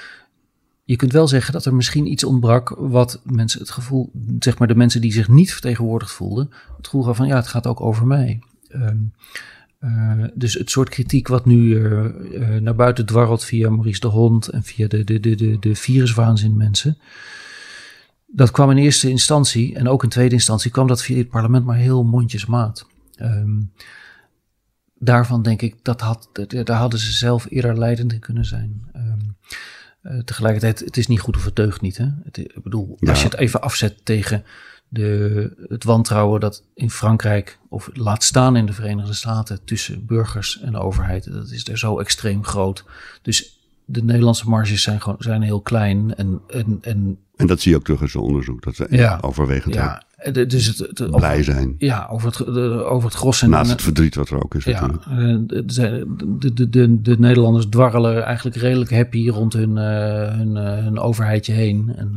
Je 0.85 0.97
kunt 0.97 1.13
wel 1.13 1.29
zeggen 1.29 1.53
dat 1.53 1.65
er 1.65 1.75
misschien 1.75 2.11
iets 2.11 2.25
ontbrak 2.25 2.75
wat 2.79 3.21
mensen 3.25 3.61
het 3.61 3.71
gevoel, 3.71 4.11
zeg 4.39 4.59
maar 4.59 4.69
de 4.69 4.75
mensen 4.75 5.01
die 5.01 5.13
zich 5.13 5.29
niet 5.29 5.53
vertegenwoordigd 5.53 6.13
voelden, 6.13 6.51
het 6.77 6.87
gevoel 6.87 7.15
van 7.15 7.27
ja, 7.27 7.37
het 7.37 7.47
gaat 7.47 7.67
ook 7.67 7.81
over 7.81 8.07
mij. 8.07 8.41
Ehm, 8.69 8.97
eh, 9.79 10.25
dus 10.35 10.55
het 10.55 10.71
soort 10.71 10.89
kritiek 10.89 11.29
wat 11.29 11.47
nu 11.47 11.85
eh, 11.85 12.57
naar 12.61 12.75
buiten 12.75 13.07
dwarrelt 13.07 13.45
via 13.45 13.71
Maurice 13.71 14.01
de 14.01 14.07
Hond 14.07 14.49
en 14.49 14.63
via 14.63 14.89
de, 14.89 15.05
de, 15.05 15.21
de, 15.21 15.35
de, 15.35 15.59
de 15.59 15.75
viruswaanzin 15.75 16.57
mensen. 16.57 16.99
Dat 18.35 18.51
kwam 18.51 18.71
in 18.71 18.77
eerste 18.77 19.11
instantie 19.11 19.75
en 19.75 19.89
ook 19.89 20.03
in 20.03 20.09
tweede 20.09 20.35
instantie 20.35 20.71
kwam 20.71 20.87
dat 20.87 21.03
via 21.03 21.17
het 21.17 21.29
parlement 21.29 21.65
maar 21.65 21.77
heel 21.77 22.05
mondjesmaat. 22.05 22.87
Ehm 23.17 23.59
daarvan 25.05 25.43
denk 25.43 25.63
ik, 25.63 25.77
dat 25.83 26.01
had, 26.01 26.29
daar 26.49 26.77
hadden 26.77 26.99
ze 26.99 27.13
zelf 27.13 27.47
eerder 27.49 27.79
leidend 27.79 28.13
in 28.13 28.19
kunnen 28.19 28.45
zijn. 28.45 28.83
Ehm, 28.93 29.19
eh, 30.03 30.19
tegelijkertijd, 30.19 30.81
het 30.81 30.97
is 30.97 31.07
niet 31.07 31.21
goed 31.21 31.37
of 31.37 31.45
het 31.45 31.57
deugt 31.57 31.81
niet. 31.81 31.97
Hè? 31.97 32.07
Het, 32.25 32.37
ik 32.37 32.63
bedoel, 32.63 32.97
Ja. 33.01 33.11
als 33.11 33.19
je 33.23 33.29
het 33.29 33.37
even 33.37 33.61
afzet 33.63 34.05
tegen 34.05 34.45
de, 34.89 35.67
het 35.69 35.85
wantrouwen 35.85 36.41
dat 36.41 36.65
in 36.75 36.91
Frankrijk, 36.91 37.59
of 37.69 37.91
laat 37.93 38.23
staan 38.23 38.57
in 38.57 38.67
de 38.67 38.73
Verenigde 38.73 39.13
Staten, 39.13 39.65
tussen 39.65 40.07
burgers 40.07 40.61
en 40.61 40.73
de 40.73 40.79
overheid, 40.79 41.33
dat 41.33 41.51
is 41.51 41.69
er 41.69 41.79
zo 41.79 41.99
extreem 41.99 42.45
groot. 42.45 42.85
Dus 43.23 43.61
de 43.85 44.05
Nederlandse 44.05 44.49
marges 44.49 44.83
zijn, 44.83 45.01
gewoon, 45.01 45.17
zijn 45.19 45.43
heel 45.43 45.61
klein. 45.61 46.15
En, 46.15 46.41
en, 46.49 46.79
en 46.81 47.19
En 47.43 47.49
dat 47.49 47.61
zie 47.61 47.71
je 47.71 47.77
ook 47.77 47.85
terug 47.85 48.01
in 48.01 48.09
zo'n 48.09 48.23
onderzoek. 48.23 48.63
Dat 48.63 48.75
ze 48.75 48.87
Ja. 48.91 49.19
overwegend 49.21 49.75
ja, 49.75 50.03
dus 50.33 50.67
het, 50.67 50.79
het, 50.99 51.11
blij 51.11 51.43
zijn. 51.43 51.75
ja, 51.79 52.07
over 52.11 52.29
het, 52.29 52.55
de- 52.55 52.85
over 52.85 53.09
het 53.09 53.19
gros 53.19 53.43
en 53.43 53.51
Naast 53.51 53.71
het 53.71 53.83
verdriet 53.83 54.15
wat 54.15 54.29
er 54.29 54.43
ook 54.45 54.55
is. 54.55 54.65
ja, 54.65 54.89
eh, 54.91 54.99
de, 55.47 55.65
de, 55.65 56.53
de, 56.55 56.69
de, 56.71 57.01
de 57.01 57.19
Nederlanders 57.19 57.67
dwarrelen 57.67 58.25
eigenlijk 58.25 58.57
redelijk 58.57 58.91
happy 58.91 59.29
rond 59.29 59.53
hun, 59.53 59.79
eh, 59.79 60.37
hun, 60.37 60.57
eh, 60.57 60.85
hun 60.85 60.99
overheidje 60.99 61.53
heen. 61.53 61.93
En 61.97 62.17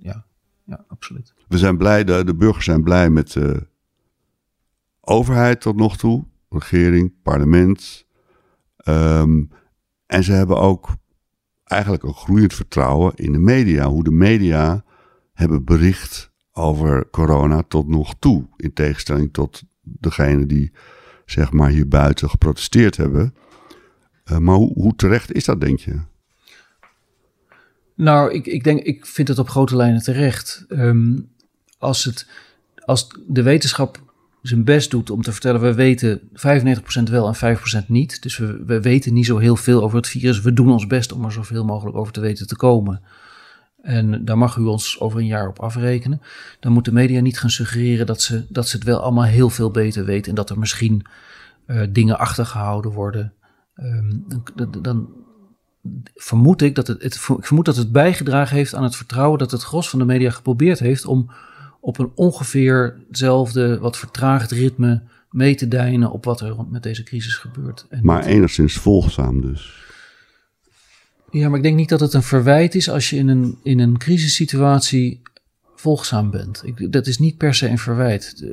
ja, 0.00 0.24
ja, 0.64 0.84
absoluut. 0.88 1.34
We 1.48 1.58
zijn 1.58 1.76
blij, 1.76 2.04
de, 2.04 2.24
de 2.24 2.34
burgers 2.34 2.64
zijn 2.64 2.82
blij 2.82 3.10
met 3.10 3.32
de 3.32 3.66
overheid 5.00 5.60
tot 5.60 5.76
nog 5.76 5.96
toe. 5.96 6.24
Regering, 6.48 7.12
parlement. 7.22 8.06
Ehm, 8.76 9.42
en 10.06 10.24
ze 10.24 10.32
hebben 10.32 10.58
ook 10.58 10.88
eigenlijk 11.66 12.02
een 12.02 12.14
groeiend 12.14 12.54
vertrouwen 12.54 13.12
in 13.14 13.32
de 13.32 13.38
media. 13.38 13.88
Hoe 13.88 14.04
de 14.04 14.10
media 14.10 14.84
hebben 15.32 15.64
bericht 15.64 16.30
over 16.52 17.10
corona 17.10 17.62
tot 17.62 17.88
nog 17.88 18.14
toe. 18.18 18.46
In 18.56 18.72
tegenstelling 18.72 19.32
tot 19.32 19.62
degene 19.82 20.46
die 20.46 20.72
zeg 21.24 21.52
maar 21.52 21.70
hier 21.70 21.88
buiten 21.88 22.30
geprotesteerd 22.30 22.96
hebben. 22.96 23.34
Eh, 24.24 24.38
maar 24.38 24.54
hoe, 24.54 24.72
hoe 24.72 24.96
terecht 24.96 25.32
is 25.32 25.44
dat, 25.44 25.60
denk 25.60 25.78
je? 25.78 26.00
Nou, 27.94 28.32
ik, 28.32 28.46
ik 28.46 28.64
denk, 28.64 28.82
ik 28.82 29.06
vind 29.06 29.28
het 29.28 29.38
op 29.38 29.48
grote 29.48 29.76
lijnen 29.76 30.02
terecht. 30.02 30.64
Ehm, 30.68 31.18
als, 31.78 32.04
het, 32.04 32.28
als 32.84 33.08
de 33.26 33.42
wetenschap 33.42 34.05
zijn 34.48 34.64
best 34.64 34.90
doet 34.90 35.10
om 35.10 35.22
te 35.22 35.32
vertellen, 35.32 35.60
we 35.60 35.74
weten 35.74 36.20
95% 36.20 36.22
wel 37.10 37.34
en 37.34 37.58
5% 37.84 37.86
niet. 37.86 38.22
Dus 38.22 38.36
we, 38.36 38.62
we 38.66 38.80
weten 38.80 39.14
niet 39.14 39.26
zo 39.26 39.38
heel 39.38 39.56
veel 39.56 39.82
over 39.82 39.96
het 39.96 40.08
virus. 40.08 40.40
We 40.40 40.52
doen 40.52 40.70
ons 40.70 40.86
best 40.86 41.12
om 41.12 41.24
er 41.24 41.32
zoveel 41.32 41.64
mogelijk 41.64 41.96
over 41.96 42.12
te 42.12 42.20
weten 42.20 42.46
te 42.46 42.56
komen. 42.56 43.02
En 43.82 44.24
daar 44.24 44.38
mag 44.38 44.56
u 44.56 44.62
ons 44.62 45.00
over 45.00 45.20
een 45.20 45.26
jaar 45.26 45.48
op 45.48 45.60
afrekenen. 45.60 46.20
Dan 46.60 46.72
moet 46.72 46.84
de 46.84 46.92
media 46.92 47.20
niet 47.20 47.38
gaan 47.38 47.50
suggereren 47.50 48.06
dat 48.06 48.22
ze, 48.22 48.44
dat 48.48 48.68
ze 48.68 48.76
het 48.76 48.84
wel 48.84 49.00
allemaal 49.00 49.24
heel 49.24 49.50
veel 49.50 49.70
beter 49.70 50.04
weten. 50.04 50.28
En 50.28 50.34
dat 50.34 50.50
er 50.50 50.58
misschien 50.58 51.06
eh, 51.66 51.82
dingen 51.90 52.18
achtergehouden 52.18 52.90
worden. 52.90 53.32
Ehm, 53.74 54.12
dan, 54.54 54.82
dan, 54.82 55.08
vermoed 56.14 56.62
ik 56.62 56.74
dat 56.74 56.86
het, 56.86 57.02
het, 57.02 57.14
ik 57.14 57.44
vermoed 57.44 57.64
dat 57.64 57.76
het 57.76 57.92
bijgedragen 57.92 58.56
heeft 58.56 58.74
aan 58.74 58.82
het 58.82 58.96
vertrouwen 58.96 59.38
dat 59.38 59.50
het 59.50 59.62
gros 59.62 59.88
van 59.88 59.98
de 59.98 60.04
media 60.04 60.30
geprobeerd 60.30 60.78
heeft 60.78 61.06
om 61.06 61.30
op 61.86 61.98
een 61.98 62.10
ongeveer 62.14 62.96
hetzelfde, 63.08 63.78
wat 63.78 63.96
vertraagd 63.96 64.50
ritme 64.50 65.02
mee 65.30 65.54
te 65.54 65.68
deinen 65.68 66.10
op 66.10 66.24
wat 66.24 66.40
er 66.40 66.56
met 66.70 66.82
deze 66.82 67.02
crisis 67.02 67.36
gebeurt. 67.36 67.86
En 67.88 68.00
Maar 68.02 68.24
enigszins 68.24 68.74
volgzaam 68.74 69.40
dus. 69.40 69.84
ja, 71.30 71.48
maar 71.48 71.56
ik 71.56 71.62
denk 71.62 71.76
niet 71.76 71.88
dat 71.88 72.00
het 72.00 72.14
een 72.14 72.22
verwijt 72.22 72.74
is 72.74 72.88
als 72.90 73.10
je 73.10 73.16
in 73.16 73.28
een, 73.28 73.58
in 73.62 73.78
een 73.78 73.98
crisissituatie 73.98 75.22
volgzaam 75.74 76.30
bent. 76.30 76.62
Ik, 76.64 76.92
dat 76.92 77.06
is 77.06 77.18
niet 77.18 77.36
per 77.36 77.54
se 77.54 77.68
een 77.68 77.78
verwijt. 77.78 78.40
Eh, 78.42 78.50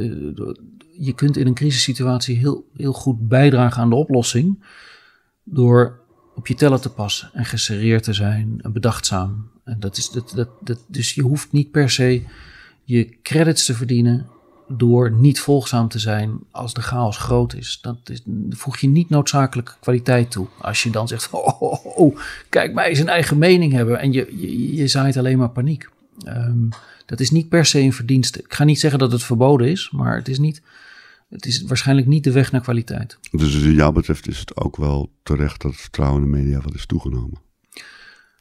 Je 0.91 1.13
kunt 1.15 1.37
in 1.37 1.47
een 1.47 1.53
crisissituatie 1.53 2.37
heel, 2.37 2.65
heel 2.73 2.93
goed 2.93 3.27
bijdragen 3.27 3.81
aan 3.81 3.89
de 3.89 3.95
oplossing 3.95 4.63
door 5.43 5.99
op 6.35 6.47
je 6.47 6.55
tellen 6.55 6.81
te 6.81 6.89
passen 6.89 7.29
en 7.33 7.45
geserreerd 7.45 8.03
te 8.03 8.13
zijn 8.13 8.59
en 8.61 8.73
bedachtzaam. 8.73 9.49
En 9.63 9.79
dat 9.79 9.97
is, 9.97 10.09
dat, 10.09 10.31
dat, 10.35 10.49
dat, 10.61 10.85
dus 10.87 11.13
je 11.13 11.21
hoeft 11.21 11.51
niet 11.51 11.71
per 11.71 11.89
se 11.89 12.23
je 12.83 13.17
credits 13.21 13.65
te 13.65 13.73
verdienen 13.73 14.27
door 14.67 15.11
niet 15.11 15.39
volgzaam 15.39 15.87
te 15.87 15.99
zijn 15.99 16.39
als 16.51 16.73
de 16.73 16.81
chaos 16.81 17.17
groot 17.17 17.53
is. 17.53 17.79
Dat 17.81 17.97
is, 18.09 18.21
voeg 18.49 18.77
je 18.77 18.87
niet 18.87 19.09
noodzakelijk 19.09 19.77
kwaliteit 19.79 20.31
toe. 20.31 20.47
Als 20.59 20.83
je 20.83 20.89
dan 20.89 21.07
zegt, 21.07 21.29
oh, 21.33 21.61
oh, 21.61 21.85
oh, 21.85 21.97
oh, 21.97 22.19
kijk 22.49 22.73
mij 22.73 22.95
zijn 22.95 23.07
eigen 23.07 23.37
mening 23.37 23.73
hebben. 23.73 23.99
En 23.99 24.11
je, 24.11 24.33
je, 24.39 24.75
je 24.75 24.87
zaait 24.87 25.17
alleen 25.17 25.37
maar 25.37 25.49
paniek. 25.49 25.89
Ehm, 26.25 26.69
dat 27.05 27.19
is 27.19 27.31
niet 27.31 27.49
per 27.49 27.65
se 27.65 27.79
een 27.79 27.93
verdienste. 27.93 28.39
Ik 28.39 28.53
ga 28.53 28.63
niet 28.63 28.79
zeggen 28.79 28.99
dat 28.99 29.11
het 29.11 29.23
verboden 29.23 29.67
is, 29.67 29.89
maar 29.91 30.15
het 30.15 30.27
is, 30.27 30.39
niet, 30.39 30.61
het 31.29 31.45
is 31.45 31.61
waarschijnlijk 31.61 32.07
niet 32.07 32.23
de 32.23 32.31
weg 32.31 32.51
naar 32.51 32.61
kwaliteit. 32.61 33.17
Dus 33.31 33.63
wat 33.63 33.73
jou 33.73 33.93
betreft 33.93 34.27
is 34.27 34.39
het 34.39 34.57
ook 34.57 34.77
wel 34.77 35.11
terecht 35.23 35.61
dat 35.61 35.71
het 35.71 35.81
vertrouwen 35.81 36.23
in 36.23 36.31
de 36.31 36.37
media 36.37 36.61
wat 36.61 36.73
is 36.73 36.85
toegenomen. 36.85 37.41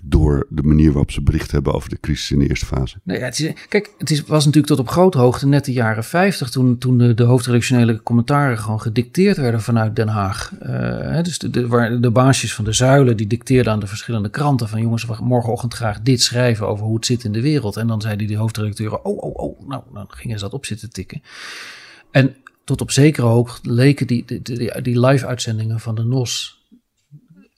Door 0.05 0.47
de 0.49 0.63
manier 0.63 0.89
waarop 0.89 1.11
ze 1.11 1.23
bericht 1.23 1.51
hebben 1.51 1.75
over 1.75 1.89
de 1.89 2.01
crisis 2.01 2.31
in 2.31 2.39
de 2.39 2.49
eerste 2.49 2.67
fase. 2.67 2.97
Kijk, 3.69 3.91
het 3.99 4.11
is, 4.11 4.23
was 4.23 4.45
natuurlijk 4.45 4.75
tot 4.75 4.79
op 4.79 4.89
grote 4.89 5.19
hoogte 5.19 5.47
net 5.47 5.65
de 5.65 5.73
jaren 5.73 6.05
50, 6.05 6.51
toen, 6.51 6.79
toen 6.79 6.99
de, 6.99 7.15
de 7.15 7.23
hoofdredactionele 7.23 8.03
commentaren 8.03 8.59
gewoon 8.59 8.81
gedicteerd 8.81 9.37
werden 9.37 9.63
vanuit 9.63 9.97
Den 9.97 10.09
Haag. 10.09 10.53
Eh, 10.61 11.23
dus 11.23 11.39
de, 11.39 11.51
de, 11.51 11.67
waar 11.67 12.01
de 12.01 12.11
baasjes 12.11 12.55
van 12.55 12.65
de 12.65 12.73
zuilen 12.73 13.17
die 13.17 13.27
dicteerden 13.27 13.73
aan 13.73 13.81
de 13.81 13.87
verschillende 13.87 14.31
kranten 14.31 14.69
van 14.69 14.81
jongens, 14.81 15.05
we 15.05 15.17
morgenochtend 15.21 15.75
graag 15.75 16.01
dit 16.01 16.23
schrijven 16.23 16.69
over 16.69 16.85
hoe 16.87 16.97
het 16.97 17.07
zit 17.07 17.25
in 17.25 17.33
de 17.33 17.41
wereld. 17.41 17.77
En 17.77 17.87
dan 17.87 18.01
zeiden 18.01 18.27
die 18.27 18.37
hoofdredacteuren, 18.37 19.05
oh, 19.05 19.23
oh, 19.23 19.35
oh, 19.35 19.69
nou, 19.69 19.83
dan 19.93 20.07
gingen 20.09 20.39
ze 20.39 20.45
dat 20.45 20.55
op 20.55 20.67
zitten 20.67 20.91
tikken. 20.91 21.23
En 22.11 22.35
tot 22.65 22.81
op 22.81 22.91
zekere 22.91 23.27
hoogte 23.27 23.73
leken 23.73 24.07
die, 24.07 24.25
die, 24.27 24.43
die, 24.43 24.83
die 24.83 25.01
live-uitzendingen 25.01 25.81
van 25.81 25.95
de 25.95 26.05
NOS 26.05 26.62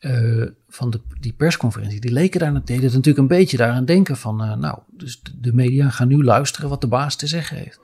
eh, 0.04 0.46
van 0.68 0.90
de, 0.90 1.00
die 1.20 1.32
persconferentie, 1.32 2.00
die 2.00 2.12
leken 2.12 2.40
daar 2.40 2.52
deden 2.52 2.84
het 2.84 2.92
natuurlijk 2.92 3.18
een 3.18 3.36
beetje 3.36 3.56
daaraan 3.56 3.84
denken 3.84 4.16
van, 4.16 4.42
eh, 4.42 4.54
nou, 4.54 4.78
dus 4.90 5.22
de, 5.40 5.52
media 5.52 5.90
gaan 5.90 6.08
nu 6.08 6.24
luisteren 6.24 6.68
wat 6.68 6.80
de 6.80 6.86
baas 6.86 7.16
te 7.16 7.26
zeggen 7.26 7.56
heeft. 7.56 7.80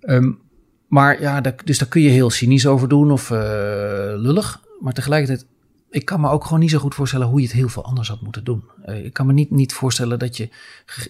Ehm, 0.00 0.32
Maar 0.88 1.20
ja, 1.20 1.40
dus 1.64 1.78
daar 1.78 1.88
kun 1.88 2.02
je 2.02 2.08
heel 2.08 2.30
cynisch 2.30 2.66
over 2.66 2.88
doen 2.88 3.10
of 3.10 3.30
uh, 3.30 3.38
lullig. 4.16 4.60
Maar 4.80 4.92
tegelijkertijd, 4.92 5.46
ik 5.90 6.04
kan 6.04 6.20
me 6.20 6.28
ook 6.28 6.44
gewoon 6.44 6.60
niet 6.60 6.70
zo 6.70 6.78
goed 6.78 6.94
voorstellen 6.94 7.26
hoe 7.26 7.40
je 7.40 7.46
het 7.46 7.54
heel 7.54 7.68
veel 7.68 7.84
anders 7.84 8.08
had 8.08 8.20
moeten 8.20 8.44
doen. 8.44 8.64
Ik 8.86 9.12
kan 9.12 9.26
me 9.26 9.32
niet, 9.32 9.50
niet 9.50 9.72
voorstellen 9.72 10.18
dat 10.18 10.36
je, 10.36 10.48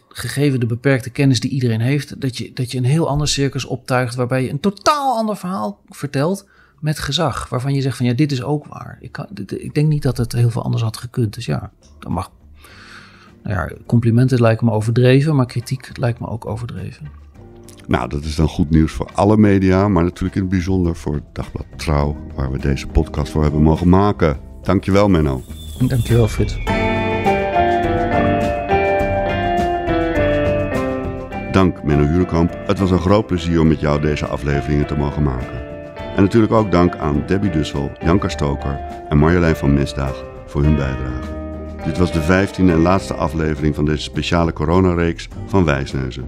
gegeven 0.08 0.60
de 0.60 0.66
beperkte 0.66 1.10
kennis 1.10 1.40
die 1.40 1.50
iedereen 1.50 1.80
heeft, 1.80 2.20
dat 2.20 2.38
je, 2.38 2.52
dat 2.52 2.70
je 2.70 2.78
een 2.78 2.84
heel 2.84 3.08
ander 3.08 3.28
circus 3.28 3.64
optuigt 3.64 4.14
waarbij 4.14 4.42
je 4.42 4.50
een 4.50 4.60
totaal 4.60 5.16
ander 5.16 5.36
verhaal 5.36 5.80
vertelt 5.88 6.46
met 6.82 6.98
gezag. 6.98 7.48
Waarvan 7.48 7.74
je 7.74 7.80
zegt 7.80 7.96
van 7.96 8.06
ja, 8.06 8.12
dit 8.12 8.32
is 8.32 8.42
ook 8.42 8.66
waar. 8.66 8.98
Ik, 9.00 9.12
kan, 9.12 9.26
ik 9.46 9.74
denk 9.74 9.88
niet 9.88 10.02
dat 10.02 10.16
het 10.16 10.32
heel 10.32 10.50
veel 10.50 10.62
anders 10.62 10.82
had 10.82 10.96
gekund. 10.96 11.34
Dus 11.34 11.46
ja, 11.46 11.70
dat 11.98 12.12
mag. 12.12 12.30
Nou 13.42 13.56
ja, 13.56 13.76
complimenten 13.86 14.40
lijken 14.40 14.66
me 14.66 14.72
overdreven, 14.72 15.36
maar 15.36 15.46
kritiek 15.46 15.98
lijkt 15.98 16.20
me 16.20 16.26
ook 16.26 16.46
overdreven. 16.46 17.06
Nou, 17.86 18.08
dat 18.08 18.24
is 18.24 18.34
dan 18.36 18.48
goed 18.48 18.70
nieuws 18.70 18.92
voor 18.92 19.10
alle 19.14 19.36
media, 19.36 19.88
maar 19.88 20.04
natuurlijk 20.04 20.34
in 20.34 20.40
het 20.40 20.50
bijzonder 20.50 20.96
voor 20.96 21.14
het 21.14 21.24
Dagblad 21.32 21.66
Trouw, 21.76 22.16
waar 22.34 22.50
we 22.50 22.58
deze 22.58 22.86
podcast 22.86 23.32
voor 23.32 23.42
hebben 23.42 23.62
mogen 23.62 23.88
maken. 23.88 24.38
Dankjewel, 24.62 25.08
Menno. 25.08 25.42
Dankjewel, 25.86 26.28
Frits. 26.28 26.58
Dank, 31.52 31.82
Menno 31.84 32.06
Hurekamp. 32.06 32.58
Het 32.66 32.78
was 32.78 32.90
een 32.90 32.98
groot 32.98 33.26
plezier 33.26 33.60
om 33.60 33.68
met 33.68 33.80
jou 33.80 34.00
deze 34.00 34.26
afleveringen 34.26 34.86
te 34.86 34.96
mogen 34.96 35.22
maken. 35.22 35.71
En 36.16 36.22
natuurlijk 36.22 36.52
ook 36.52 36.70
dank 36.70 36.96
aan 36.96 37.22
Debbie 37.26 37.50
Dussel, 37.50 37.92
Janka 38.00 38.28
Stoker 38.28 38.80
en 39.08 39.18
Marjolein 39.18 39.56
van 39.56 39.74
Misdaag 39.74 40.24
voor 40.46 40.62
hun 40.62 40.76
bijdrage. 40.76 41.40
Dit 41.84 41.98
was 41.98 42.12
de 42.12 42.22
vijftiende 42.22 42.72
en 42.72 42.82
laatste 42.82 43.14
aflevering 43.14 43.74
van 43.74 43.84
deze 43.84 44.02
speciale 44.02 44.52
coronareeks 44.52 45.28
van 45.46 45.64
Wijsneuzen. 45.64 46.24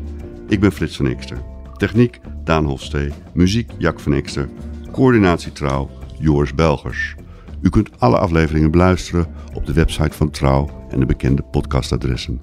Ik 0.48 0.60
ben 0.60 0.72
Frits 0.72 0.96
van 0.96 1.06
Ikster. 1.06 1.38
Techniek 1.76 2.20
Daan 2.44 2.64
Hofstee. 2.64 3.12
Muziek 3.32 3.70
Jack 3.78 4.00
van 4.00 4.14
Ikster. 4.14 4.48
Coördinatie 4.92 5.52
Trouw 5.52 5.90
Joris 6.18 6.54
Belgers. 6.54 7.14
U 7.62 7.68
kunt 7.68 8.00
alle 8.00 8.18
afleveringen 8.18 8.70
beluisteren 8.70 9.26
op 9.54 9.66
de 9.66 9.72
website 9.72 10.16
van 10.16 10.30
Trouw 10.30 10.86
en 10.90 11.00
de 11.00 11.06
bekende 11.06 11.42
podcastadressen. 11.42 12.40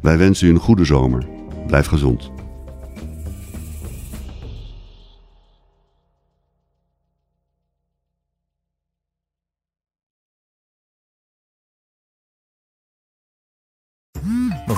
Wij 0.00 0.18
wensen 0.18 0.46
u 0.48 0.50
een 0.50 0.58
goede 0.58 0.84
zomer. 0.84 1.26
Blijf 1.66 1.86
gezond. 1.86 2.30